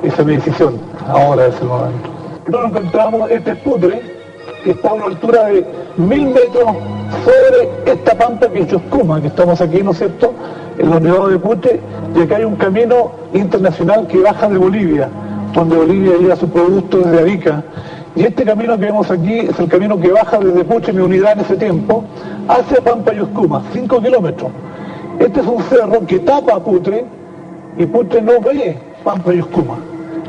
[0.03, 0.79] esa es mi decisión.
[1.07, 2.16] Ahora es el momento.
[2.49, 4.01] Nos encontramos este putre
[4.63, 5.65] que está a una altura de
[5.97, 6.77] mil metros
[7.25, 10.33] sobre esta pampa Chuscuma, que estamos aquí, ¿no es cierto?,
[10.79, 11.81] en los nevados de Putre,
[12.15, 15.09] y acá hay un camino internacional que baja de Bolivia
[15.57, 17.65] donde Bolivia llega su producto desde Arica.
[18.15, 21.33] Y este camino que vemos aquí es el camino que baja desde Puche, mi unidad
[21.33, 22.05] en ese tiempo,
[22.49, 24.51] hacia Pampa y Oscuma, 5 kilómetros.
[25.19, 27.05] Este es un cerro que tapa a Putre
[27.79, 29.79] y Putre no ve Pampa y Oscuma.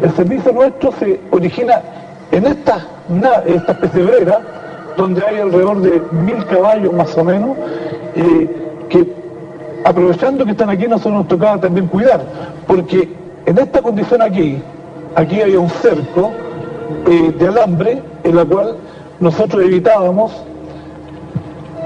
[0.01, 1.81] El servicio nuestro se origina
[2.31, 2.85] en esta,
[3.45, 4.41] esta pesebrera,
[4.95, 7.57] donde hay alrededor de mil caballos más o menos,
[8.15, 8.49] eh,
[8.89, 9.13] que
[9.85, 12.21] aprovechando que están aquí nosotros nos tocaba también cuidar,
[12.65, 13.09] porque
[13.45, 14.61] en esta condición aquí,
[15.15, 16.31] aquí había un cerco
[17.09, 18.75] eh, de alambre en la cual
[19.19, 20.31] nosotros evitábamos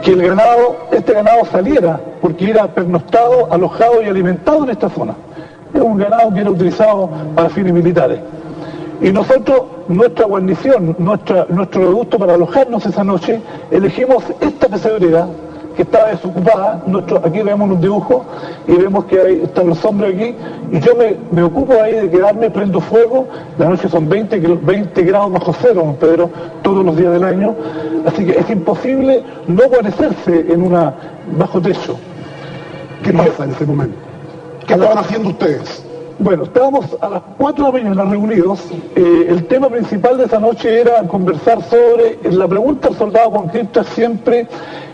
[0.01, 5.13] que el ganado, este ganado saliera, porque era pernoctado, alojado y alimentado en esta zona.
[5.73, 8.19] Es un ganado que era utilizado para fines militares.
[9.01, 13.41] Y nosotros, nuestra guarnición, nuestra, nuestro reducto para alojarnos esa noche,
[13.71, 15.27] elegimos esta pesebrera
[15.75, 16.83] que estaba desocupada.
[16.85, 18.23] Nuestro, aquí vemos un dibujo
[18.67, 20.35] y vemos que están los hombres aquí.
[20.71, 20.91] Y yo
[21.31, 23.27] me, ocupo ahí de quedarme, prendo fuego.
[23.57, 26.29] La noche son 20, 20 grados bajo cero, Pedro,
[26.61, 27.55] todos los días del año.
[28.05, 30.93] Así que es imposible no guarecerse en una
[31.37, 31.97] bajo techo.
[33.03, 33.97] ¿Qué pasa en ese momento?
[34.67, 35.90] ¿Qué estaban haciendo ustedes?
[36.21, 38.59] Bueno, estábamos a las 4 de la mañana reunidos.
[38.95, 43.83] Eh, el tema principal de esa noche era conversar sobre la pregunta al soldado conflicto
[43.83, 44.47] siempre,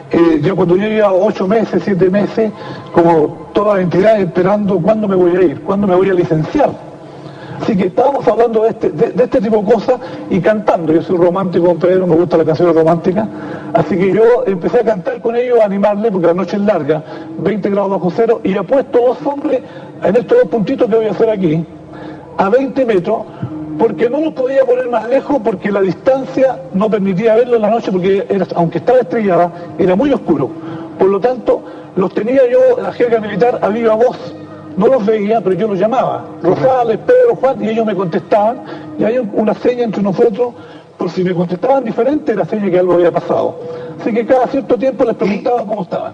[0.09, 2.49] eh, ya cuando yo llevaba 8 meses, 7 meses,
[2.93, 6.69] como todas las entidades esperando cuándo me voy a ir, cuándo me voy a licenciar.
[7.61, 10.93] Así que estábamos hablando de este, de, este tipo de cosas y cantando.
[10.93, 13.27] Yo soy romántico, Pedro, me gusta la canción romántica.
[13.73, 17.03] Así que yo empecé a cantar con ellos, a animarles, porque la noche es larga,
[17.39, 19.61] 20 grados bajo cero, y apuesto dos hombres
[20.03, 21.65] en estos dos puntitos que voy a hacer aquí,
[22.37, 23.23] a 20 metros,
[23.79, 27.69] porque no los podía poner más lejos, porque la distancia no permitía verlo en la
[27.69, 28.25] noche, porque
[28.55, 30.49] aunque estaba estrellada, era muy oscuro.
[30.97, 31.63] Por lo tanto,
[31.95, 34.17] los tenía yo, la jerga militar, a viva voz
[34.77, 36.25] no los veía, pero yo los llamaba.
[36.43, 38.61] Rosales, Pedro, Juan, y ellos me contestaban.
[38.99, 40.53] Y hay una seña entre nosotros,
[40.97, 43.59] por si me contestaban diferente, era seña que algo había pasado.
[43.99, 46.13] Así que cada cierto tiempo les preguntaba cómo estaban.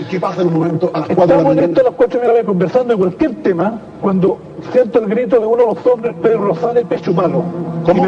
[0.00, 1.80] ¿Y qué pasa en un momento a las 4 de la mañana?
[1.80, 4.38] a las 4 de la mañana conversando de cualquier tema, cuando
[4.72, 7.44] siento el grito de uno de los hombres, Pedro Rosales, Pecho Palo.
[7.84, 8.06] ¿Cómo?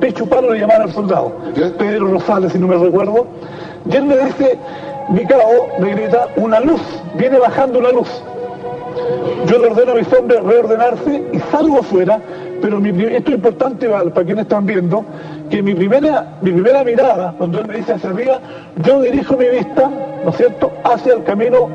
[0.00, 1.32] Pecho Palo le llamaban al soldado.
[1.78, 3.26] Pedro Rosales, si no me recuerdo.
[3.90, 4.58] Y él me dice,
[5.10, 6.80] mi cabo, me grita, una luz,
[7.14, 8.08] viene bajando una luz.
[9.46, 12.20] Yo le ordeno a mis hombres reordenarse y salgo afuera,
[12.60, 15.04] pero esto es importante para, quienes están viendo,
[15.48, 18.40] que mi primera, mi primera mirada, cuando él me dice hacia arriba,
[18.84, 19.90] yo dirijo mi vista,
[20.24, 21.68] ¿no es cierto?, hacia el camino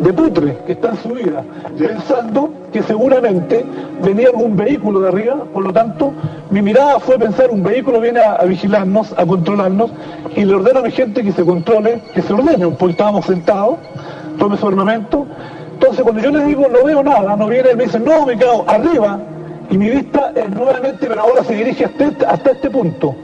[0.00, 1.42] de Putre, que está en subida,
[1.78, 3.64] pensando que seguramente
[4.02, 6.12] venía algún vehículo de arriba, por lo tanto,
[6.50, 9.90] mi mirada fue pensar, un vehículo viene a, vigilarnos, a controlarnos,
[10.34, 13.76] y le ordeno a mi gente que se controle, que se ordene, porque estábamos sentados,
[14.38, 15.26] tome su armamento,
[15.86, 18.64] entonces cuando yo le digo no veo nada, no viene, me dice, no, me cago
[18.66, 19.20] arriba,
[19.70, 23.14] y mi vista es nuevamente, pero ahora se dirige hasta este, hasta este punto,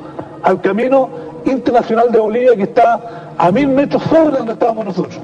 [0.45, 1.09] al camino
[1.45, 5.19] internacional de Bolivia que está a mil metros sobre donde estábamos nosotros.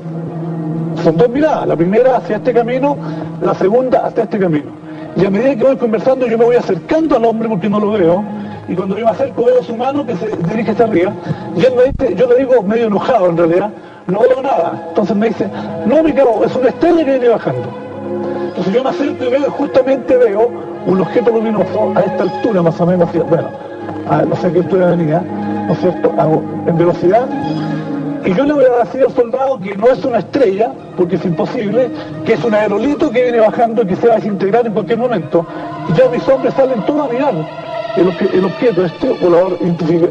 [1.05, 2.97] Son dos miradas, la primera hacia este camino,
[3.41, 4.73] la segunda hasta este camino.
[5.15, 7.93] Y a medida que voy conversando yo me voy acercando al hombre porque no lo
[7.93, 8.25] veo,
[8.67, 11.13] y cuando yo me acerco veo su mano que se dirige hacia arriba,
[11.57, 13.71] y él me dice, yo le digo medio enojado en realidad,
[14.09, 14.87] no veo nada.
[14.89, 15.49] Entonces me dice,
[15.87, 17.69] no, mi caro, es una estrella que viene bajando.
[18.49, 20.51] Entonces yo me acerco y veo, justamente veo
[20.87, 23.49] un objeto luminoso a esta altura más o menos, bueno,
[24.09, 25.21] a no sé qué altura venía,
[25.67, 26.13] ¿no es cierto?,
[26.67, 27.29] en velocidad.
[28.25, 31.25] Y yo le voy a decir al soldado que no es una estrella, porque es
[31.25, 31.91] imposible,
[32.25, 34.99] que es un aerolito que viene bajando y que se va a desintegrar en cualquier
[34.99, 35.47] momento.
[35.89, 37.35] Y ya mis hombres salen todos a mirar
[37.97, 39.59] el objeto, este volador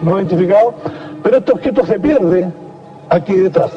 [0.03, 0.73] no identificado,
[1.23, 2.47] pero este objeto se pierde
[3.09, 3.71] aquí detrás.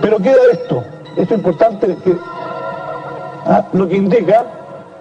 [0.00, 0.82] Pero queda esto,
[1.16, 2.16] esto es importante, que,
[3.46, 4.44] ah, lo que indica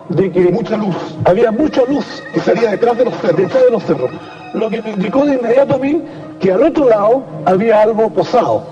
[0.10, 0.96] de que mucha luz,
[1.26, 4.12] había mucha luz que salía detrás de los cerros, detrás de los cerros.
[4.54, 6.02] Lo que me indicó de inmediato a mí
[6.40, 8.64] que al otro lado había algo posado.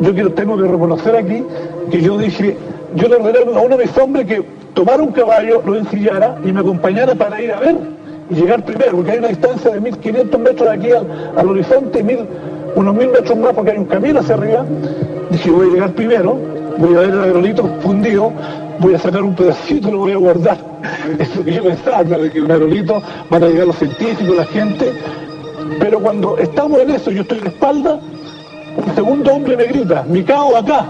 [0.00, 1.44] Yo quiero, tengo que reconocer aquí
[1.90, 2.56] que yo dije,
[2.94, 4.44] yo le ordené a uno de mis hombres que
[4.74, 7.76] tomara un caballo, lo ensillara y me acompañara para ir a ver
[8.30, 12.02] y llegar primero, porque hay una distancia de 1500 metros de aquí al, horizonte y
[12.02, 12.18] mil,
[12.78, 14.64] unos mil metros más porque hay un camino hacia arriba
[15.30, 16.38] Dije, voy a llegar primero,
[16.78, 18.32] voy a ver el aerolito fundido,
[18.78, 20.56] voy a sacar un pedacito y lo voy a guardar.
[21.18, 24.94] Eso que yo pensaba, que un aerolito van a llegar los científicos, la gente.
[25.78, 28.00] Pero cuando estamos en eso, yo estoy de espalda,
[28.74, 30.86] un segundo hombre me grita, mi cago acá.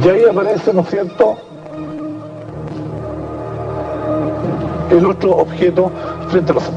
[0.00, 1.36] Y ahí aparece, ¿no es cierto?,
[4.90, 5.90] el otro objeto
[6.28, 6.70] frente a los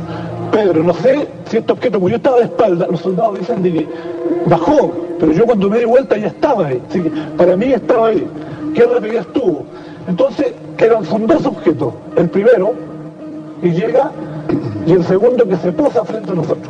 [0.51, 3.73] Pedro, no sé si este objeto, como yo estaba de espalda, los soldados dicen de
[3.73, 3.87] que
[4.45, 6.81] bajó, pero yo cuando me di vuelta ya estaba ahí.
[6.89, 8.27] Así que para mí estaba ahí.
[8.73, 9.65] ¿Qué rapidez tuvo?
[10.07, 11.93] Entonces, eran, son dos objetos.
[12.15, 12.73] El primero,
[13.61, 14.11] y llega,
[14.85, 16.67] y el segundo que se posa frente a nosotros.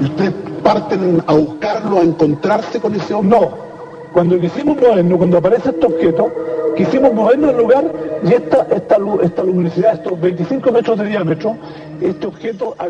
[0.00, 0.32] ¿Y ustedes
[0.62, 3.38] parten a buscarlo, a encontrarse con ese hombre?
[3.38, 3.72] No.
[4.12, 6.30] Cuando movernos, cuando aparece este objeto,
[6.76, 7.84] quisimos movernos al lugar
[8.24, 11.56] y esta, esta, esta luminosidad, estos 25 metros de diámetro,
[12.00, 12.88] este objeto a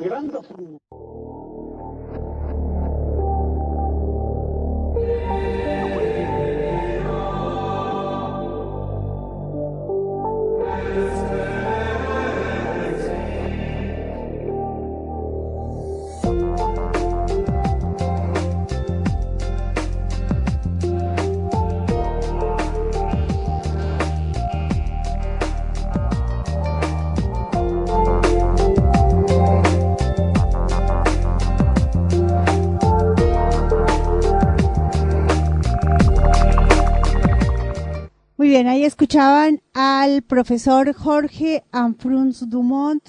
[38.43, 43.03] gran bien, ahí escuchaban al profesor Jorge Anfruns Dumont,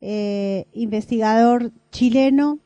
[0.00, 2.58] eh, investigador chileno,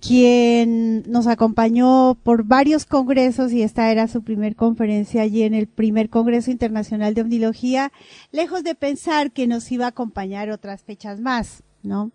[0.00, 5.66] quien nos acompañó por varios congresos y esta era su primer conferencia allí en el
[5.66, 7.92] primer Congreso Internacional de Omnilogía,
[8.32, 12.10] lejos de pensar que nos iba a acompañar otras fechas más, ¿no?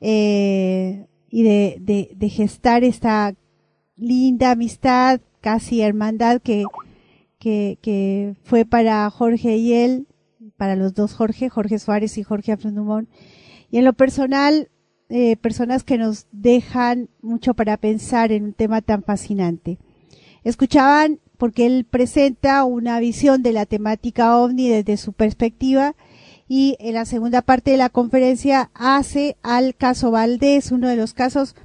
[0.00, 3.34] Eh, y de, de gestar esta
[3.96, 6.64] linda amistad, casi hermandad que,
[7.44, 10.06] que, fue para Jorge y él,
[10.56, 13.08] para los dos Jorge, Jorge Suárez y Jorge Afrendumón.
[13.70, 14.68] Y en lo personal,
[15.08, 19.78] eh, personas que nos dejan mucho para pensar en un tema tan fascinante.
[20.44, 25.94] Escuchaban porque él presenta una visión de la temática ovni desde su perspectiva
[26.48, 31.14] y en la segunda parte de la conferencia hace al caso Valdés, uno de los
[31.14, 31.56] casos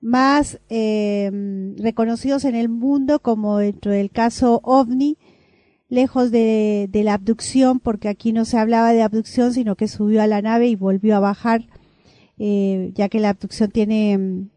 [0.00, 1.30] más eh,
[1.78, 5.18] reconocidos en el mundo como dentro del caso ovni,
[5.88, 10.22] lejos de, de, la abducción, porque aquí no se hablaba de abducción, sino que subió
[10.22, 11.66] a la nave y volvió a bajar
[12.38, 14.50] eh, ya que la abducción tiene, mm,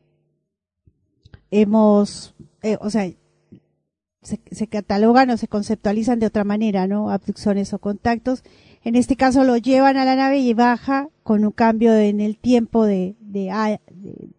[1.52, 3.10] hemos, eh, o sea,
[4.22, 7.10] se, se, catalogan o se conceptualizan de otra manera, ¿no?
[7.10, 8.44] Abducciones o contactos.
[8.84, 12.38] En este caso lo llevan a la nave y baja con un cambio en el
[12.38, 13.52] tiempo de, de,
[13.92, 14.30] de,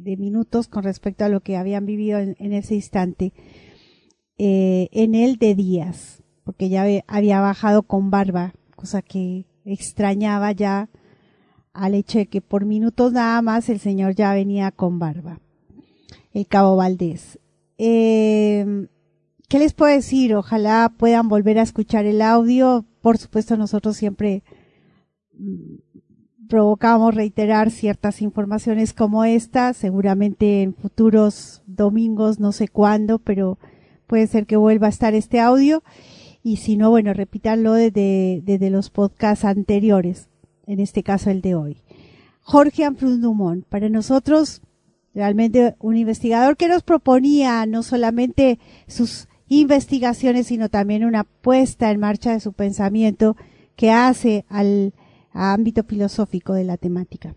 [0.00, 3.32] de minutos con respecto a lo que habían vivido en, ese instante.
[4.38, 10.90] Eh, en el de días, porque ya había bajado con barba, cosa que extrañaba ya
[11.72, 15.40] al hecho de que por minutos nada más el señor ya venía con barba.
[16.32, 17.38] El cabo Valdés.
[17.78, 18.88] Eh,
[19.48, 20.34] ¿Qué les puedo decir?
[20.34, 22.84] Ojalá puedan volver a escuchar el audio.
[23.00, 24.42] Por supuesto, nosotros siempre
[25.32, 25.76] mm,
[26.48, 33.58] provocamos reiterar ciertas informaciones como esta, seguramente en futuros domingos, no sé cuándo, pero
[34.06, 35.82] puede ser que vuelva a estar este audio.
[36.42, 40.28] Y si no, bueno, repítanlo desde, desde los podcasts anteriores
[40.66, 41.82] en este caso el de hoy.
[42.40, 44.60] Jorge Amprun Dumont, para nosotros
[45.14, 52.00] realmente un investigador que nos proponía no solamente sus investigaciones, sino también una puesta en
[52.00, 53.36] marcha de su pensamiento
[53.76, 54.92] que hace al
[55.34, 57.34] ámbito filosófico de la temática.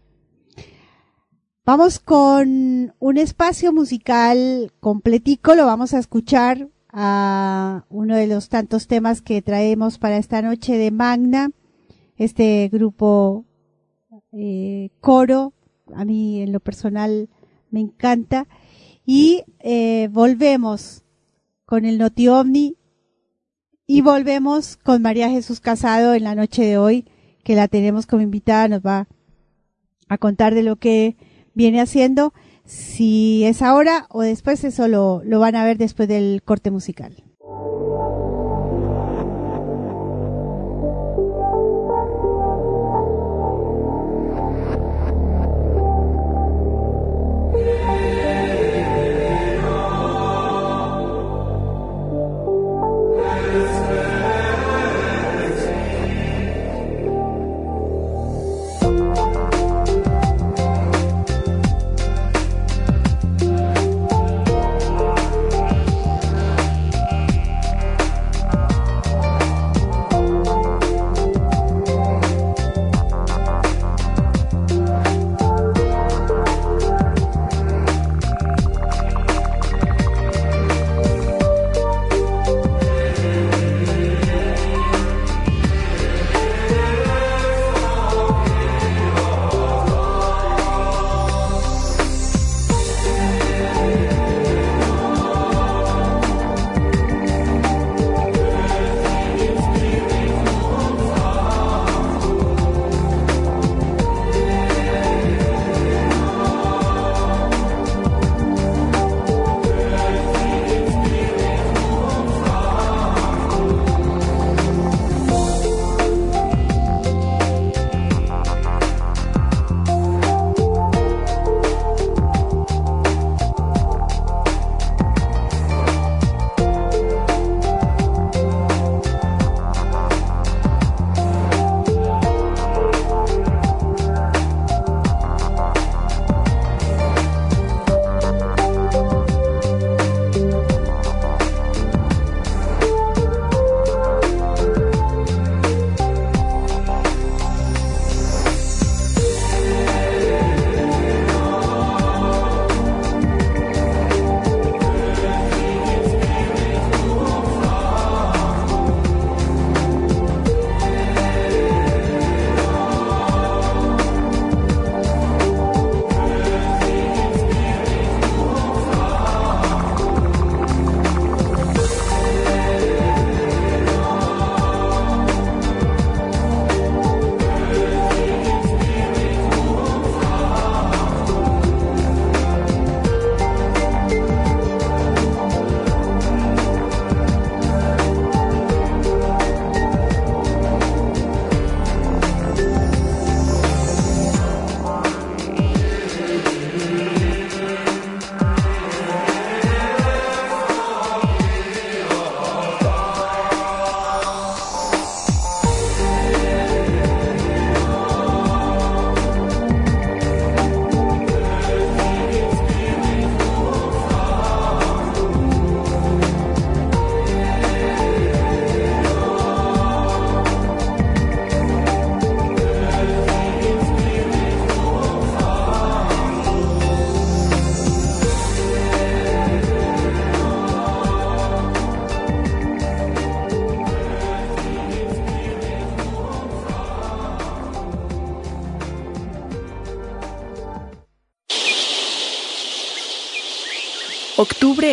[1.65, 8.88] Vamos con un espacio musical completico, lo vamos a escuchar a uno de los tantos
[8.88, 11.52] temas que traemos para esta noche de Magna
[12.18, 13.45] este grupo
[14.32, 15.53] eh, coro,
[15.94, 17.30] a mí en lo personal
[17.69, 18.48] me encanta.
[19.06, 21.03] Y eh, volvemos
[21.65, 22.76] con el Noti OVNI
[23.86, 27.06] y volvemos con María Jesús Casado en la noche de hoy,
[27.48, 29.07] que la tenemos como invitada, nos va
[30.10, 31.15] a contar de lo que
[31.53, 32.34] viene haciendo,
[32.65, 37.24] si es ahora o después, eso lo, lo van a ver después del corte musical.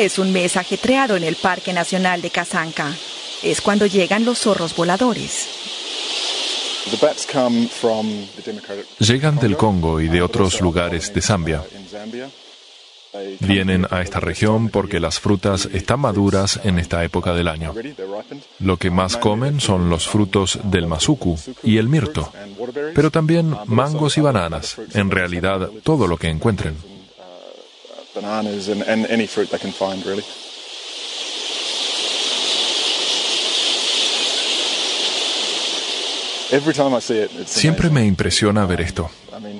[0.05, 2.95] Es un mes ajetreado en el Parque Nacional de Casanca.
[3.43, 5.49] Es cuando llegan los zorros voladores.
[8.99, 11.63] Llegan del Congo y de otros lugares de Zambia.
[13.41, 17.73] Vienen a esta región porque las frutas están maduras en esta época del año.
[18.59, 22.33] Lo que más comen son los frutos del masuku y el mirto,
[22.95, 26.94] pero también mangos y bananas, en realidad todo lo que encuentren.
[37.47, 39.11] Siempre me impresiona ver esto.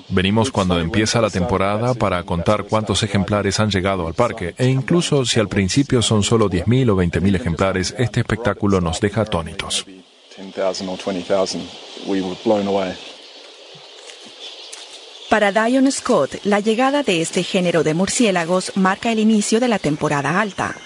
[0.09, 5.25] Venimos cuando empieza la temporada para contar cuántos ejemplares han llegado al parque e incluso
[5.25, 9.87] si al principio son solo 10.000 o 20.000 ejemplares, este espectáculo nos deja atónitos.
[15.35, 19.81] Para Dion Scott, la llegada de este género de murciélagos marca el inicio de la
[19.81, 20.77] temporada alta.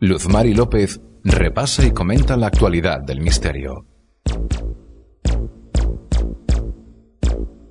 [0.00, 3.86] Luzmari López repasa y comenta la actualidad del misterio.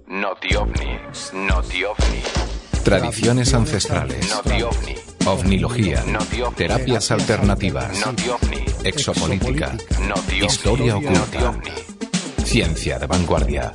[0.07, 0.97] Noti OVNI,
[1.33, 2.21] Noti OVNI.
[2.85, 4.33] Tradiciones ancestrales.
[4.33, 5.12] Noti OVNI.
[5.25, 6.03] Ovnilogía.
[6.55, 8.03] Terapias alternativas.
[8.83, 9.75] Exopolítica.
[10.41, 11.61] Historia oculta.
[12.43, 13.71] Ciencia de vanguardia.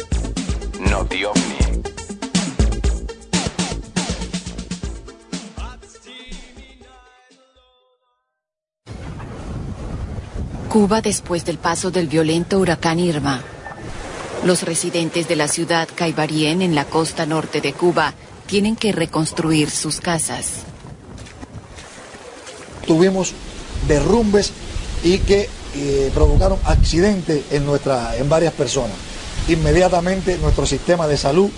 [10.69, 13.43] Cuba después del paso del violento huracán Irma.
[14.45, 18.13] Los residentes de la ciudad Caibarien en la costa norte de Cuba
[18.47, 20.67] tienen que reconstruir sus casas.
[22.89, 23.35] Tuvimos
[23.87, 24.51] derrumbes
[25.05, 27.65] y que eh, provocaron accidentes en,
[28.19, 28.97] en varias personas.
[29.47, 31.51] Inmediatamente nuestro sistema de salud,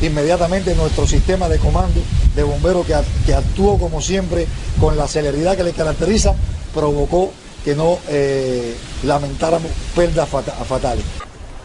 [0.00, 2.00] inmediatamente nuestro sistema de comando
[2.34, 2.94] de bomberos que,
[3.24, 4.46] que actuó como siempre
[4.78, 6.34] con la celeridad que le caracteriza,
[6.74, 7.32] provocó
[7.64, 11.04] que no eh, lamentáramos pérdidas fata fatales.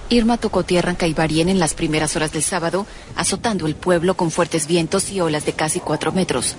[0.10, 2.86] Irma tocó tierra en Caibarien en las primeras horas del sábado,
[3.16, 6.56] azotando el pueblo con fuertes vientos y olas de casi cuatro metros.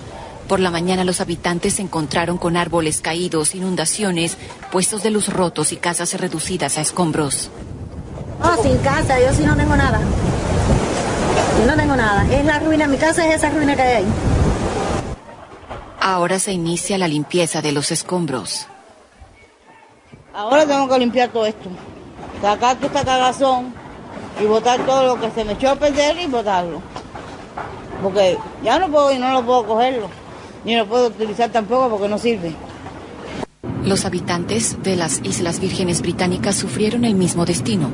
[0.52, 4.36] Por la mañana los habitantes se encontraron con árboles caídos, inundaciones,
[4.70, 7.48] puestos de luz rotos y casas reducidas a escombros.
[8.38, 9.98] No, sin casa, yo sí no tengo nada.
[11.66, 12.30] No tengo nada.
[12.30, 14.04] Es la ruina, mi casa es esa ruina que hay ahí.
[15.98, 18.66] Ahora se inicia la limpieza de los escombros.
[20.34, 21.70] Ahora tengo que limpiar todo esto.
[22.42, 23.72] Sacar toda esta cagazón
[24.38, 26.82] y botar todo lo que se me echó a perder y botarlo.
[28.02, 30.21] Porque ya no puedo y no lo puedo cogerlo.
[30.64, 32.54] Ni lo puedo utilizar tampoco porque no sirve.
[33.84, 37.90] Los habitantes de las Islas Vírgenes Británicas sufrieron el mismo destino.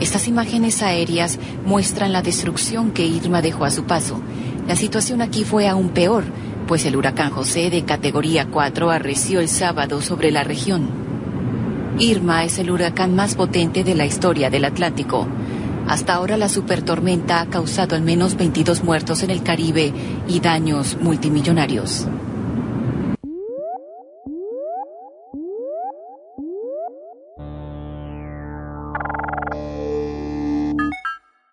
[0.00, 4.20] Estas imágenes aéreas muestran la destrucción que Irma dejó a su paso.
[4.68, 6.24] La situación aquí fue aún peor,
[6.68, 10.88] pues el huracán José de categoría 4 arreció el sábado sobre la región.
[11.98, 15.26] Irma es el huracán más potente de la historia del Atlántico.
[15.92, 19.92] Hasta ahora la supertormenta ha causado al menos 22 muertos en el Caribe
[20.26, 22.08] y daños multimillonarios.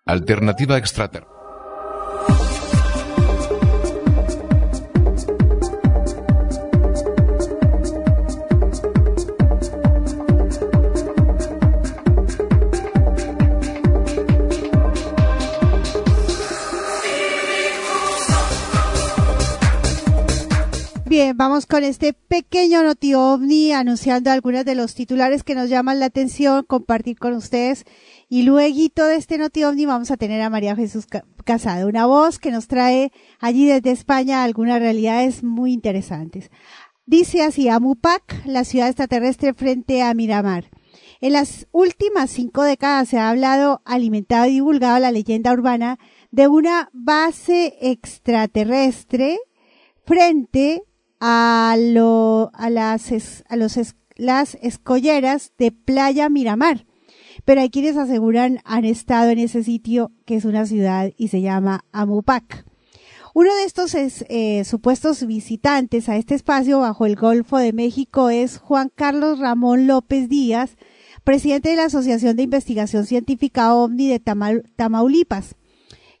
[0.06, 1.39] Alternativa extrater.
[21.34, 26.06] Vamos con este pequeño noti ovni anunciando algunos de los titulares que nos llaman la
[26.06, 27.84] atención, compartir con ustedes.
[28.28, 31.06] Y luego de este noti ovni vamos a tener a María Jesús
[31.44, 36.50] Casado, una voz que nos trae allí desde España algunas realidades muy interesantes.
[37.06, 40.70] Dice así, Amupac, la ciudad extraterrestre frente a Miramar.
[41.20, 45.98] En las últimas cinco décadas se ha hablado, alimentado y divulgado la leyenda urbana
[46.30, 49.38] de una base extraterrestre
[50.06, 50.82] frente
[51.20, 53.78] a, lo, a, las, a los,
[54.16, 56.86] las escolleras de Playa Miramar.
[57.44, 61.40] Pero hay quienes aseguran han estado en ese sitio que es una ciudad y se
[61.40, 62.64] llama Amupac.
[63.32, 68.28] Uno de estos es, eh, supuestos visitantes a este espacio bajo el Golfo de México
[68.28, 70.76] es Juan Carlos Ramón López Díaz,
[71.22, 74.22] presidente de la Asociación de Investigación Científica OVNI de
[74.76, 75.54] Tamaulipas,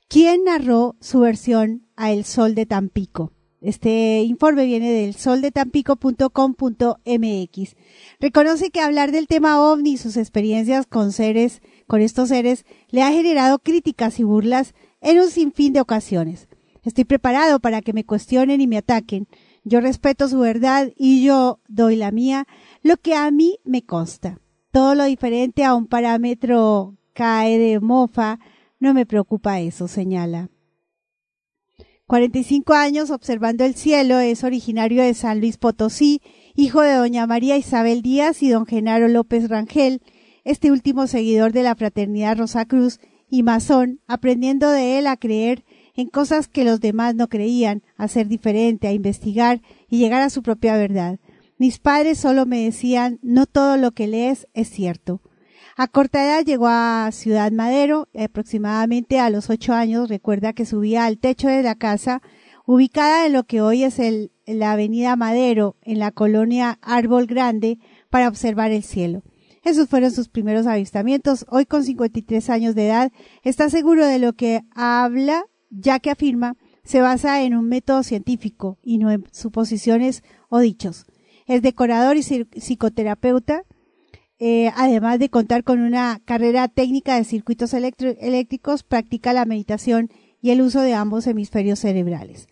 [0.08, 3.32] quien narró su versión a El Sol de Tampico.
[3.60, 7.76] Este informe viene del soldetampico.com.mx.
[8.18, 13.02] Reconoce que hablar del tema ovni y sus experiencias con seres, con estos seres, le
[13.02, 14.72] ha generado críticas y burlas
[15.02, 16.48] en un sinfín de ocasiones.
[16.82, 19.28] Estoy preparado para que me cuestionen y me ataquen.
[19.64, 22.46] Yo respeto su verdad y yo doy la mía,
[22.82, 24.40] lo que a mí me consta.
[24.72, 28.38] Todo lo diferente a un parámetro cae de mofa,
[28.78, 30.48] no me preocupa eso, señala.
[32.10, 36.20] 45 años observando el cielo, es originario de San Luis Potosí,
[36.56, 40.02] hijo de doña María Isabel Díaz y don Genaro López Rangel,
[40.42, 45.64] este último seguidor de la fraternidad Rosa Cruz y masón, aprendiendo de él a creer
[45.94, 50.30] en cosas que los demás no creían, a ser diferente, a investigar y llegar a
[50.30, 51.20] su propia verdad.
[51.58, 55.22] Mis padres solo me decían no todo lo que lees es cierto.
[55.82, 61.06] A corta edad llegó a Ciudad Madero, aproximadamente a los ocho años, recuerda que subía
[61.06, 62.20] al techo de la casa,
[62.66, 67.78] ubicada en lo que hoy es el, la avenida Madero, en la colonia Árbol Grande,
[68.10, 69.22] para observar el cielo.
[69.64, 71.46] Esos fueron sus primeros avistamientos.
[71.48, 73.10] Hoy con 53 años de edad,
[73.42, 78.78] está seguro de lo que habla, ya que afirma se basa en un método científico
[78.82, 81.06] y no en suposiciones o dichos.
[81.46, 83.62] Es decorador y psicoterapeuta,
[84.42, 90.08] eh, además de contar con una carrera técnica de circuitos eléctricos, practica la meditación
[90.40, 92.48] y el uso de ambos hemisferios cerebrales.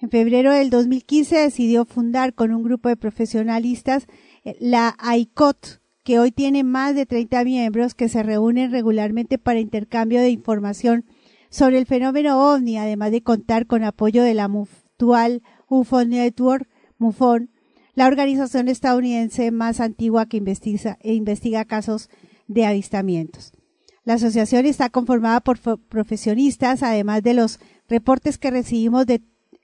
[0.00, 4.06] En febrero del 2015 decidió fundar con un grupo de profesionalistas
[4.44, 9.60] eh, la AICOT, que hoy tiene más de 30 miembros que se reúnen regularmente para
[9.60, 11.04] intercambio de información
[11.50, 17.50] sobre el fenómeno ovni, además de contar con apoyo de la Mutual UFO Network, MUFON,
[17.98, 22.10] la organización estadounidense más antigua que investiga, e investiga casos
[22.46, 23.52] de avistamientos.
[24.04, 25.58] La asociación está conformada por
[25.88, 27.58] profesionistas, además de los
[27.88, 29.04] reportes que recibimos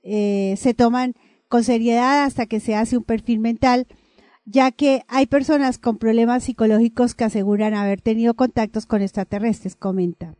[0.02, 1.14] eh, se toman
[1.48, 3.86] con seriedad hasta que se hace un perfil mental,
[4.44, 10.34] ya que hay personas con problemas psicológicos que aseguran haber tenido contactos con extraterrestres, comenta.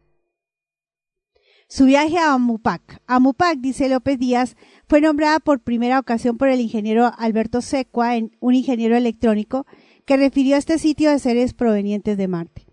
[1.68, 3.00] Su viaje a Amupac.
[3.06, 8.54] Amupac, dice López Díaz, fue nombrada por primera ocasión por el ingeniero Alberto Secua, un
[8.54, 9.66] ingeniero electrónico,
[10.04, 12.66] que refirió a este sitio de seres provenientes de Marte.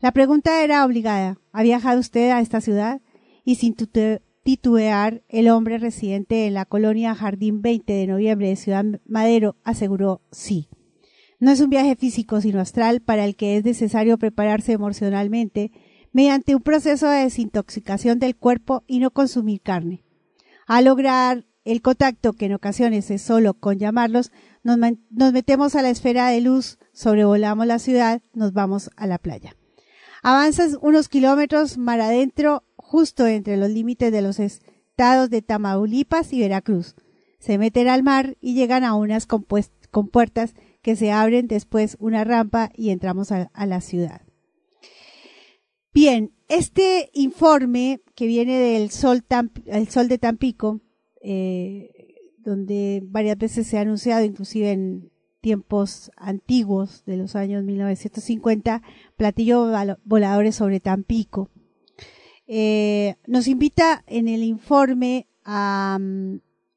[0.00, 1.38] La pregunta era obligada.
[1.52, 3.00] ¿Ha viajado usted a esta ciudad?
[3.44, 3.74] Y sin
[4.42, 10.20] titubear, el hombre residente en la colonia Jardín 20 de noviembre de Ciudad Madero aseguró
[10.30, 10.68] sí.
[11.38, 15.72] No es un viaje físico, sino astral, para el que es necesario prepararse emocionalmente
[16.16, 20.02] mediante un proceso de desintoxicación del cuerpo y no consumir carne.
[20.66, 24.32] A lograr el contacto, que en ocasiones es solo con llamarlos,
[24.62, 24.78] nos,
[25.34, 29.56] metemos a la esfera de luz, sobrevolamos la ciudad, nos vamos a la playa.
[30.22, 36.40] Avanzas unos kilómetros mar adentro, justo entre los límites de los estados de Tamaulipas y
[36.40, 36.94] Veracruz.
[37.40, 42.70] Se meten al mar y llegan a unas compuertas que se abren después una rampa
[42.74, 44.25] y entramos a la ciudad.
[45.96, 50.82] Bien, este informe que viene del Sol, de Tampico,
[51.22, 51.90] eh,
[52.36, 55.10] donde varias veces se ha anunciado, inclusive en
[55.40, 58.82] tiempos antiguos de los años 1950,
[59.16, 59.72] platillo
[60.04, 61.48] voladores sobre Tampico.
[62.46, 65.98] Eh, nos invita en el informe a,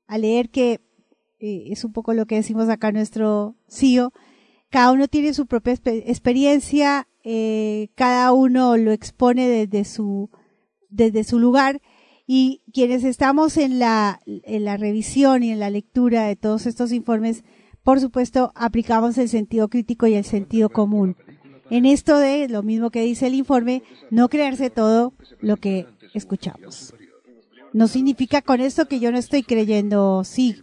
[0.08, 0.80] a leer que
[1.40, 4.14] eh, es un poco lo que decimos acá nuestro CEO,
[4.70, 10.30] cada uno tiene su propia experiencia, eh, cada uno lo expone desde su,
[10.90, 11.82] desde su lugar
[12.26, 16.92] y quienes estamos en la, en la revisión y en la lectura de todos estos
[16.92, 17.44] informes,
[17.84, 21.18] por supuesto, aplicamos el sentido crítico y el sentido común.
[21.72, 26.94] En esto de lo mismo que dice el informe, no creerse todo lo que escuchamos.
[27.74, 30.62] No significa con esto que yo no estoy creyendo, sí,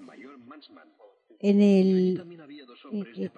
[1.40, 2.40] en el,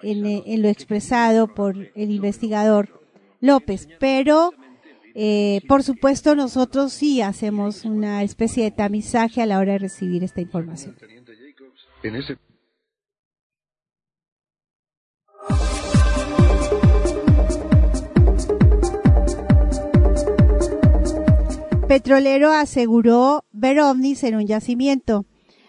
[0.01, 2.98] en, en, lo expresado por el investigador
[3.39, 4.51] López, pero
[5.15, 10.23] eh, por supuesto nosotros sí hacemos una especie de tamizaje a la hora de recibir
[10.23, 10.95] esta información.
[21.89, 25.25] Petrolero aseguró ver ovnis en un yacimiento.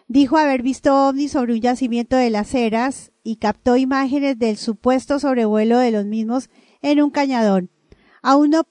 [0.06, 5.18] Dijo haber visto ovnis sobre un yacimiento de las Heras y captó imágenes del supuesto
[5.18, 6.50] sobrevuelo de los mismos
[6.82, 7.70] en un cañadón.
[8.22, 8.64] Aún no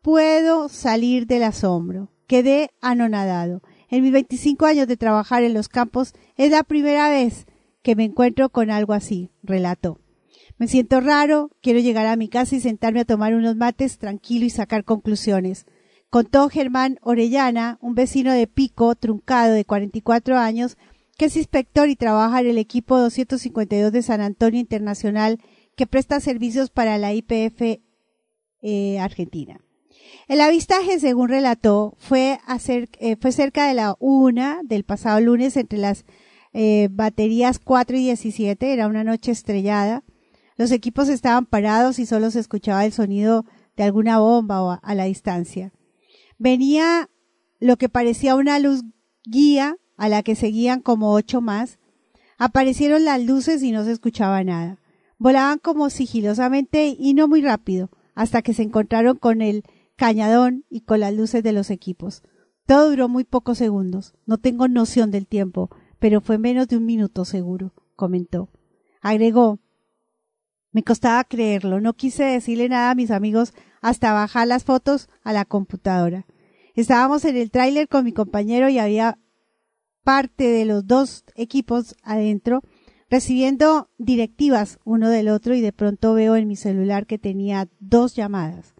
[0.00, 2.10] puedo salir del asombro.
[2.26, 3.62] Quedé anonadado.
[3.88, 7.46] En mis 25 años de trabajar en los campos es la primera vez
[7.82, 9.98] que me encuentro con algo así, relató.
[10.56, 14.44] Me siento raro, quiero llegar a mi casa y sentarme a tomar unos mates tranquilo
[14.46, 15.66] y sacar conclusiones.
[16.08, 20.76] Contó Germán Orellana, un vecino de Pico, truncado de 44 años,
[21.16, 25.38] que es inspector y trabaja en el equipo 252 de San Antonio Internacional
[25.76, 27.80] que presta servicios para la IPF
[28.62, 29.60] eh, Argentina.
[30.28, 32.38] El avistaje, según relató, fue,
[32.68, 36.04] eh, fue cerca de la una del pasado lunes entre las
[36.52, 38.72] eh, baterías 4 y 17.
[38.72, 40.04] Era una noche estrellada.
[40.56, 43.44] Los equipos estaban parados y solo se escuchaba el sonido
[43.76, 45.72] de alguna bomba o a la distancia.
[46.38, 47.08] Venía
[47.58, 48.82] lo que parecía una luz
[49.24, 51.78] guía a la que seguían como ocho más.
[52.38, 54.81] Aparecieron las luces y no se escuchaba nada.
[55.22, 59.62] Volaban como sigilosamente y no muy rápido, hasta que se encontraron con el
[59.94, 62.24] cañadón y con las luces de los equipos.
[62.66, 64.14] Todo duró muy pocos segundos.
[64.26, 65.70] No tengo noción del tiempo,
[66.00, 68.48] pero fue menos de un minuto seguro, comentó.
[69.00, 69.60] Agregó,
[70.72, 75.32] me costaba creerlo, no quise decirle nada a mis amigos hasta bajar las fotos a
[75.32, 76.26] la computadora.
[76.74, 79.20] Estábamos en el tráiler con mi compañero y había
[80.02, 82.64] parte de los dos equipos adentro
[83.12, 88.16] recibiendo directivas uno del otro y de pronto veo en mi celular que tenía dos
[88.16, 88.74] llamadas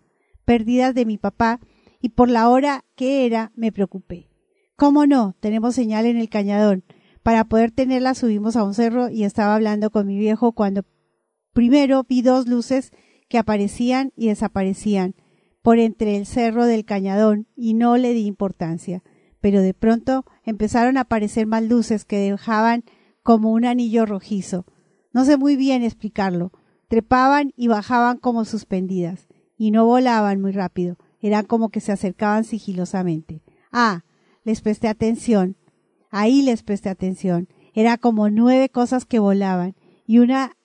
[0.46, 1.60] perdidas de mi papá
[2.00, 4.30] y por la hora que era me preocupé.
[4.74, 5.36] ¿Cómo no?
[5.40, 6.82] Tenemos señal en el cañadón.
[7.22, 10.86] Para poder tenerla subimos a un cerro y estaba hablando con mi viejo cuando
[11.52, 12.90] primero vi dos luces
[13.28, 15.14] que aparecían y desaparecían
[15.60, 19.02] por entre el cerro del cañadón y no le di importancia.
[19.42, 22.82] Pero de pronto empezaron a aparecer más luces que dejaban
[23.22, 24.66] como un anillo rojizo.
[25.12, 26.52] No sé muy bien explicarlo.
[26.88, 29.26] Trepaban y bajaban como suspendidas
[29.56, 33.42] y no volaban muy rápido, eran como que se acercaban sigilosamente.
[33.70, 34.04] Ah,
[34.44, 35.56] les presté atención.
[36.10, 37.48] Ahí les presté atención.
[37.72, 39.76] Era como nueve cosas que volaban
[40.06, 40.56] y una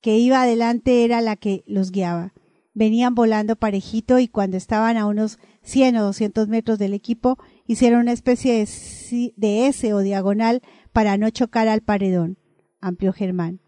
[0.00, 2.34] que iba adelante era la que los guiaba.
[2.74, 8.00] Venían volando parejito y cuando estaban a unos cien o doscientos metros del equipo hicieron
[8.00, 10.62] una especie de, de S o diagonal
[10.96, 12.38] para no chocar al paredón.
[12.80, 13.60] Amplió Germán.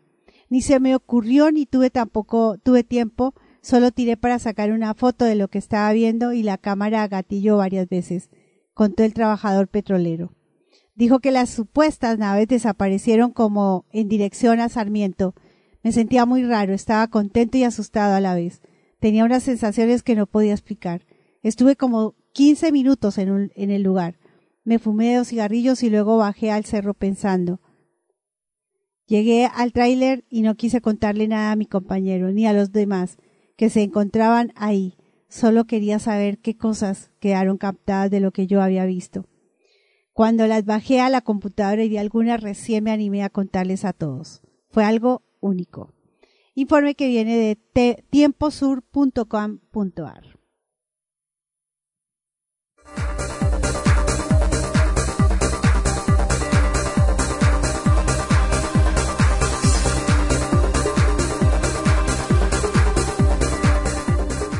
[0.48, 5.26] Ni se me ocurrió ni tuve tampoco tuve tiempo Solo tiré para sacar una foto
[5.26, 8.30] de lo que estaba viendo y la cámara gatilló varias veces,
[8.72, 10.32] contó el trabajador petrolero.
[10.94, 15.34] Dijo que las supuestas naves desaparecieron como en dirección a Sarmiento.
[15.82, 18.62] Me sentía muy raro, estaba contento y asustado a la vez.
[19.00, 21.04] Tenía unas sensaciones que no podía explicar.
[21.42, 24.18] Estuve como quince minutos en, en el lugar.
[24.68, 27.58] Me fumé dos cigarrillos y luego bajé al cerro pensando.
[29.06, 33.16] Llegué al tráiler y no quise contarle nada a mi compañero ni a los demás
[33.56, 34.98] que se encontraban ahí.
[35.30, 39.24] Solo quería saber qué cosas quedaron captadas de lo que yo había visto.
[40.12, 43.94] Cuando las bajé a la computadora y vi algunas, recién me animé a contarles a
[43.94, 44.42] todos.
[44.68, 45.94] Fue algo único.
[46.54, 47.56] Informe que viene de
[48.10, 50.37] tiemposur.com.ar.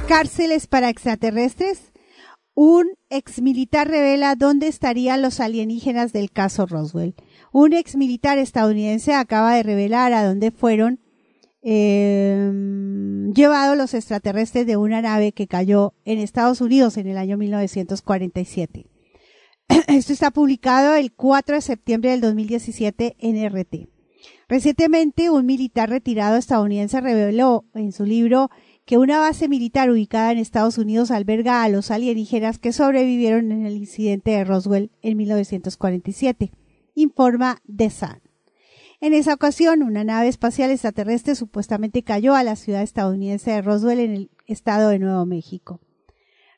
[0.09, 1.93] cárceles para extraterrestres,
[2.55, 7.15] un exmilitar revela dónde estarían los alienígenas del caso Roswell.
[7.53, 10.99] Un exmilitar estadounidense acaba de revelar a dónde fueron
[11.61, 17.37] em, llevados los extraterrestres de una nave que cayó en Estados Unidos en el año
[17.37, 18.87] 1947.
[19.89, 23.91] Esto está publicado el 4 de septiembre del 2017 en RT.
[24.49, 28.49] Recientemente, un militar retirado estadounidense reveló en su libro
[28.89, 33.67] que una base militar ubicada en Estados Unidos alberga a los alienígenas que sobrevivieron en
[33.67, 36.53] el incidente de Roswell en 1947,
[36.95, 38.23] informa The Sun.
[39.03, 44.01] En esa ocasión, una nave espacial extraterrestre supuestamente cayó a la ciudad estadounidense de Roswell
[44.01, 45.83] en el estado de Nuevo México.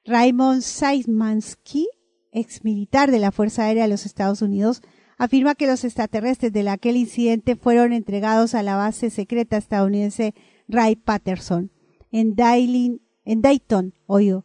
[0.04, 1.88] Raymond Szymanski,
[2.30, 4.82] ex militar de la Fuerza Aérea de los Estados Unidos,
[5.18, 10.32] afirma que los extraterrestres de aquel incidente fueron entregados a la base secreta estadounidense
[10.68, 11.72] Ray Patterson,
[12.10, 14.44] en, Dayton, oído,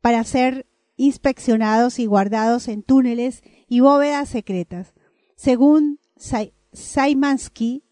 [0.00, 0.66] para ser
[0.96, 4.94] inspeccionados y guardados en túneles y bóvedas secretas.
[5.36, 6.00] Según
[6.72, 7.84] Saimansky,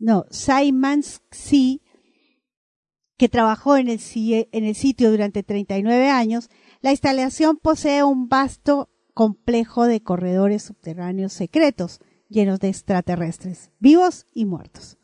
[0.00, 1.82] no, Saimansky,
[3.16, 4.00] que trabajó en el,
[4.52, 6.50] en el sitio durante 39 años,
[6.82, 14.44] la instalación posee un vasto complejo de corredores subterráneos secretos llenos de extraterrestres, vivos y
[14.44, 14.98] muertos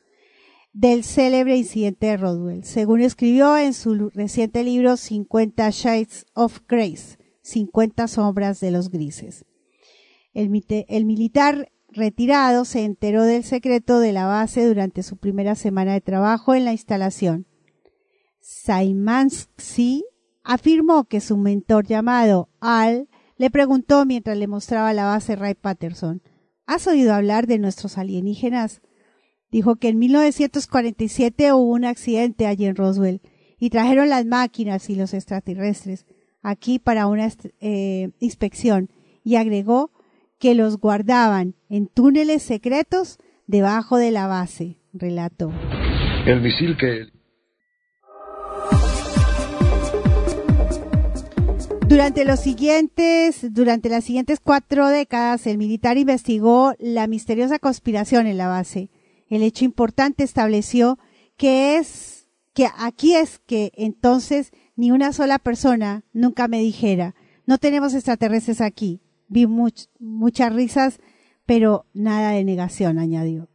[0.73, 7.19] del célebre incidente de Rodwell, según escribió en su reciente libro 50 Shades of Grace,
[7.43, 9.45] 50 sombras de los grises.
[10.33, 16.01] El, militar retirado se enteró del secreto de la base durante su primera semana de
[16.01, 17.47] trabajo en la instalación.
[18.41, 20.05] Saimansky
[20.43, 26.23] afirmó que su mentor llamado Al le preguntó mientras le mostraba la base Ray Patterson,
[26.65, 28.81] ¿has oído hablar de nuestros alienígenas?
[29.53, 33.21] Dijo que en 1947 hubo un accidente allí en Roswell
[33.59, 36.07] y trajeron las máquinas y los extraterrestres
[36.43, 37.29] aquí para una
[37.61, 38.89] eh, inspección
[39.23, 39.91] y agregó
[40.39, 45.53] que los guardaban en túneles secretos debajo de la base, relató.
[46.27, 47.13] El misil que
[51.87, 58.39] Durante los siguientes, durante las siguientes cuatro décadas, el militar investigó la misteriosa conspiración en
[58.39, 58.89] la base.
[59.33, 60.99] El hecho importante estableció
[61.39, 67.15] que es, que aquí es que entonces ni una sola persona nunca me dijera,
[67.47, 69.01] no tenemos extraterrestres aquí.
[69.29, 71.01] Vi muchas risas,
[71.47, 73.49] pero nada de negación, añadió.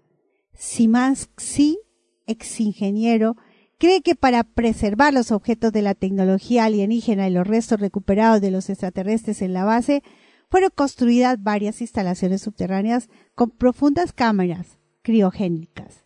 [0.55, 1.77] Simansky,
[2.25, 3.37] ex ingeniero,
[3.77, 8.49] cree que para preservar los objetos de la tecnología alienígena y los restos recuperados de
[8.49, 10.01] los extraterrestres en la base,
[10.49, 14.77] fueron construidas varias instalaciones subterráneas con profundas cámaras
[15.07, 16.03] criogénicas.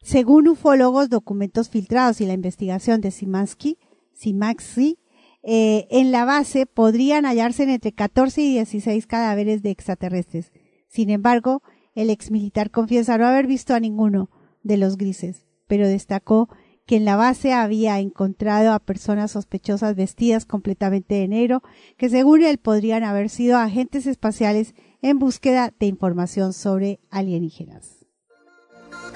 [0.00, 3.76] Según ufólogos, documentos filtrados y la investigación de Simansky,
[4.14, 4.98] Simansky
[5.42, 10.50] eh, en la base podrían hallarse entre 14 y 16 cadáveres de extraterrestres.
[10.88, 11.62] Sin embargo,
[11.94, 14.30] el exmilitar confiesa no haber visto a ninguno
[14.62, 16.48] de los grises, pero destacó
[16.86, 21.62] que en la base había encontrado a personas sospechosas vestidas completamente de negro,
[21.98, 27.95] que según él podrían haber sido agentes espaciales en búsqueda de información sobre alienígenas.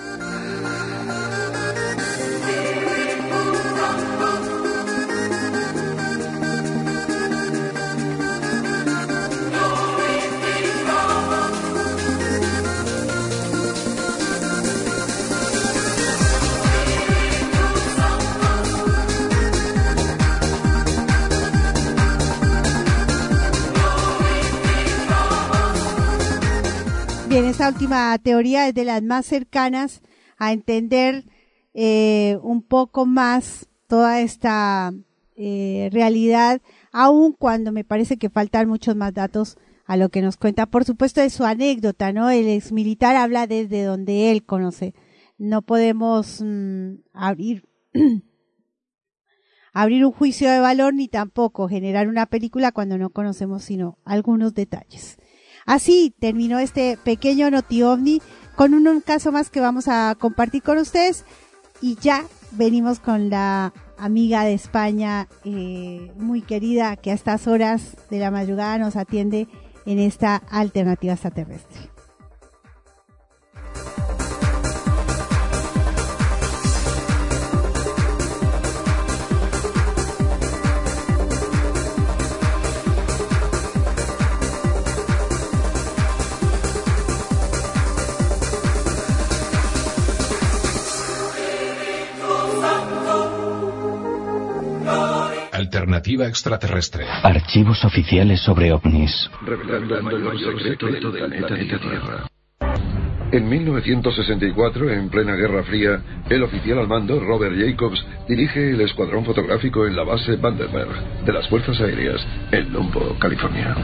[0.03, 0.80] Thank you.
[27.31, 30.03] Bien, esta última teoría es de las más cercanas
[30.37, 31.27] a entender
[31.75, 34.93] eh, un poco más toda esta
[35.37, 40.39] eh, realidad, aun cuando me parece que faltan muchos más datos a lo que nos
[40.39, 42.31] cuenta, por supuesto, de su anécdota, ¿no?
[42.31, 44.93] El ex militar habla desde donde él conoce.
[45.39, 47.65] No podemos mm, abrir
[49.73, 54.53] abrir un juicio de valor ni tampoco generar una película cuando no conocemos sino algunos
[54.53, 55.20] detalles.
[55.71, 58.21] Así terminó este pequeño Noti OVNI
[58.57, 61.25] con un, caso más que vamos a compartir con ustedes
[61.81, 67.97] y ya venimos con la amiga de España eh, muy querida que a estas horas
[68.11, 69.47] de la madrugada nos atiende
[69.87, 72.00] en esta alternativa extraterrestre.
[95.61, 97.05] Alternativa extraterrestre.
[97.23, 99.31] Archivos oficiales sobre ovnis.
[99.47, 102.27] Revelando el mayor secreto del planeta Tierra.
[103.33, 109.25] En 1964, en plena Guerra Fría, el oficial al mando, Robert Jacobs, dirige el escuadrón
[109.25, 112.21] fotográfico en la base Vandenberg de las Fuerzas Aéreas,
[112.51, 113.77] en Lombo, California.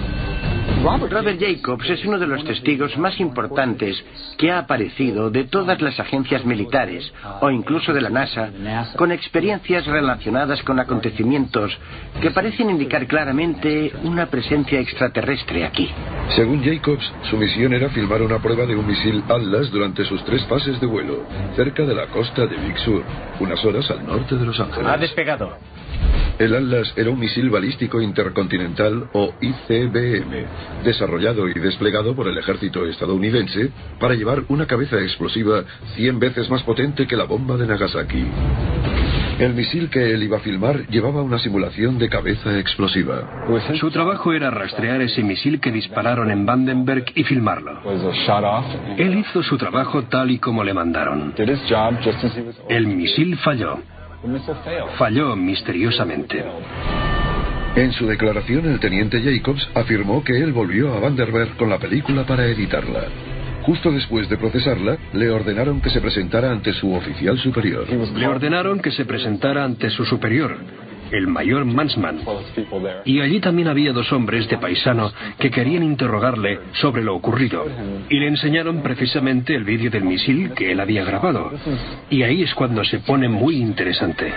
[1.16, 4.04] Robert Jacobs es uno de los testigos más importantes
[4.36, 8.50] que ha aparecido de todas las agencias militares o incluso de la NASA
[8.96, 11.76] con experiencias relacionadas con acontecimientos
[12.20, 15.88] que parecen indicar claramente una presencia extraterrestre aquí.
[16.34, 20.44] Según Jacobs, su misión era filmar una prueba de un misil Atlas durante sus tres
[20.46, 21.24] fases de vuelo,
[21.56, 23.02] cerca de la costa de Big Sur,
[23.40, 24.88] unas horas al norte de Los Ángeles.
[24.88, 25.56] Ha despegado.
[26.38, 30.44] El Atlas era un misil balístico intercontinental o ICBM,
[30.84, 36.62] desarrollado y desplegado por el ejército estadounidense para llevar una cabeza explosiva 100 veces más
[36.62, 38.24] potente que la bomba de Nagasaki.
[39.38, 43.44] El misil que él iba a filmar llevaba una simulación de cabeza explosiva.
[43.78, 47.80] Su trabajo era rastrear ese misil que dispararon en Vandenberg y filmarlo.
[48.96, 51.34] Él hizo su trabajo tal y como le mandaron.
[52.68, 53.78] El misil falló.
[54.96, 56.42] Falló misteriosamente.
[57.76, 62.24] En su declaración, el teniente Jacobs afirmó que él volvió a Vandenberg con la película
[62.24, 63.04] para editarla.
[63.64, 67.86] Justo después de procesarla, le ordenaron que se presentara ante su oficial superior.
[68.16, 70.56] Le ordenaron que se presentara ante su superior,
[71.10, 72.20] el mayor Mansman.
[73.04, 77.66] Y allí también había dos hombres de paisano que querían interrogarle sobre lo ocurrido.
[78.08, 81.52] Y le enseñaron precisamente el vídeo del misil que él había grabado.
[82.08, 84.32] Y ahí es cuando se pone muy interesante.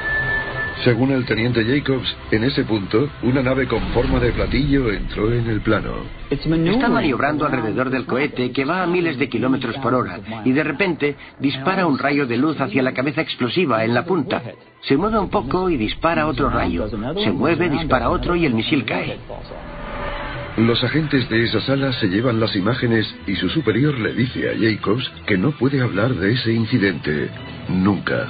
[0.83, 5.47] Según el teniente Jacobs, en ese punto, una nave con forma de platillo entró en
[5.47, 5.91] el plano.
[6.29, 10.63] Está maniobrando alrededor del cohete que va a miles de kilómetros por hora y de
[10.63, 14.41] repente dispara un rayo de luz hacia la cabeza explosiva en la punta.
[14.81, 16.87] Se mueve un poco y dispara otro rayo.
[16.87, 19.17] Se mueve, dispara otro y el misil cae.
[20.55, 24.53] Los agentes de esa sala se llevan las imágenes y su superior le dice a
[24.57, 27.29] Jacobs que no puede hablar de ese incidente.
[27.67, 28.27] Nunca.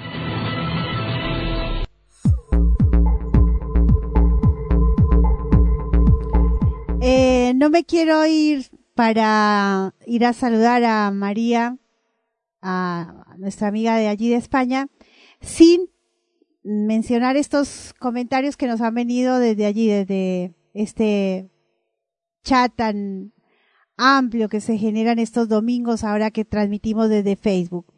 [7.11, 11.79] Eh, no me quiero ir para ir a saludar a María,
[12.61, 14.89] a nuestra amiga de allí de España,
[15.41, 15.89] sin
[16.61, 21.49] mencionar estos comentarios que nos han venido desde allí, desde este
[22.43, 23.33] chat tan
[23.97, 27.91] amplio que se generan estos domingos ahora que transmitimos desde Facebook.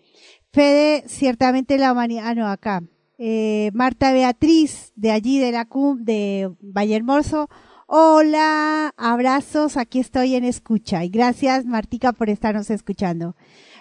[0.53, 2.81] Fede, ciertamente la humanidad, ah, no, acá.
[3.17, 7.49] Eh, Marta Beatriz, de allí de la CUM, de Valle Hermoso.
[7.93, 11.03] Hola, abrazos, aquí estoy en escucha.
[11.03, 13.35] Y gracias, Martica, por estarnos escuchando.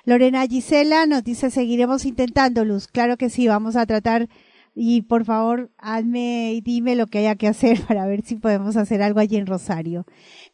[0.04, 2.88] Lorena Gisela nos dice, seguiremos intentando, Luz.
[2.88, 4.28] Claro que sí, vamos a tratar
[4.74, 8.76] y por favor hazme y dime lo que haya que hacer para ver si podemos
[8.76, 10.04] hacer algo allí en Rosario.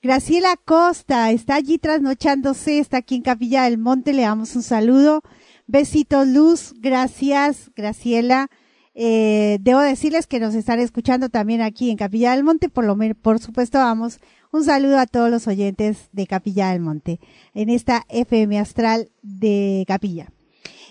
[0.03, 5.23] Graciela Costa está allí trasnochándose, está aquí en Capilla del Monte, le damos un saludo.
[5.67, 8.51] Besitos Luz, gracias Graciela.
[8.99, 12.97] Eh, debo decirles que nos están escuchando también aquí en Capilla del Monte, por lo
[13.21, 14.21] por supuesto, vamos
[14.57, 17.21] un saludo a todos los oyentes de Capilla del Monte
[17.53, 20.33] en esta FM Astral de Capilla.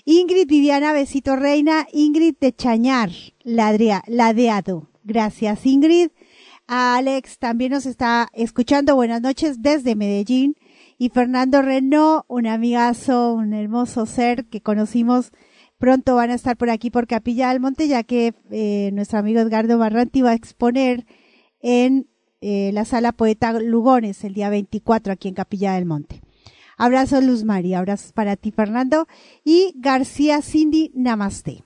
[0.05, 3.09] Ingrid Viviana Besito Reina, Ingrid de Chañar,
[3.43, 4.89] ladeado.
[5.03, 6.09] Gracias Ingrid.
[6.67, 8.95] A Alex también nos está escuchando.
[8.95, 10.55] Buenas noches desde Medellín.
[10.97, 15.31] Y Fernando Reno, un amigazo, un hermoso ser que conocimos.
[15.77, 19.41] Pronto van a estar por aquí por Capilla del Monte, ya que eh, nuestro amigo
[19.41, 21.05] Edgardo Barranti va a exponer
[21.61, 22.07] en
[22.41, 26.21] eh, la sala Poeta Lugones el día 24 aquí en Capilla del Monte.
[26.77, 29.07] Abrazos Luz María, abrazos para ti Fernando
[29.43, 31.63] y García Cindy Namaste.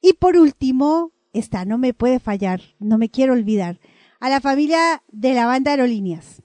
[0.00, 3.80] Y por último, esta no me puede fallar, no me quiero olvidar,
[4.20, 6.42] a la familia de la banda Aerolíneas.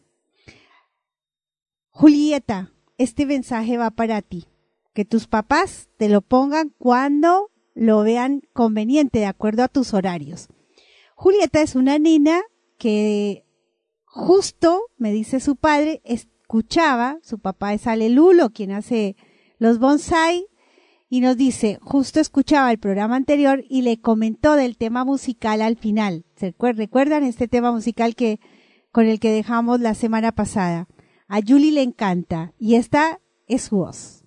[1.90, 4.46] Julieta, este mensaje va para ti.
[4.98, 10.48] Que tus papás te lo pongan cuando lo vean conveniente, de acuerdo a tus horarios.
[11.16, 12.42] Julieta es una niña
[12.80, 13.46] que
[14.06, 19.16] justo, me dice su padre, escuchaba, su papá es Alelulo, quien hace
[19.60, 20.48] los bonsai,
[21.10, 25.78] y nos dice, justo escuchaba el programa anterior y le comentó del tema musical al
[25.78, 26.26] final.
[26.36, 28.40] ¿Se recuerdan este tema musical que,
[28.92, 30.88] con el que dejamos la semana pasada?
[31.28, 34.24] A Julie le encanta y esta es su voz.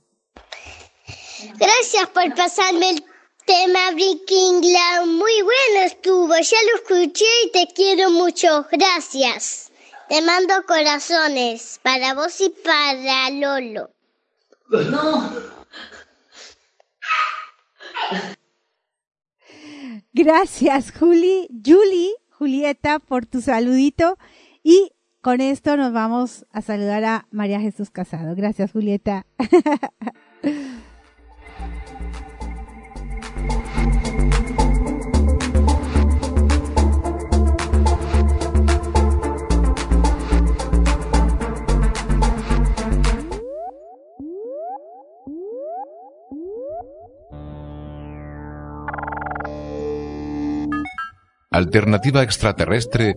[1.58, 3.04] Gracias por pasarme el
[3.46, 4.60] tema Breaking
[5.06, 8.66] Muy bueno estuvo, ya lo escuché y te quiero mucho.
[8.70, 9.70] Gracias.
[10.08, 13.90] Te mando corazones para vos y para Lolo.
[14.68, 15.30] No.
[20.12, 24.18] Gracias, Juli, Julie, Julieta, por tu saludito.
[24.62, 28.34] Y con esto nos vamos a saludar a María Jesús Casado.
[28.34, 29.26] Gracias, Julieta.
[51.50, 53.16] Alternativa Extraterrestre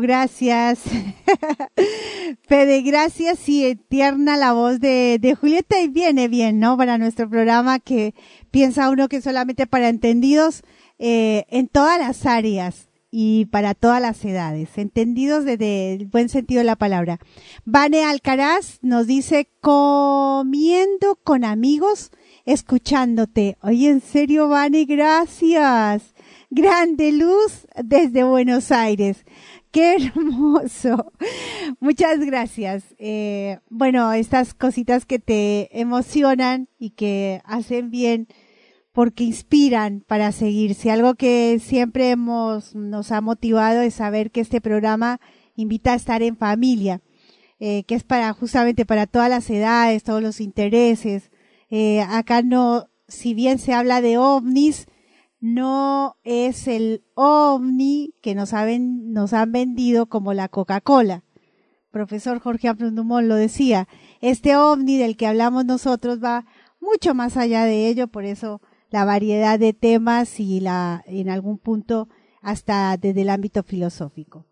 [0.00, 0.80] Gracias.
[2.42, 6.76] Fede, gracias y tierna la voz de, de Julieta y viene bien, ¿no?
[6.76, 8.14] Para nuestro programa que
[8.50, 10.62] piensa uno que solamente para entendidos
[10.98, 16.58] eh, en todas las áreas y para todas las edades, entendidos desde el buen sentido
[16.58, 17.20] de la palabra.
[17.64, 22.10] Vane Alcaraz nos dice, comiendo con amigos,
[22.44, 23.56] escuchándote.
[23.62, 26.12] Oye, en serio, Vane, gracias.
[26.50, 29.24] Grande luz desde Buenos Aires.
[29.74, 31.12] Qué hermoso.
[31.80, 32.94] Muchas gracias.
[32.96, 38.28] Eh, bueno, estas cositas que te emocionan y que hacen bien
[38.92, 40.92] porque inspiran para seguirse.
[40.92, 45.20] Algo que siempre hemos, nos ha motivado es saber que este programa
[45.56, 47.00] invita a estar en familia,
[47.58, 51.32] eh, que es para, justamente para todas las edades, todos los intereses.
[51.68, 54.86] Eh, acá no, si bien se habla de ovnis,
[55.44, 61.22] no es el ovni que nos, han, nos han vendido como la Coca-Cola.
[61.90, 63.86] Profesor Jorge Dumont lo decía.
[64.22, 66.46] Este ovni del que hablamos nosotros va
[66.80, 71.58] mucho más allá de ello, por eso la variedad de temas y la, en algún
[71.58, 72.08] punto
[72.40, 74.46] hasta desde el ámbito filosófico.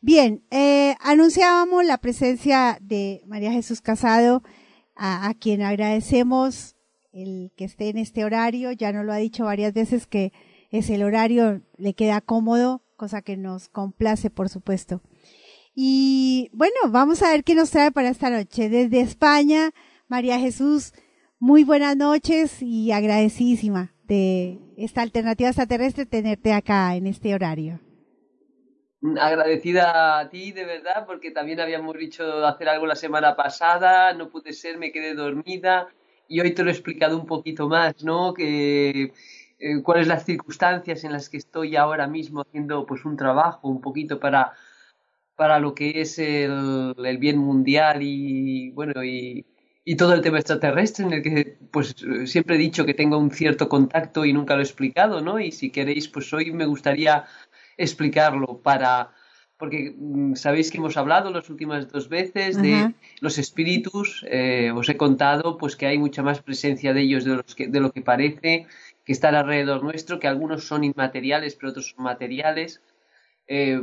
[0.00, 4.44] Bien, eh, anunciábamos la presencia de María Jesús Casado,
[4.94, 6.75] a, a, quien agradecemos
[7.16, 8.72] el que esté en este horario.
[8.72, 10.32] Ya nos lo ha dicho varias veces que
[10.70, 15.00] es el horario, le queda cómodo, cosa que nos complace, por supuesto.
[15.74, 18.68] Y bueno, vamos a ver qué nos trae para esta noche.
[18.68, 19.70] Desde España,
[20.08, 20.92] María Jesús,
[21.38, 27.80] muy buenas noches y agradecidísima de esta alternativa extraterrestre tenerte acá en este horario.
[29.20, 34.30] Agradecida a ti, de verdad, porque también habíamos dicho hacer algo la semana pasada, no
[34.30, 35.88] pude ser, me quedé dormida
[36.28, 38.34] y hoy te lo he explicado un poquito más, ¿no?
[38.34, 39.12] Que
[39.58, 43.80] eh, cuáles las circunstancias en las que estoy ahora mismo haciendo pues un trabajo un
[43.80, 44.52] poquito para
[45.36, 49.46] para lo que es el, el bien mundial y bueno y,
[49.84, 53.30] y todo el tema extraterrestre en el que pues siempre he dicho que tengo un
[53.30, 55.38] cierto contacto y nunca lo he explicado, ¿no?
[55.38, 57.24] Y si queréis, pues hoy me gustaría
[57.76, 59.12] explicarlo para
[59.58, 64.88] porque mm, sabéis que hemos hablado las últimas dos veces de los espíritus, eh, os
[64.88, 67.90] he contado pues que hay mucha más presencia de ellos de, los que, de lo
[67.92, 68.66] que parece,
[69.04, 72.82] que están alrededor nuestro, que algunos son inmateriales pero otros son materiales.
[73.48, 73.80] Eh,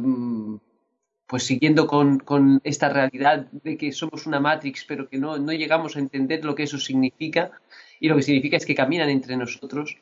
[1.26, 5.52] pues siguiendo con, con, esta realidad de que somos una Matrix, pero que no, no,
[5.52, 7.52] llegamos a entender lo que eso significa,
[8.00, 9.98] y lo que significa es que caminan entre nosotros,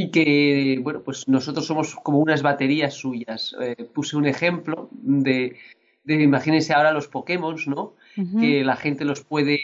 [0.00, 3.56] y que, bueno, pues nosotros somos como unas baterías suyas.
[3.60, 5.56] Eh, puse un ejemplo de,
[6.04, 7.94] de, imagínense ahora los Pokémon, ¿no?
[8.16, 8.40] Uh -huh.
[8.40, 9.58] Que la gente los puede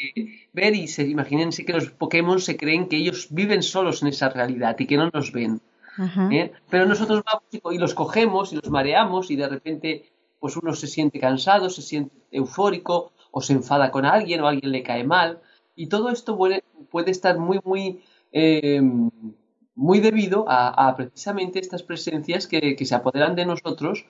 [0.52, 4.28] ver y se, imagínense que los Pokémon se creen que ellos viven solos en esa
[4.28, 5.60] realidad y que no nos ven.
[5.98, 6.34] Uh -huh.
[6.34, 6.52] ¿eh?
[6.68, 7.44] Pero nosotros vamos
[7.76, 9.88] y los cogemos y los mareamos y de repente
[10.40, 14.72] pues uno se siente cansado, se siente eufórico o se enfada con alguien o alguien
[14.72, 15.38] le cae mal.
[15.76, 18.00] Y todo esto puede, puede estar muy, muy,
[18.32, 18.82] eh,
[19.74, 24.06] muy debido a, precisamente estas presencias que, se apoderan de nosotros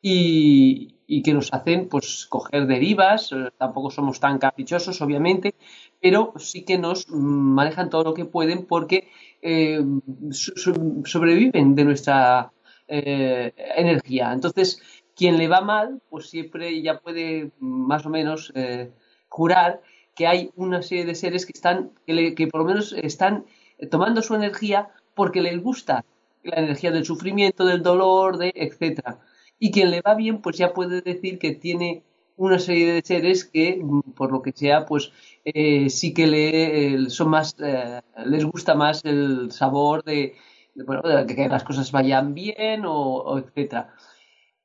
[0.00, 3.30] y, que nos hacen pues coger derivas.
[3.58, 5.54] Tampoco somos tan caprichosos, obviamente,
[6.00, 9.08] pero sí que nos manejan todo lo que pueden porque
[9.40, 9.84] eh,
[10.30, 10.72] so,
[11.04, 12.52] sobreviven de nuestra
[12.88, 14.32] eh, energía.
[14.32, 14.82] Entonces,
[15.14, 18.90] quien le va mal, pues siempre ya puede más o menos eh,
[19.28, 19.80] jurar
[20.16, 23.46] que hay una serie de seres que están, que, le, que, por lo menos están
[23.90, 26.04] tomando su energía porque les gusta
[26.42, 29.20] la energía del sufrimiento, del dolor, de etcétera.
[29.58, 32.02] Y quien le va bien, pues ya puede decir que tiene
[32.36, 33.80] una serie de seres que,
[34.16, 35.12] por lo que sea, pues
[35.44, 40.34] eh, sí que le son más, eh, les gusta más el sabor de,
[40.74, 43.94] de bueno, de que las cosas vayan bien o, o etcétera.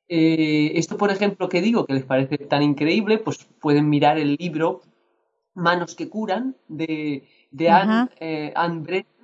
[0.07, 4.35] Eh, esto, por ejemplo, que digo que les parece tan increíble, pues pueden mirar el
[4.39, 4.81] libro
[5.53, 9.18] Manos que curan de, de Anne, Anne Brennan.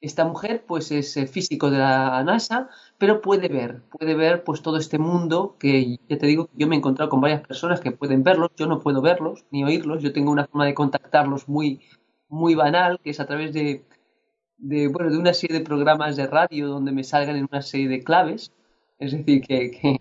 [0.00, 4.62] Esta mujer, pues, es eh, físico de la NASA, pero puede ver, puede ver, pues,
[4.62, 7.92] todo este mundo que, ya te digo, yo me he encontrado con varias personas que
[7.92, 11.80] pueden verlos, yo no puedo verlos ni oírlos, yo tengo una forma de contactarlos muy,
[12.28, 13.84] muy banal, que es a través de,
[14.58, 17.88] de, bueno, de una serie de programas de radio donde me salgan en una serie
[17.88, 18.52] de claves,
[18.98, 20.00] es decir, que, que,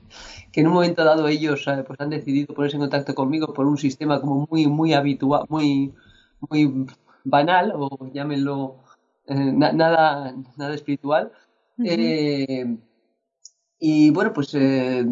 [0.52, 3.66] que, en un momento dado ellos eh, pues han decidido ponerse en contacto conmigo por
[3.66, 5.94] un sistema como muy, muy habitual, muy,
[6.50, 6.88] muy
[7.26, 8.78] banal, o llámenlo
[9.36, 11.32] na, nada, nada espiritual.
[11.78, 11.88] Uh -huh.
[11.90, 12.78] eh,
[13.80, 15.06] y bueno, pues, eh,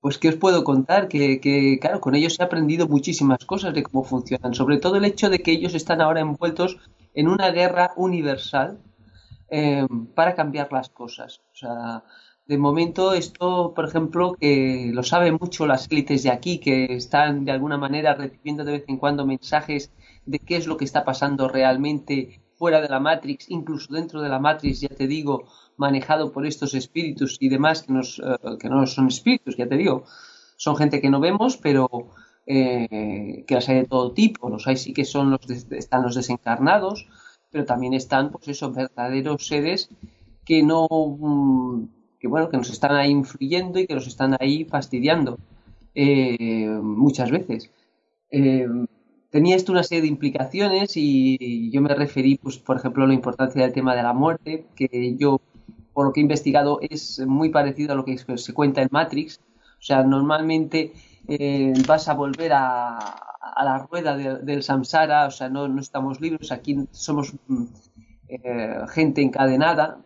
[0.00, 1.08] pues, ¿qué os puedo contar?
[1.08, 5.04] Que, que, claro, con ellos he aprendido muchísimas cosas de cómo funcionan, sobre todo el
[5.04, 6.78] hecho de que ellos están ahora envueltos
[7.14, 8.80] en una guerra universal
[9.50, 11.40] eh, para cambiar las cosas.
[11.52, 12.04] O sea,
[12.46, 17.44] de momento esto, por ejemplo, que lo saben mucho las élites de aquí, que están
[17.44, 19.92] de alguna manera recibiendo de vez en cuando mensajes
[20.26, 24.28] de qué es lo que está pasando realmente fuera de la Matrix, incluso dentro de
[24.28, 25.44] la Matrix, ya te digo,
[25.78, 29.78] manejado por estos espíritus y demás que, nos, eh, que no son espíritus, ya te
[29.78, 30.04] digo,
[30.58, 31.88] son gente que no vemos, pero
[32.44, 34.50] eh, que las hay de todo tipo.
[34.50, 35.40] Los hay sí que son los
[35.70, 37.08] están los desencarnados,
[37.50, 39.88] pero también están, pues esos verdaderos seres
[40.44, 41.88] que no, mm,
[42.20, 45.38] que bueno, que nos están ahí influyendo y que nos están ahí fastidiando
[45.94, 47.70] eh, muchas veces.
[49.30, 53.14] Tenía esto una serie de implicaciones y yo me referí, pues, por ejemplo, a la
[53.14, 55.40] importancia del tema de la muerte, que yo,
[55.92, 59.40] por lo que he investigado, es muy parecido a lo que se cuenta en Matrix.
[59.78, 60.92] O sea, normalmente
[61.28, 66.20] eh, vas a volver a, a la rueda del samsara, o sea, no, no, estamos
[66.20, 67.64] libres, aquí somos mm,
[68.28, 70.02] eh, gente encadenada.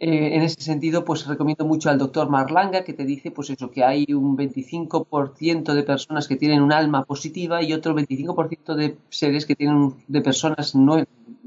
[0.00, 3.70] Eh, en ese sentido, pues recomiendo mucho al doctor Marlanga, que te dice, pues eso,
[3.72, 8.96] que hay un 25% de personas que tienen un alma positiva y otro 25% de
[9.08, 11.06] seres que tienen, de personas, no de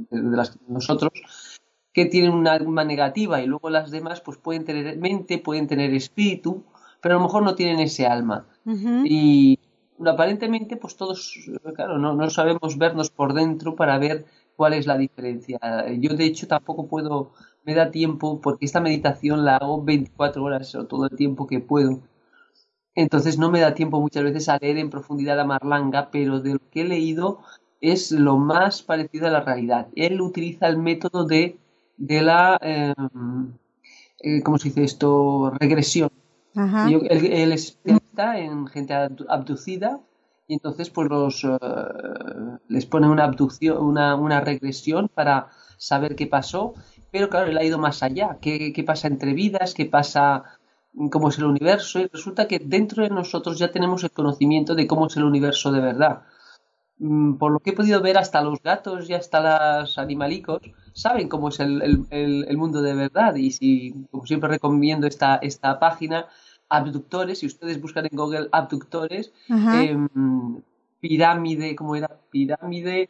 [0.09, 1.13] las nosotros,
[1.93, 5.93] que tienen un alma negativa y luego las demás, pues pueden tener mente, pueden tener
[5.93, 6.63] espíritu,
[7.01, 8.47] pero a lo mejor no tienen ese alma.
[8.65, 9.03] Uh -huh.
[9.05, 9.59] Y
[10.05, 11.39] aparentemente, pues todos,
[11.75, 15.59] claro, no, no, sabemos vernos por dentro para ver cuál es la diferencia.
[15.99, 17.31] Yo, de hecho, tampoco puedo,
[17.64, 21.59] me da tiempo, porque esta meditación la hago 24 horas o todo el tiempo que
[21.59, 21.99] puedo.
[22.95, 26.53] Entonces no me da tiempo muchas veces a leer en profundidad a Marlanga, pero de
[26.53, 27.40] lo que he leído
[27.80, 29.88] es lo más parecido a la realidad.
[29.95, 31.57] Él utiliza el método de,
[31.98, 32.93] de la, eh,
[34.19, 35.51] eh, ¿cómo se dice esto?
[35.59, 36.11] Regresión.
[36.56, 36.90] Ajá.
[36.90, 40.01] Yo, él, él, es especialista en gente abducida
[40.51, 41.57] y entonces pues los uh,
[42.67, 46.73] les pone una abducción, una, una, regresión para saber qué pasó,
[47.11, 50.43] pero claro, él ha ido más allá, qué, qué pasa entre vidas, qué pasa,
[51.11, 54.88] cómo es el universo, y resulta que dentro de nosotros ya tenemos el conocimiento de
[54.88, 56.23] cómo es el universo de verdad.
[56.99, 60.61] Mm, por lo que he podido ver, hasta los gatos y hasta los animalicos
[60.93, 63.35] saben cómo es el, el, el mundo de verdad.
[63.35, 66.27] Y si, como siempre recomiendo esta, esta página,
[66.69, 69.98] abductores, si ustedes buscan en Google abductores, eh,
[70.99, 72.09] pirámide, ¿cómo era?
[72.30, 73.09] Pirámide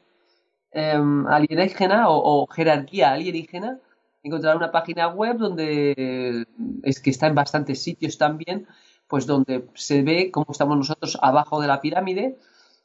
[0.72, 3.80] eh, alienígena o, o, jerarquía alienígena,
[4.24, 6.46] encontrarán una página web donde
[6.84, 8.68] es que está en bastantes sitios también,
[9.08, 12.38] pues donde se ve cómo estamos nosotros abajo de la pirámide.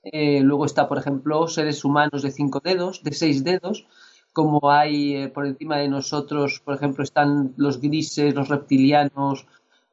[0.02, 3.86] Eh, luego está, por ejemplo, seres humanos de cinco dedos, de seis dedos,
[4.32, 9.46] como hay eh, por encima de nosotros, por ejemplo, están los grises, los reptilianos,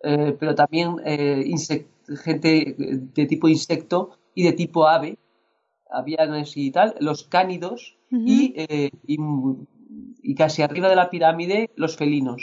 [0.04, 0.98] eh, pero también
[2.24, 5.18] gente de tipo insecto y de tipo ave,
[5.90, 8.92] avianes y tal, los cánidos uh -huh.
[9.08, 9.18] y, y,
[10.22, 12.42] y, casi arriba de la pirámide los felinos.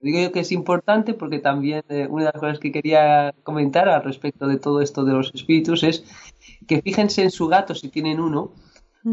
[0.00, 3.88] Digo yo que es importante porque también eh, una de las cosas que quería comentar
[3.88, 6.04] al respecto de todo esto de los espíritus es
[6.68, 8.52] que fíjense en su gato si tienen uno,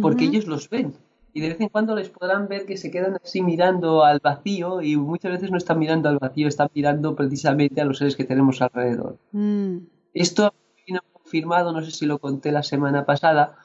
[0.01, 0.30] porque uh -huh.
[0.30, 0.93] ellos los ven
[1.35, 4.82] y de vez en cuando les podrán ver que se quedan así mirando al vacío
[4.82, 8.24] y muchas veces no están mirando al vacío, están mirando precisamente a los seres que
[8.24, 9.19] tenemos alrededor.
[9.33, 9.80] Mm.
[10.14, 10.53] Esto
[10.88, 13.57] vino confirmado, no sé si lo conté la semana pasada,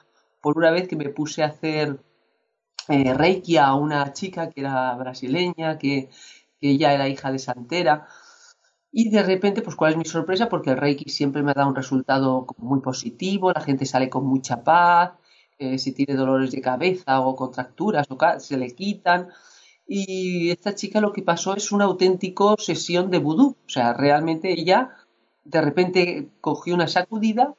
[0.42, 2.00] por una vez que me puse a hacer
[2.91, 6.10] eh, reiki a una chica que era brasileña, que,
[6.60, 8.07] que ella era hija de Santera.
[8.93, 11.69] Y de repente, pues cuál es mi sorpresa, porque el reiki siempre me ha dado
[11.70, 15.12] un resultado muy positivo, la gente sale con mucha paz,
[15.59, 19.28] eh, si tiene dolores de cabeza o contracturas o se le quitan.
[19.86, 23.57] Y esta chica lo que pasó es una auténtica sesión de vudú.
[23.67, 24.91] O sea, realmente ella
[25.44, 27.55] de repente cogió una sacudida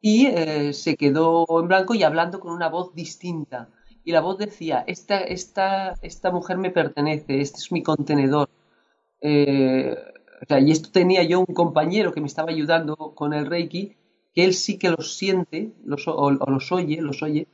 [0.00, 3.68] y eh, se quedó en blanco y hablando con una voz distinta.
[4.04, 8.48] Y la voz decía, esta, esta, esta mujer me pertenece, este es mi contenedor.
[9.20, 9.94] Eh,
[10.42, 13.96] o sea, y esto tenía yo un compañero que me estaba ayudando con el Reiki
[14.34, 17.48] que él sí que los siente los, o, o, los oye, los oye.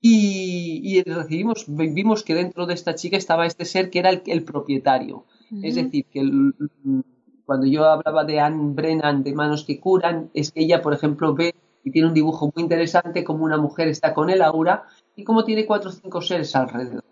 [0.00, 4.22] Y, y, recibimos, vimos que dentro de esta chica estaba este ser que era el,
[4.26, 5.24] el propietario.
[5.50, 5.66] Uh -huh.
[5.66, 6.54] Es decir, que el,
[7.44, 11.34] cuando yo hablaba de Anne Brennan, de manos que curan, es que ella, por ejemplo,
[11.34, 14.84] ve y tiene un dibujo muy interesante como una mujer está con el aura
[15.18, 17.04] y como tiene cuatro o cinco seres alrededor.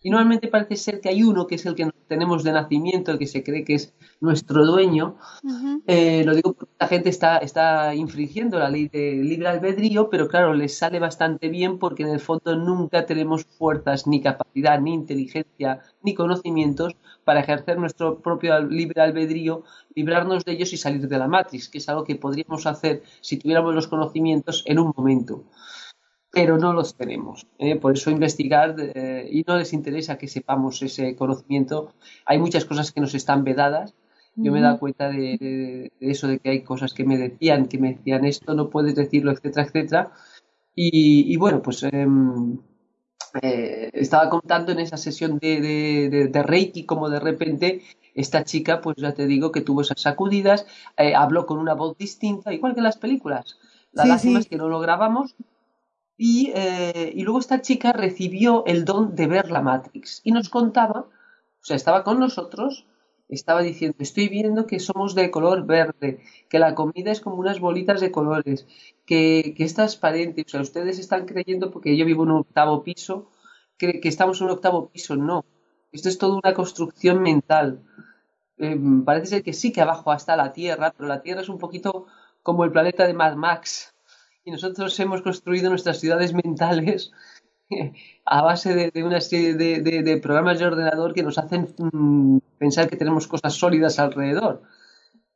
[0.00, 3.18] Y normalmente parece ser que hay uno que es el que tenemos de nacimiento, el
[3.18, 5.16] que se cree que es nuestro dueño.
[5.42, 5.82] Uh -huh.
[5.88, 10.28] eh, lo digo porque la gente está, está infringiendo la ley de libre albedrío, pero
[10.28, 14.94] claro, les sale bastante bien porque en el fondo nunca tenemos fuerzas, ni capacidad, ni
[14.94, 19.64] inteligencia, ni conocimientos para ejercer nuestro propio libre albedrío,
[19.96, 23.36] librarnos de ellos y salir de la matriz, que es algo que podríamos hacer si
[23.36, 25.42] tuviéramos los conocimientos en un momento
[26.38, 27.48] pero no los tenemos.
[27.58, 27.74] ¿eh?
[27.74, 31.92] Por eso investigar eh, y no les interesa que sepamos ese conocimiento.
[32.24, 33.96] Hay muchas cosas que nos están vedadas.
[34.36, 37.18] Yo me he dado cuenta de, de, de, eso, de que hay cosas que me
[37.18, 40.12] decían, que me decían esto, no puedes decirlo, etcétera, etcétera.
[40.76, 42.06] Y, y bueno, pues eh,
[43.42, 47.82] eh, estaba contando en esa sesión de, de, de, Reiki como de repente
[48.14, 50.66] esta chica, pues ya te digo que tuvo esas sacudidas,
[51.16, 53.58] habló con una voz distinta, igual que en las películas.
[53.92, 54.42] La Sí, lástima sí.
[54.42, 55.34] es que no lo grabamos.
[56.18, 60.50] Y, eh, y luego esta chica recibió el don de ver la Matrix y nos
[60.50, 62.86] contaba, o sea, estaba con nosotros,
[63.28, 67.60] estaba diciendo, estoy viendo que somos de color verde, que la comida es como unas
[67.60, 68.66] bolitas de colores,
[69.06, 72.82] que, que es transparente, o sea, ustedes están creyendo, porque yo vivo en un octavo
[72.82, 73.30] piso,
[73.78, 75.44] que, que estamos en un octavo piso, no,
[75.92, 77.82] esto es toda una construcción mental.
[78.58, 81.58] Eh, parece ser que sí que abajo está la Tierra, pero la Tierra es un
[81.58, 82.06] poquito
[82.42, 83.94] como el planeta de Mad Max.
[84.48, 87.12] Y nosotros hemos construido nuestras ciudades mentales
[88.24, 91.68] a base de, de una serie de, de- de programas de ordenador que nos hacen
[91.76, 94.62] mm, pensar que tenemos cosas sólidas alrededor.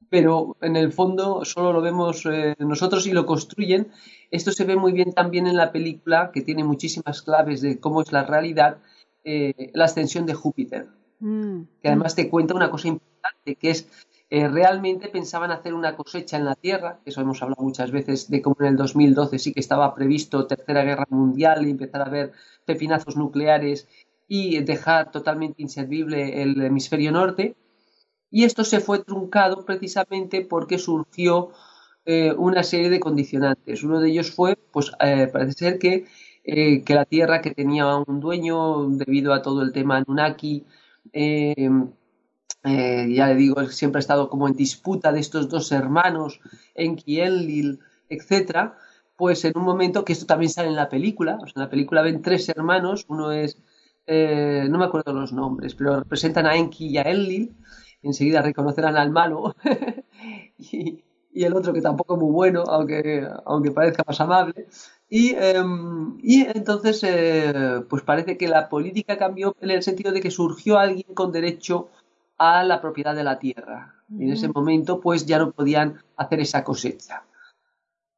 [0.08, 3.92] Pero en el fondo solo lo vemos eh, nosotros y lo construyen.
[4.30, 8.00] Esto se ve muy bien también en la película, que tiene muchísimas claves de cómo
[8.00, 8.78] es la realidad,
[9.24, 10.86] eh, la ascensión de Júpiter
[11.20, 11.64] Mm.
[11.82, 13.86] que además te cuenta una cosa importante, que es
[14.34, 18.40] eh, realmente pensaban hacer una cosecha en la Tierra, eso hemos hablado muchas veces de
[18.40, 22.32] cómo en el 2012 sí que estaba previsto Tercera Guerra Mundial y empezar a ver
[22.64, 23.86] pepinazos nucleares
[24.26, 27.56] y dejar totalmente inservible el hemisferio norte.
[28.30, 31.50] Y esto se fue truncado precisamente porque surgió
[32.06, 33.82] eh, una serie de condicionantes.
[33.82, 36.06] Uno de ellos fue, pues eh, parece ser que,
[36.42, 40.64] que la Tierra que tenía un dueño debido a todo el tema Anunnaki,
[42.64, 46.40] eh, ya le digo, siempre ha estado como en disputa de estos dos hermanos,
[46.74, 48.76] Enki, Enlil, etcétera,
[49.16, 51.70] pues en un momento que esto también sale en la película, o sea, en la
[51.70, 53.58] película ven tres hermanos, uno es,
[54.06, 57.56] eh, no me acuerdo los nombres, pero representan a Enki y a Enlil,
[58.02, 59.54] enseguida reconocerán al malo,
[60.58, 64.66] y, y el otro que tampoco es muy bueno, aunque, aunque parezca más amable.
[65.08, 70.20] Y, em, y entonces, eh, pues parece que la política cambió en el sentido de
[70.20, 71.88] que surgió alguien con derecho
[72.42, 73.94] a la propiedad de la tierra.
[74.10, 77.22] Y en ese momento, pues ya no podían hacer esa cosecha.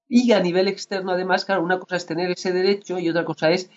[0.09, 3.51] Y a nivel externo, además, claro, una cosa es tener ese derecho y otra cosa
[3.51, 3.71] es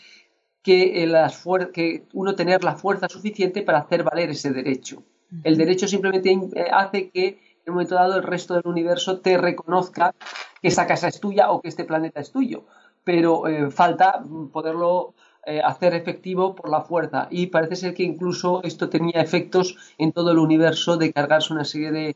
[0.64, 1.44] que, eh, las
[1.74, 5.04] que uno tener la fuerza suficiente para hacer valer ese derecho.
[5.44, 7.28] El derecho simplemente eh, hace que
[7.66, 10.16] en un momento dado el resto del universo te reconozca
[10.62, 12.66] que esa casa es tuya o que este planeta es tuyo.
[13.04, 15.14] Pero eh, falta poderlo
[15.48, 17.28] eh, hacer efectivo por la fuerza.
[17.32, 21.66] Y parece ser que incluso esto tenía efectos en todo el universo de cargarse una
[21.66, 22.16] serie de,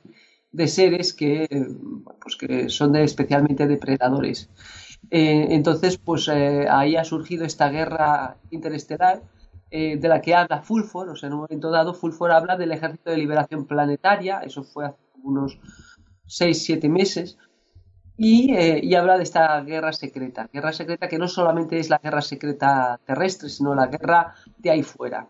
[0.52, 1.48] de seres que,
[2.22, 4.50] pues que son de- especialmente depredadores.
[5.10, 9.22] Eh, entonces, pues eh, ahí ha surgido esta guerra interestelar
[9.72, 13.10] de la que habla Fulford, o sea, en un momento dado Fulford habla del Ejército
[13.10, 15.58] de Liberación Planetaria, eso fue hace unos
[16.28, 17.38] 6-7 meses,
[18.18, 21.98] y, eh, y habla de esta guerra secreta, guerra secreta que no solamente es la
[22.00, 25.28] guerra secreta terrestre, sino la guerra de ahí fuera.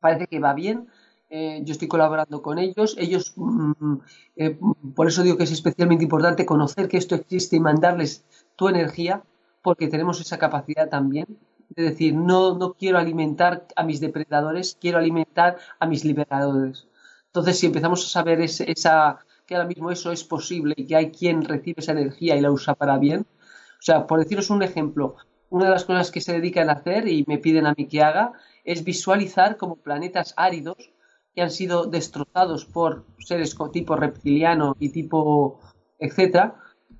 [0.00, 0.88] Parece que va bien,
[1.30, 3.94] eh, yo estoy colaborando con ellos, ellos, mm,
[4.36, 4.58] eh,
[4.94, 8.24] por eso digo que es especialmente importante conocer que esto existe y mandarles
[8.56, 9.22] tu energía,
[9.62, 11.26] porque tenemos esa capacidad también
[11.70, 16.86] de decir, no, no quiero alimentar a mis depredadores, quiero alimentar a mis liberadores.
[17.26, 20.94] Entonces, si empezamos a saber ese- esa, que ahora mismo eso es posible y que
[20.94, 24.62] hay quien recibe esa energía y la usa para bien, o sea, por deciros un
[24.62, 25.16] ejemplo,
[25.48, 28.02] una de las cosas que se dedican a hacer y me piden a mí que
[28.02, 28.32] haga
[28.64, 30.92] es visualizar como planetas áridos
[31.34, 35.60] que han sido destrozados por seres tipo reptiliano y tipo
[35.98, 36.56] etcétera.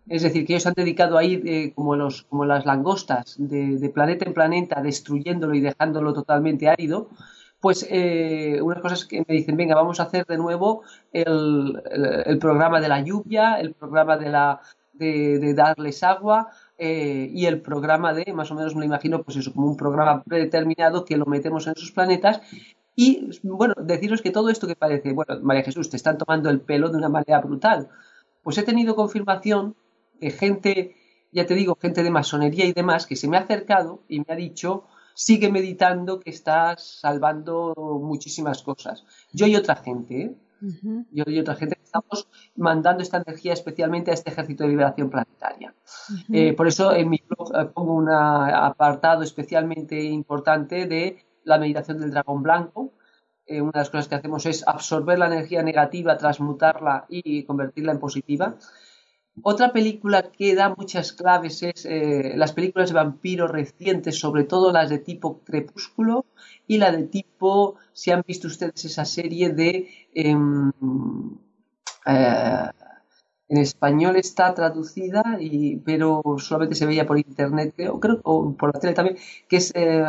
[0.08, 3.90] Es decir, que ellos han dedicado a ir eh, como, los, como las langostas de
[3.90, 7.10] planeta en planeta, destruyéndolo y dejándolo totalmente árido.
[7.60, 11.80] Pues eh, unas cosas que me dicen, venga, vamos a hacer de nuevo el,
[12.40, 14.60] programa de la lluvia, el programa de, la,
[14.92, 19.36] de darles agua eh, y el programa de, más o menos me lo imagino, pues
[19.36, 22.40] eso, como un programa predeterminado que lo metemos en sus planetas
[22.94, 26.60] y bueno, deciros que todo esto que parece, bueno, María Jesús, te están tomando el
[26.60, 27.88] pelo de una manera brutal.
[28.42, 29.76] Pues he tenido confirmación
[30.20, 30.96] de gente,
[31.32, 34.26] ya te digo, gente de masonería y demás, que se me ha acercado y me
[34.28, 34.84] ha dicho,
[35.18, 39.04] sigue meditando que estás salvando muchísimas cosas.
[39.32, 40.36] Yo y otra gente, ¿eh?
[41.10, 45.74] Yo y otra gente estamos mandando esta energía especialmente a este ejército de liberación planetaria.
[46.32, 51.98] Eh, por eso en mi blog eh, pongo un apartado especialmente importante de la meditación
[51.98, 52.92] del dragón blanco.
[53.44, 57.90] Eh, una de las cosas que hacemos es absorber la energía negativa, transmutarla y convertirla
[57.90, 58.54] en positiva.
[59.42, 64.72] Otra película que da muchas claves es eh, las películas de vampiros recientes, sobre todo
[64.72, 66.26] las de tipo crepúsculo
[66.66, 69.88] y la de tipo, si han visto ustedes esa serie de...
[70.14, 70.72] em,
[72.06, 72.70] eh,
[73.50, 78.74] en español está traducida, y, pero solamente se veía por internet, creo, creo, o por
[78.74, 79.16] la tele también,
[79.48, 80.04] que es eh,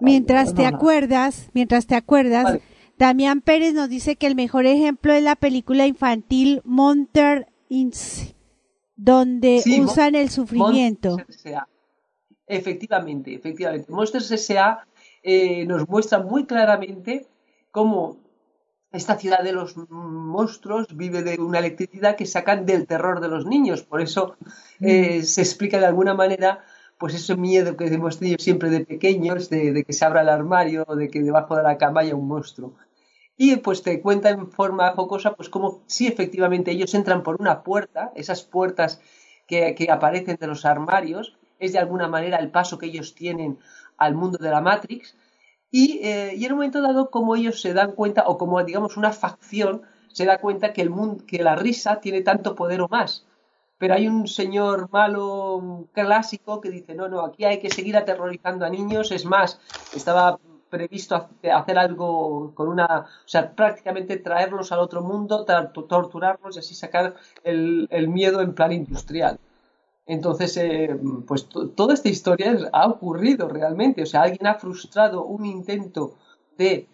[0.00, 2.58] Mientras te acuerdas, mientras te acuerdas,
[2.98, 7.94] Damián Pérez nos dice que el mejor ejemplo es la película infantil Monter Inc.,
[8.96, 11.16] donde usan el sufrimiento.
[12.46, 13.90] Efectivamente, efectivamente.
[13.90, 14.86] Monsters S.A.
[15.22, 17.26] Eh, nos muestra muy claramente
[17.70, 18.18] cómo
[18.92, 23.46] esta ciudad de los monstruos vive de una electricidad que sacan del terror de los
[23.46, 23.82] niños.
[23.82, 24.36] Por eso
[24.80, 26.62] eh, se explica de alguna manera
[26.98, 30.84] pues ese miedo que hemos tenido siempre de pequeños, de, que se abra el armario,
[30.84, 32.74] de que debajo de la cama haya un monstruo.
[33.36, 37.62] Y pues te cuenta en forma jocosa, pues como si efectivamente ellos entran por una
[37.62, 39.00] puerta, esas puertas
[39.46, 43.58] que, aparecen de los armarios, es de alguna manera el paso que ellos tienen
[43.96, 45.16] al mundo de la Matrix,
[45.70, 48.96] y, eh, y, en un momento dado como ellos se dan cuenta, o como digamos
[48.96, 49.82] una facción
[50.12, 53.26] se da cuenta que, el mundo, que la risa tiene tanto poder o más.
[53.78, 58.64] Pero hay un señor malo clásico que dice, no, no, aquí hay que seguir aterrorizando
[58.64, 59.60] a niños, es más,
[59.92, 60.38] estaba
[60.74, 66.74] previsto hacer algo con una, o sea, prácticamente traerlos al otro mundo, torturarlos y así
[66.74, 69.38] sacar el, miedo en plan industrial.
[70.06, 75.46] Entonces, eh, pues toda esta historia ha ocurrido realmente, o sea, alguien ha frustrado un
[75.46, 76.16] intento
[76.58, 76.88] de,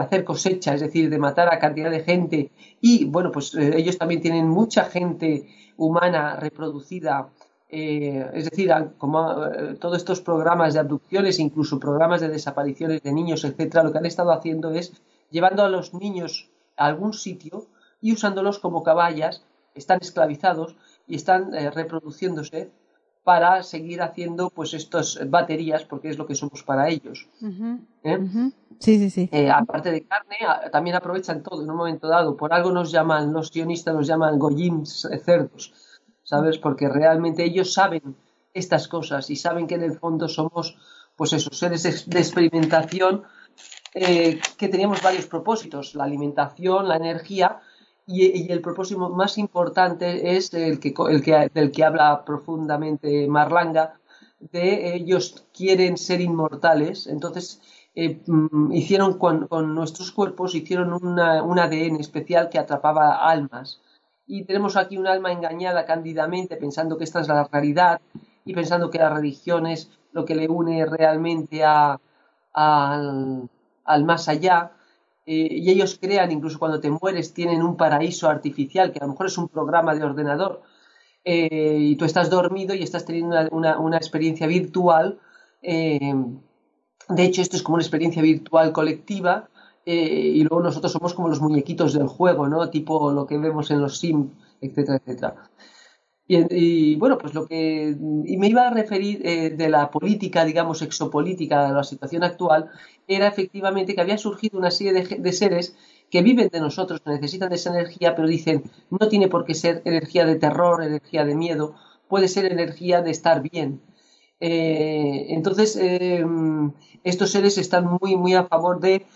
[0.00, 2.50] hacer cosecha, es decir, de matar a cantidad de gente
[2.80, 7.28] y, bueno, pues eh, ellos también tienen mucha gente humana reproducida
[7.68, 13.12] eh, es decir, como eh, todos estos programas de abducciones, incluso programas de desapariciones de
[13.12, 14.92] niños, etcétera, lo que han estado haciendo es
[15.30, 17.66] llevando a los niños a algún sitio
[18.00, 19.42] y usándolos como caballas,
[19.74, 20.76] están esclavizados
[21.08, 22.70] y están eh, reproduciéndose
[23.24, 27.28] para seguir haciendo pues estas baterías porque es lo que somos para ellos.
[28.78, 29.28] Sí, sí, sí.
[29.52, 30.36] aparte de carne,
[30.70, 32.36] también aprovechan todo en un momento dado.
[32.36, 35.72] Por algo nos llaman, los sionistas nos llaman goyims, cerdos
[36.26, 36.58] ¿sabes?
[36.58, 38.16] Porque realmente ellos saben
[38.52, 40.76] estas cosas y saben que en el fondo somos,
[41.14, 43.22] pues esos seres de experimentación
[43.94, 47.60] eh, que teníamos varios propósitos, la alimentación, la energía
[48.06, 53.94] y, el propósito más importante es el que, el que, del que habla profundamente Marlanga,
[54.38, 57.60] de ellos quieren ser inmortales, entonces
[57.94, 61.18] eh, mm, hicieron con, nuestros cuerpos, hicieron un
[61.58, 63.80] ADN especial que atrapaba almas
[64.26, 68.00] y tenemos aquí un alma engañada cándidamente pensando que esta es la realidad
[68.44, 72.00] y pensando que la religión es lo que le une realmente a,
[72.52, 74.72] al, más allá.
[75.26, 79.12] Eh, y ellos crean, incluso cuando te mueres, tienen un paraíso artificial, que a lo
[79.12, 80.62] mejor es un programa de ordenador,
[81.24, 85.18] eh, y tú estás dormido y estás teniendo una, experiencia virtual.
[85.62, 86.14] Eh,
[87.08, 89.48] de hecho, esto es como una experiencia virtual colectiva
[89.86, 92.68] eh, y luego nosotros somos como los muñequitos del juego, ¿no?
[92.70, 95.50] Tipo lo que vemos en los Sims, etcétera, etcétera.
[96.28, 97.96] Y, bueno, pues lo que.
[98.24, 102.68] Y me iba a referir eh, de la política, digamos, exopolítica de la situación actual,
[103.06, 105.76] era efectivamente que había surgido una serie de, seres
[106.10, 109.82] que viven de nosotros, necesitan de esa energía, pero dicen, no tiene por qué ser
[109.84, 111.76] energía de terror, energía de miedo,
[112.08, 113.80] puede ser energía de estar bien.
[114.40, 115.78] Eh, entonces,
[117.04, 119.06] estos seres están muy, muy a favor de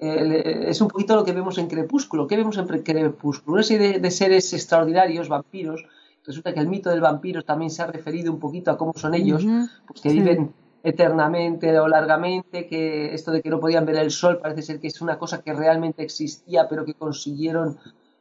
[0.00, 2.26] es un poquito lo que vemos en Crepúsculo.
[2.26, 3.54] ¿Qué vemos en Crepúsculo?
[3.54, 5.84] Una serie de, seres extraordinarios, vampiros.
[6.24, 9.14] Resulta que el mito del vampiro también se ha referido un poquito a cómo son
[9.14, 9.44] ellos,
[9.86, 14.38] pues que viven eternamente o largamente, que esto de que no podían ver el sol
[14.38, 17.78] parece ser que es una cosa que realmente existía, pero que consiguieron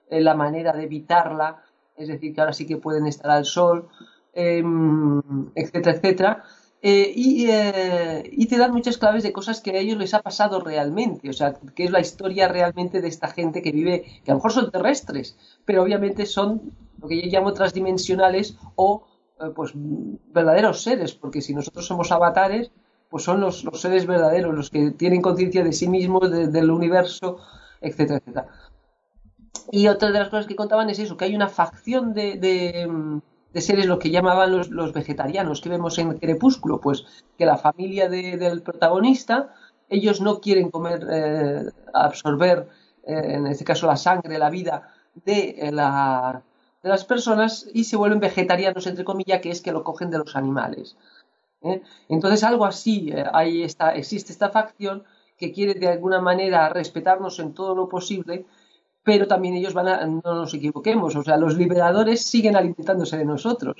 [0.09, 1.63] eh, la manera de evitarla,
[1.95, 3.87] es decir, que ahora sí que pueden estar al sol,
[4.33, 5.21] em,
[5.55, 6.43] etcétera, etcétera.
[6.81, 10.61] Eh, eh, y, te dan muchas claves de cosas que a ellos les ha pasado
[10.61, 14.33] realmente, o sea, que es la historia realmente de esta gente que vive, que a
[14.33, 19.03] lo mejor son terrestres, pero obviamente son lo que yo llamo transdimensionales o
[19.41, 22.71] eh, pues verdaderos seres, porque si nosotros somos avatares,
[23.09, 27.39] pues son los, seres verdaderos, los que tienen conciencia de sí mismos, del universo,
[27.81, 28.47] etcétera, etcétera.
[29.71, 33.21] Y otra de las cosas que contaban es eso, que hay una facción de de
[33.55, 37.05] seres lo que llamaban los, vegetarianos que vemos en Crepúsculo, pues
[37.37, 39.53] que la familia del protagonista,
[39.89, 41.63] ellos no quieren comer, eh,
[41.93, 42.69] absorber,
[43.05, 44.93] eh, en este caso la sangre, la vida
[45.25, 46.43] de, eh, la,
[46.83, 50.19] de las personas y se vuelven vegetarianos, entre comillas, que es que lo cogen de
[50.19, 50.95] los animales.
[52.07, 55.03] Entonces algo así, ahí está, existe esta facción
[55.37, 58.45] que quiere de alguna manera respetarnos en todo lo posible,
[59.03, 63.25] pero también ellos van a, no nos equivoquemos, o sea, los liberadores siguen alimentándose de
[63.25, 63.75] nosotros,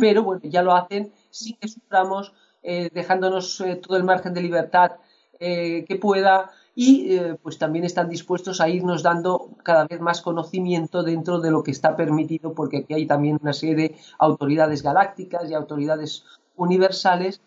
[0.00, 4.42] pero bueno, ya lo hacen sin que suframos, eh, dejándonos eh, todo el margen de
[4.42, 4.92] libertad
[5.38, 11.04] eh, que pueda y pues también están dispuestos a irnos dando cada vez más conocimiento
[11.04, 15.48] dentro de lo que está permitido, porque aquí hay también una serie de autoridades galácticas
[15.48, 16.24] y autoridades
[16.56, 17.40] universales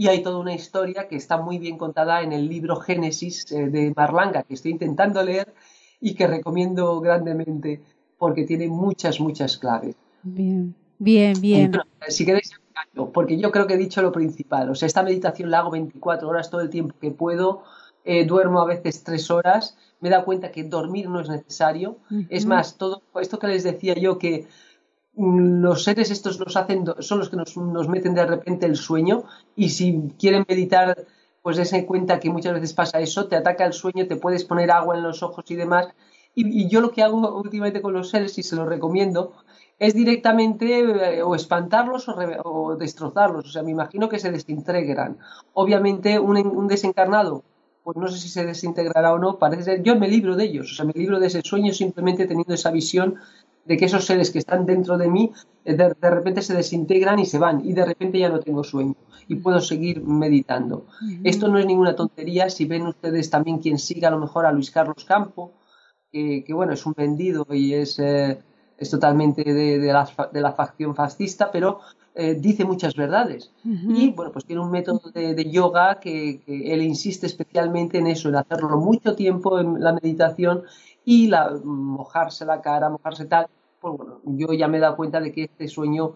[0.00, 3.68] y hay toda una historia que está muy bien contada en el libro Génesis eh,
[3.68, 5.52] de Marlanga, que estoy intentando leer
[6.00, 7.80] y que recomiendo grandemente
[8.18, 9.96] porque tiene muchas, muchas claves.
[10.22, 11.72] Bien, bien, bien.
[12.08, 12.52] si queréis,
[13.12, 14.70] porque yo creo que he dicho lo principal.
[14.70, 17.62] O sea, esta meditación la hago 24 horas todo el tiempo que puedo.
[18.04, 19.76] Eh, duermo a veces tres horas.
[20.00, 21.98] Me he dado cuenta que dormir no es necesario.
[22.28, 24.46] Es más, todo esto que les decía yo que
[25.14, 28.76] mm, los seres estos los hacen, son los que nos, nos, meten de repente el
[28.76, 30.96] sueño y si quieren meditar,
[31.42, 34.70] pues dense cuenta que muchas veces pasa eso, te ataca el sueño, te puedes poner
[34.70, 35.88] agua en los ojos y demás.
[36.34, 39.32] Y, y yo lo que hago últimamente con los seres, y se los recomiendo,
[39.78, 43.46] es directamente eh, o espantarlos o, o, destrozarlos.
[43.46, 45.18] O sea, me imagino que se desintegran.
[45.54, 47.42] Obviamente, un, un, desencarnado,
[47.82, 49.82] pues no sé si se desintegrará o no, parece ser.
[49.82, 52.70] Yo me libro de ellos, o sea, me libro de ese sueño simplemente teniendo esa
[52.70, 53.16] visión
[53.64, 55.32] de que esos seres que están dentro de mí
[55.64, 58.94] de, de repente se desintegran y se van, y de repente ya no tengo sueño
[59.30, 60.76] y puedo seguir meditando.
[60.76, 61.20] Uh -huh.
[61.24, 62.50] Esto no es ninguna tontería.
[62.50, 65.52] Si ven ustedes también quien siga a lo mejor a Luis Carlos Campo,
[66.10, 67.98] que, que bueno, es un vendido y es.
[67.98, 68.38] Eh,
[68.76, 71.80] es totalmente de, de, la, de, la, facción fascista, pero
[72.14, 73.52] eh, dice muchas verdades.
[73.62, 73.96] Uh -huh.
[73.98, 78.06] Y bueno, pues tiene un método de, de yoga que, que, él insiste especialmente en
[78.06, 80.62] eso, en hacerlo mucho tiempo en la meditación
[81.04, 83.48] y la, mojarse la cara, mojarse tal.
[83.80, 86.14] Pues bueno, yo ya me he dado cuenta de que este sueño,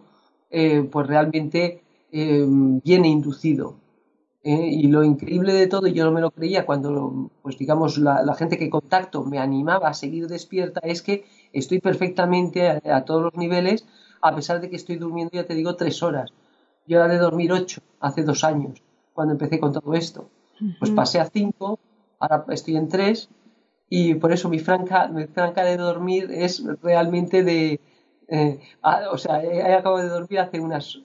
[0.50, 1.83] eh, pues realmente
[2.16, 3.76] eh, viene inducido.
[4.44, 4.68] ¿eh?
[4.70, 8.34] y lo increíble de todo, yo no me lo creía cuando, pues digamos, la, la,
[8.34, 13.22] gente que contacto me animaba a seguir despierta, es que estoy perfectamente a, a, todos
[13.22, 13.84] los niveles,
[14.20, 16.32] a pesar de que estoy durmiendo, ya te digo, tres horas.
[16.86, 18.80] Yo era de dormir ocho hace dos años,
[19.12, 20.28] cuando empecé con todo esto.
[20.78, 21.80] Pues pasé a cinco,
[22.20, 23.28] ahora estoy en tres,
[23.88, 27.80] y por eso mi franca, mi franca de dormir es realmente de...
[28.28, 30.98] Eh, a, o sea, he, he acabo de dormir hace unas,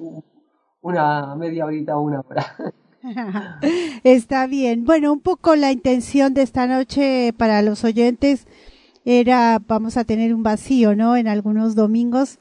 [0.82, 2.56] una media horita o una hora.
[4.04, 4.86] Está bien.
[4.86, 8.48] Bueno, un poco la intención de esta noche para los oyentes
[9.06, 11.16] era, vamos a tener un vacío, ¿no?
[11.18, 12.40] En algunos domingos.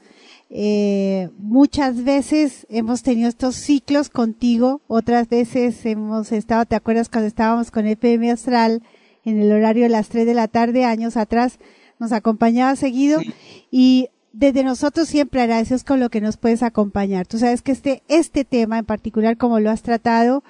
[0.49, 7.27] Eh, muchas veces hemos tenido estos ciclos contigo, otras veces hemos estado, ¿te acuerdas cuando
[7.27, 8.81] estábamos con FM Astral
[9.25, 11.59] en el horario de las 3 de la tarde, años atrás?
[11.99, 13.33] Nos acompañaba seguido sí.
[13.69, 17.27] y desde nosotros siempre agradecidos con lo que nos puedes acompañar.
[17.27, 20.43] Tú sabes que este, este tema en particular, como lo has tratado,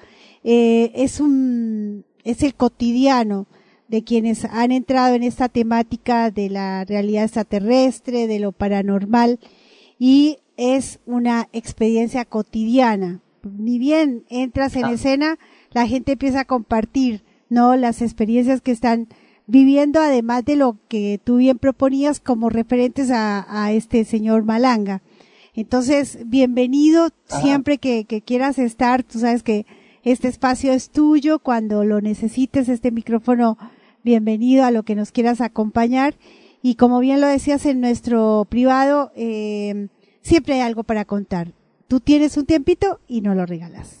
[0.44, 3.46] eh, es un, es el cotidiano
[3.88, 9.40] de quienes han entrado en esta temática de la realidad extraterrestre, de lo paranormal,
[9.98, 13.20] y es una experiencia cotidiana.
[13.42, 14.92] Ni bien entras en ah.
[14.92, 15.38] escena,
[15.72, 17.74] la gente empieza a compartir, ¿no?
[17.76, 19.08] Las experiencias que están
[19.50, 25.02] viviendo además de lo que tú bien proponías como referentes a, a este señor Malanga.
[25.54, 27.42] Entonces, bienvenido Ajá.
[27.42, 29.66] siempre que, que, quieras estar, tú sabes que
[30.04, 33.58] este espacio es tuyo, cuando lo necesites, este micrófono,
[34.04, 36.14] bienvenido a lo que nos quieras acompañar.
[36.62, 39.88] Y como bien lo decías en nuestro privado, eh,
[40.22, 41.52] siempre hay algo para contar.
[41.88, 43.99] Tú tienes un tiempito y no lo regalas.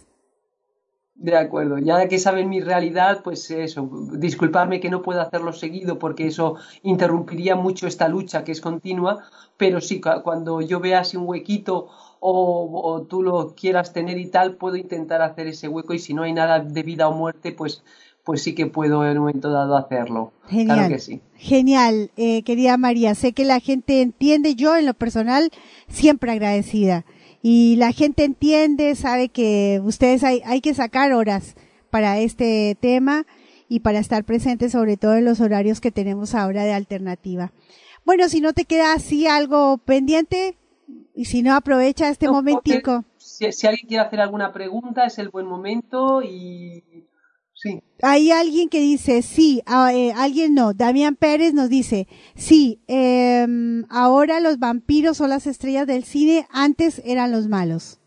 [1.20, 5.98] De acuerdo, ya que saben mi realidad, pues eso, disculparme que no pueda hacerlo seguido
[5.98, 9.22] porque eso interrumpiría mucho esta lucha que es continua,
[9.58, 11.88] pero sí, cuando yo vea así un huequito
[12.20, 16.14] o, o, tú lo quieras tener y tal, puedo intentar hacer ese hueco y si
[16.14, 17.84] no hay nada de vida o muerte, pues,
[18.24, 20.32] pues sí que puedo en un momento dado hacerlo.
[20.48, 20.78] Genial.
[20.78, 21.20] Claro que sí.
[21.36, 25.50] Genial, eh, querida María, sé que la gente entiende, yo en lo personal
[25.86, 27.04] siempre agradecida
[27.42, 31.54] y la gente entiende, sabe que ustedes hay, hay que sacar horas
[31.90, 33.26] para este tema
[33.68, 37.52] y para estar presentes sobre todo en los horarios que tenemos ahora de alternativa.
[38.04, 40.56] Bueno, si no te queda así algo pendiente
[41.14, 43.04] y si no aprovecha este no, momentico.
[43.16, 46.82] Si, si, alguien quiere hacer alguna pregunta es el buen momento y
[47.62, 47.82] Sí.
[48.00, 50.72] Hay alguien que dice, sí, eh, alguien no.
[50.72, 53.46] Damián Pérez nos dice, sí, eh,
[53.90, 58.00] ahora los vampiros son las estrellas del cine, antes eran los malos.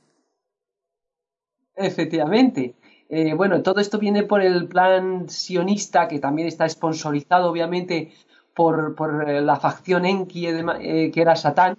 [1.75, 2.75] Efectivamente.
[3.09, 8.11] Eh, bueno, todo esto viene por el plan sionista, que también está sponsorizado, obviamente,
[8.55, 11.77] por, por la facción Enki, eh, que era Satán,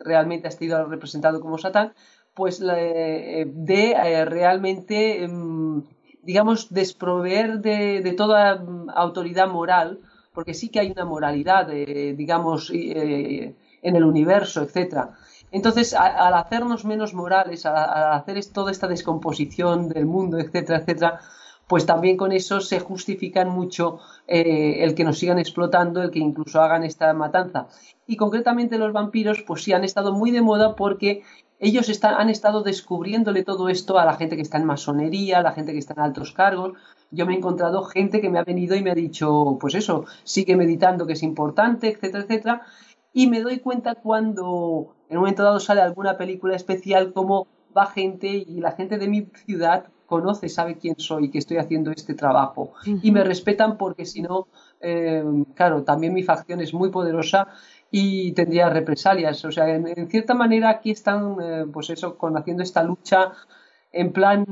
[0.00, 1.94] realmente ha sido representado como Satán,
[2.34, 5.84] pues de eh, realmente em,
[6.22, 10.00] digamos, desproveer de, de, toda autoridad moral,
[10.32, 15.10] porque sí que hay una moralidad, eh, digamos, eh, en el universo, etc.
[15.50, 21.20] Entonces, al hacernos menos morales, al hacer toda esta descomposición del mundo, etcétera, etcétera,
[21.66, 26.18] pues también con eso se justifican mucho eh, el que nos sigan explotando, el que
[26.18, 27.68] incluso hagan esta matanza.
[28.06, 31.22] Y concretamente los vampiros, pues sí han estado muy de moda porque
[31.62, 35.52] ellos han estado descubriéndole todo esto a la gente que está en masonería, a la
[35.52, 36.72] gente que está en altos cargos.
[37.12, 40.04] Yo me he encontrado gente que me ha venido y me ha dicho, pues eso,
[40.24, 42.62] sigue meditando que es importante, etcétera, etcétera.
[43.12, 47.86] Y me doy cuenta cuando en un momento dado sale alguna película especial como va
[47.86, 52.14] gente y la gente de mi ciudad conoce, sabe quién soy, que estoy haciendo este
[52.14, 54.48] trabajo y me respetan porque si no,
[54.80, 55.24] eh,
[55.54, 57.48] claro, también mi facción es muy poderosa
[57.92, 59.44] y tendría represalias.
[59.44, 63.32] O sea, en, cierta manera aquí están, eh, pues eso, con haciendo esta lucha
[63.92, 64.44] en plan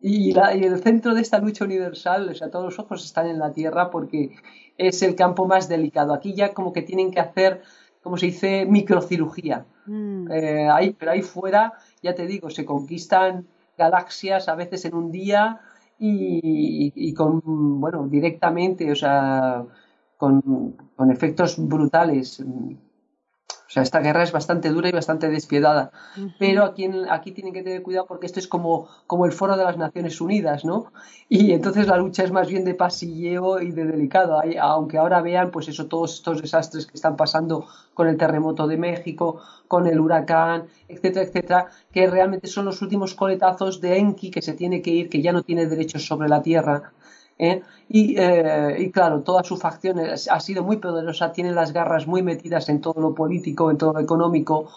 [0.00, 3.40] y, y, el centro de esta lucha universal, o sea, todos los ojos están en
[3.40, 4.36] la tierra porque
[4.78, 6.14] es el campo más delicado.
[6.14, 7.62] Aquí ya como que tienen que hacer,
[8.02, 9.66] como se dice, microcirugía.
[9.86, 10.30] Mm.
[10.30, 15.10] Eh, ahí, pero ahí fuera, ya te digo, se conquistan galaxias a veces en un
[15.10, 15.60] día
[15.98, 17.40] y, con,
[17.80, 19.64] bueno, directamente, o sea,
[20.18, 22.42] con, con efectos brutales.
[23.68, 25.92] O sea, esta guerra es bastante dura y bastante despiadada.
[26.38, 29.64] Pero aquí, aquí tienen que tener cuidado porque esto es como, como el foro de
[29.64, 30.90] las Naciones Unidas, ¿no?
[31.28, 34.40] Y entonces la lucha es más bien de pasilleo y de delicado.
[34.62, 38.78] aunque ahora vean, pues eso, todos estos desastres que están pasando con el terremoto de
[38.78, 44.40] México, con el huracán, etcétera, etcétera, que realmente son los últimos coletazos de Enki que
[44.40, 46.94] se tiene que ir, que ya no tiene derechos sobre la tierra
[47.38, 47.62] ¿eh?
[47.90, 52.68] Eh, y, claro, toda su facción ha sido muy poderosa, tiene las garras muy metidas
[52.68, 54.68] en todo lo político, en todo lo económico.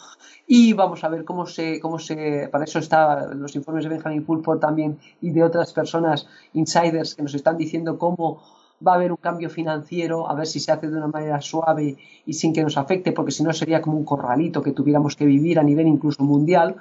[0.47, 4.25] Y vamos a ver cómo se, cómo se, para eso están los informes de Benjamin
[4.25, 8.41] Fulford también y de otras personas, insiders, que nos están diciendo cómo
[8.85, 11.97] va a haber un cambio financiero, a ver si se hace de una manera suave
[12.25, 15.25] y sin que nos afecte, porque si no sería como un corralito que tuviéramos que
[15.25, 16.77] vivir a nivel incluso mundial.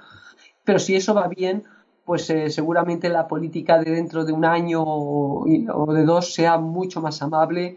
[0.65, 1.65] Pero si eso va bien,
[2.11, 5.45] pues eh, seguramente la política de dentro de un año o,
[5.95, 7.77] de dos sea mucho más amable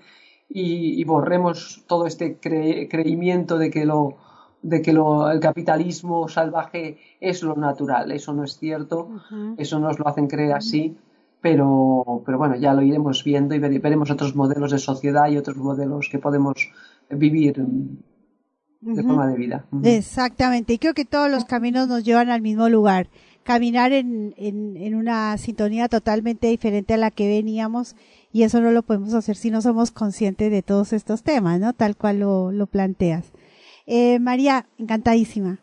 [0.49, 4.17] y, borremos todo este creimiento de que lo
[4.63, 8.11] de que lo, el capitalismo salvaje es lo natural.
[8.11, 9.09] Eso no es cierto,
[9.55, 10.97] eso nos lo hacen creer así,
[11.39, 15.57] pero, pero bueno, ya lo iremos viendo y veremos otros modelos de sociedad y otros
[15.57, 16.71] modelos que podemos
[17.07, 17.63] vivir
[18.81, 19.65] de forma de vida.
[19.83, 23.09] Exactamente, y creo que todos los caminos nos llevan al mismo lugar
[23.43, 27.95] caminar en, en, una sintonía totalmente diferente a la que veníamos
[28.31, 31.73] y eso no lo podemos hacer si no somos conscientes de todos estos temas, ¿no?
[31.73, 33.31] Tal cual lo, lo planteas.
[33.85, 35.59] Eh, María, encantadísima.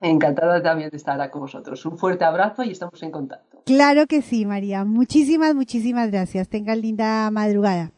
[0.00, 1.84] Encantada también de estar con vosotros.
[1.84, 3.62] Un fuerte abrazo y estamos en contacto.
[3.66, 4.84] Claro que sí, María.
[4.84, 6.48] Muchísimas, muchísimas gracias.
[6.48, 7.92] Tengan linda madrugada.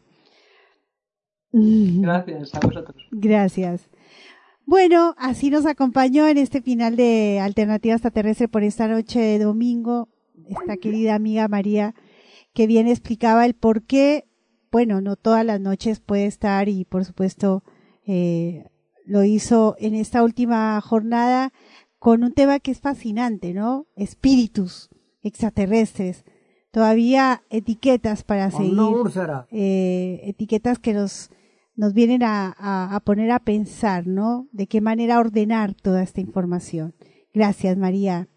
[1.53, 3.07] Gracias a vosotros.
[3.11, 3.89] Gracias.
[4.71, 10.07] Bueno, así nos acompañó en este final de Alternativa Extraterrestre por esta noche de domingo
[10.47, 11.93] esta querida amiga María,
[12.53, 14.29] que bien explicaba el por qué,
[14.71, 17.65] bueno, no todas las noches puede estar y por supuesto
[18.07, 18.63] eh,
[19.05, 21.51] lo hizo en esta última jornada
[21.99, 23.87] con un tema que es fascinante, ¿no?
[23.97, 24.89] Espíritus
[25.21, 26.23] extraterrestres.
[26.71, 28.79] Todavía etiquetas para seguir.
[29.51, 31.29] Eh, etiquetas que nos
[31.75, 32.53] nos vienen a,
[32.95, 34.47] a, poner a pensar, ¿no?
[34.51, 36.93] De qué manera ordenar toda esta información.
[37.33, 38.27] Gracias, María.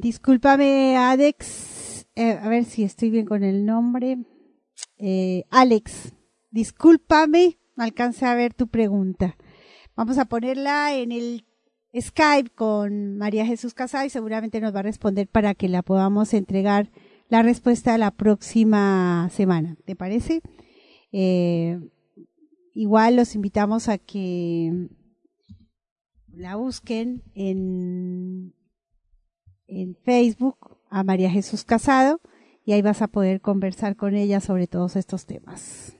[0.00, 2.06] Discúlpame, Alex.
[2.14, 4.16] Eh, a ver si estoy bien con el nombre.
[4.96, 6.14] Eh, Alex,
[6.50, 9.36] discúlpame, no alcancé a ver tu pregunta.
[9.96, 11.44] Vamos a ponerla en el
[11.94, 16.32] Skype con María Jesús Casado y seguramente nos va a responder para que la podamos
[16.32, 16.90] entregar
[17.28, 19.76] la respuesta la próxima semana.
[19.84, 20.40] ¿Te parece?
[21.12, 21.78] Eh,
[22.72, 24.88] igual los invitamos a que
[26.32, 28.54] la busquen en
[29.70, 32.20] en Facebook a María Jesús Casado
[32.64, 35.96] y ahí vas a poder conversar con ella sobre todos estos temas.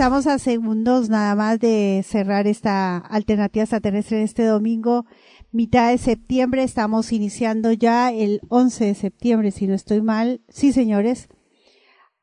[0.00, 5.04] Estamos a segundos nada más de cerrar esta alternativa extraterrestre este domingo,
[5.52, 6.62] mitad de septiembre.
[6.62, 10.40] Estamos iniciando ya el 11 de septiembre, si no estoy mal.
[10.48, 11.28] Sí, señores.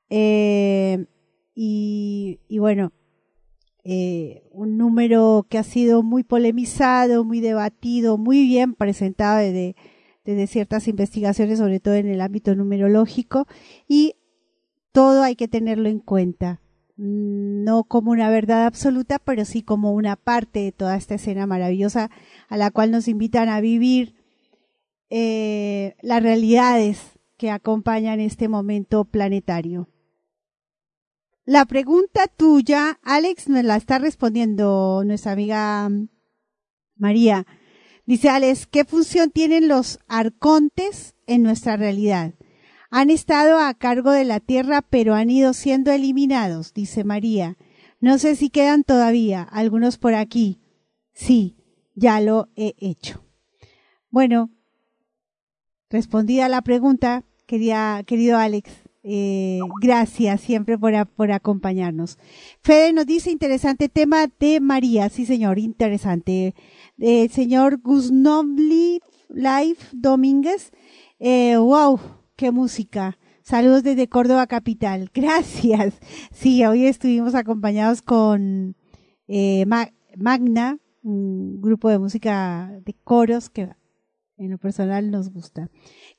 [0.09, 1.05] Eh,
[1.53, 2.93] y, y, bueno,
[3.83, 9.75] eh, un número que ha sido muy polemizado, muy debatido, muy bien presentado desde,
[10.25, 13.45] desde ciertas investigaciones, sobre todo en el ámbito numerológico.
[13.87, 14.15] Y
[14.91, 16.59] todo hay que tenerlo en cuenta
[16.97, 22.09] no como una verdad absoluta, pero sí como una parte de toda esta escena maravillosa
[22.49, 24.15] a la cual nos invitan a vivir
[25.09, 29.87] eh, las realidades que acompañan este momento planetario.
[31.45, 35.89] La pregunta tuya, Alex, nos la está respondiendo nuestra amiga
[36.97, 37.45] María.
[38.05, 42.33] Dice Alex, ¿qué función tienen los arcontes en nuestra realidad?
[42.89, 47.57] Han estado a cargo de la tierra, pero han ido siendo eliminados, dice María.
[47.99, 50.59] No sé si quedan todavía algunos por aquí.
[51.13, 51.57] Sí,
[51.95, 53.23] ya lo he hecho.
[54.09, 54.51] Bueno,
[55.89, 58.71] respondida la pregunta, quería, querido Alex,
[59.03, 62.17] eh, gracias siempre por, por, acompañarnos.
[62.61, 66.53] Fede nos dice interesante tema de María, sí señor, interesante.
[66.97, 70.71] El señor Guznomli Life Domínguez,
[71.19, 71.99] eh, wow,
[72.37, 73.17] qué música.
[73.41, 75.09] Saludos desde Córdoba Capital.
[75.13, 75.99] Gracias.
[76.31, 78.77] Sí, hoy estuvimos acompañados con
[79.27, 83.69] eh, Magna, un grupo de música de coros que
[84.37, 85.69] en lo personal nos gusta.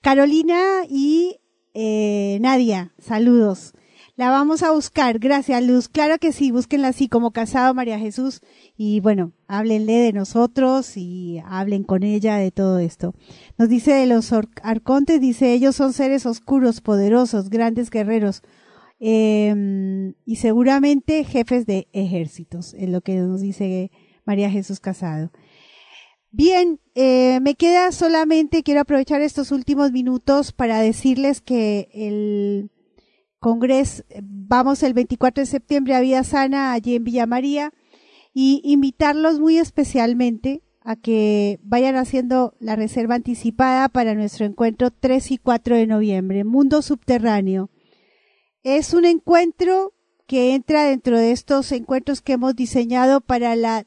[0.03, 1.41] Carolina y
[1.73, 3.73] eh, Nadia, saludos.
[4.19, 5.21] La vamos a buscar.
[5.21, 5.89] Gracias, Luz.
[5.89, 8.41] Claro que sí, búsquenla así como casado María Jesús.
[8.77, 13.15] Y bueno, háblenle de nosotros y hablen con ella de todo esto.
[13.59, 18.43] Nos dice de los arcontes, dice, ellos son seres oscuros, poderosos, grandes guerreros.
[18.99, 23.93] Eh, y seguramente jefes de ejércitos, es lo que nos dice
[24.25, 25.31] María Jesús Casado.
[26.33, 32.73] Bien, eh, me queda solamente, quiero aprovechar estos últimos minutos para decirles que el
[33.41, 37.73] Congreso, vamos el 24 de septiembre a Vida Sana, allí en Villa María,
[38.35, 45.33] y invitarlos muy especialmente a que vayan haciendo la reserva anticipada para nuestro encuentro 3
[45.33, 47.71] y 4 de noviembre, Mundo Subterráneo.
[48.63, 49.93] Es un encuentro
[50.27, 53.87] que entra dentro de estos encuentros que hemos diseñado para la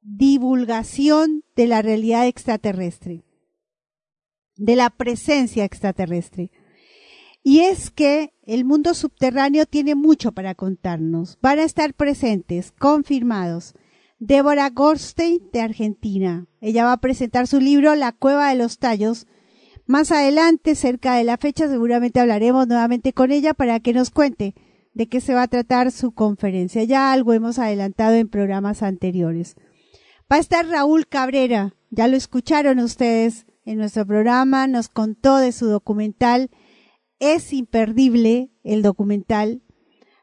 [0.00, 3.24] divulgación de la realidad extraterrestre,
[4.56, 6.50] de la presencia extraterrestre.
[7.48, 11.38] Y es que el mundo subterráneo tiene mucho para contarnos.
[11.40, 13.74] Van a estar presentes, confirmados.
[14.18, 16.48] Débora Goldstein de Argentina.
[16.60, 19.28] Ella va a presentar su libro La Cueva de los Tallos.
[19.86, 24.56] Más adelante, cerca de la fecha, seguramente hablaremos nuevamente con ella para que nos cuente
[24.92, 26.82] de qué se va a tratar su conferencia.
[26.82, 29.54] Ya algo hemos adelantado en programas anteriores.
[30.28, 31.76] Va a estar Raúl Cabrera.
[31.90, 34.66] Ya lo escucharon ustedes en nuestro programa.
[34.66, 36.50] Nos contó de su documental
[37.18, 39.62] es imperdible el documental.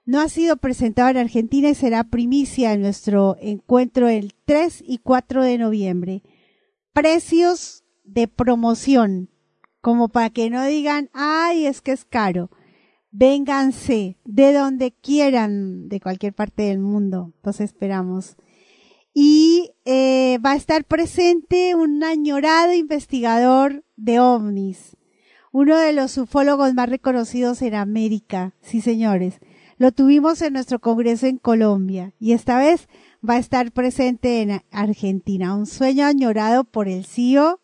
[0.05, 4.97] No ha sido presentado en Argentina y será primicia en nuestro encuentro el 3 y
[4.97, 6.23] 4 de noviembre.
[6.91, 9.29] Precios de promoción,
[9.81, 12.51] como para que no digan, ay, es que es caro.
[13.11, 17.33] Vénganse de donde quieran, de cualquier parte del mundo.
[17.43, 18.35] Los esperamos.
[19.13, 24.97] Y eh, va a estar presente un añorado investigador de ovnis
[25.53, 28.55] uno de los ufólogos más reconocidos en América.
[28.61, 29.39] Sí, señores.
[29.77, 32.89] Lo tuvimos en nuestro congreso en Colombia y esta vez
[33.27, 35.55] va a estar presente en Argentina.
[35.55, 37.61] Un sueño añorado por el CIO.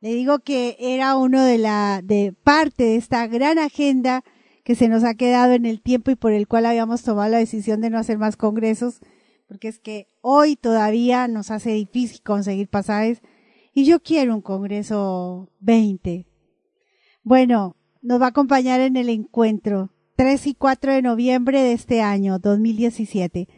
[0.00, 4.24] Le digo que era uno de la, de parte de esta gran agenda
[4.64, 7.38] que se nos ha quedado en el tiempo y por el cual habíamos tomado la
[7.38, 9.00] decisión de no hacer más congresos,
[9.46, 13.20] porque es que hoy todavía nos hace difícil conseguir pasajes
[13.74, 16.27] y yo quiero un congreso 20,
[17.22, 22.02] bueno, nos va a acompañar en el encuentro 3 y 4 de noviembre de este
[22.02, 23.48] año 2017.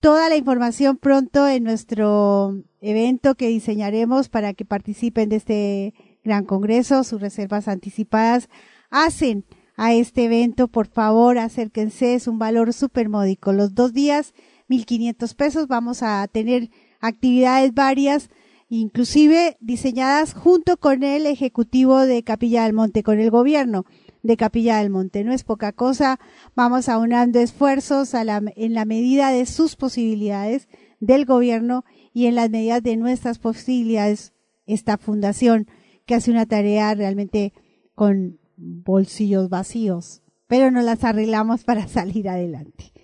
[0.00, 5.94] Toda la información pronto en nuestro evento que diseñaremos para que participen de este
[6.24, 8.48] gran congreso, sus reservas anticipadas
[8.90, 9.44] hacen
[9.76, 13.52] a este evento, por favor, acérquense, es un valor súper módico.
[13.52, 14.34] Los dos días,
[14.68, 16.70] 1.500 pesos, vamos a tener
[17.00, 18.30] actividades varias
[18.74, 23.84] inclusive diseñadas junto con el Ejecutivo de Capilla del Monte, con el gobierno
[24.22, 25.24] de Capilla del Monte.
[25.24, 26.18] No es poca cosa,
[26.54, 30.68] vamos aunando esfuerzos a la, en la medida de sus posibilidades
[31.00, 31.84] del gobierno
[32.14, 34.32] y en las medidas de nuestras posibilidades
[34.64, 35.66] esta fundación
[36.06, 37.52] que hace una tarea realmente
[37.94, 42.94] con bolsillos vacíos, pero nos las arreglamos para salir adelante.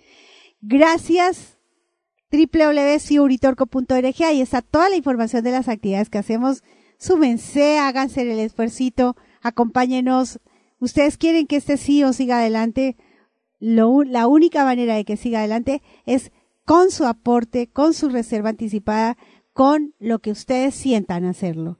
[0.61, 1.58] Gracias
[2.31, 4.23] www.ciuritorco.org.
[4.23, 6.63] Ahí está toda la información de las actividades que hacemos.
[6.97, 10.39] Súmense, háganse el esfuerzo, acompáñenos.
[10.79, 12.97] Ustedes quieren que este CEO siga adelante.
[13.59, 16.31] La única manera de que siga adelante es
[16.65, 19.17] con su aporte, con su reserva anticipada,
[19.53, 21.79] con lo que ustedes sientan hacerlo.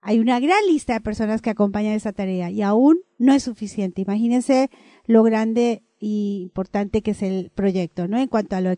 [0.00, 4.02] Hay una gran lista de personas que acompañan esta tarea y aún no es suficiente.
[4.02, 4.68] Imagínense
[5.06, 8.18] lo grande y importante que es el proyecto, ¿no?
[8.18, 8.70] En cuanto a lo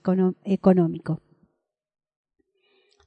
[0.44, 1.23] económico.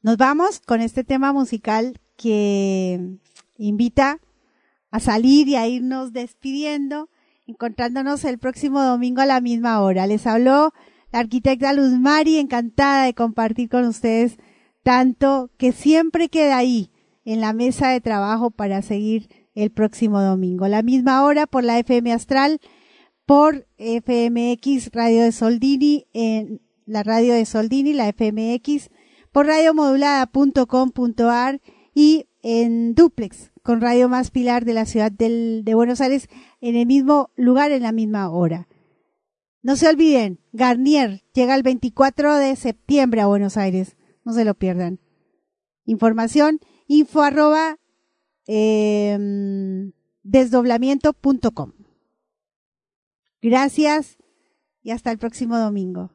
[0.02, 3.20] Nos vamos con este tema musical que
[3.60, 4.20] invita
[4.90, 7.10] a salir y a irnos despidiendo,
[7.46, 10.08] encontrándonos el próximo domingo a la misma hora.
[10.08, 10.74] Les habló
[11.12, 14.40] la arquitecta Luz Mari, encantada de compartir con ustedes
[14.82, 16.90] tanto que siempre queda ahí
[17.24, 20.68] en la mesa de trabajo para seguir el próximo domingo.
[20.68, 22.60] La misma hora por la FM Astral
[23.28, 28.90] por FMX Radio de Soldini, en la radio de Soldini, la FMX,
[29.34, 31.62] por radiomodulada.com.ar
[31.94, 36.30] y en duplex con Radio Más Pilar de la ciudad de Buenos Aires
[36.62, 38.70] en el mismo lugar, en la misma hora.
[39.62, 43.98] No se olviden, Garnier llega el 24 de septiembre a Buenos Aires.
[44.24, 45.02] No se lo pierdan.
[45.84, 47.78] Información info arroba
[48.48, 49.20] eh,
[50.24, 51.74] desdoblamiento.com.
[53.42, 54.18] Gracias
[54.82, 56.12] y hasta el próximo domingo.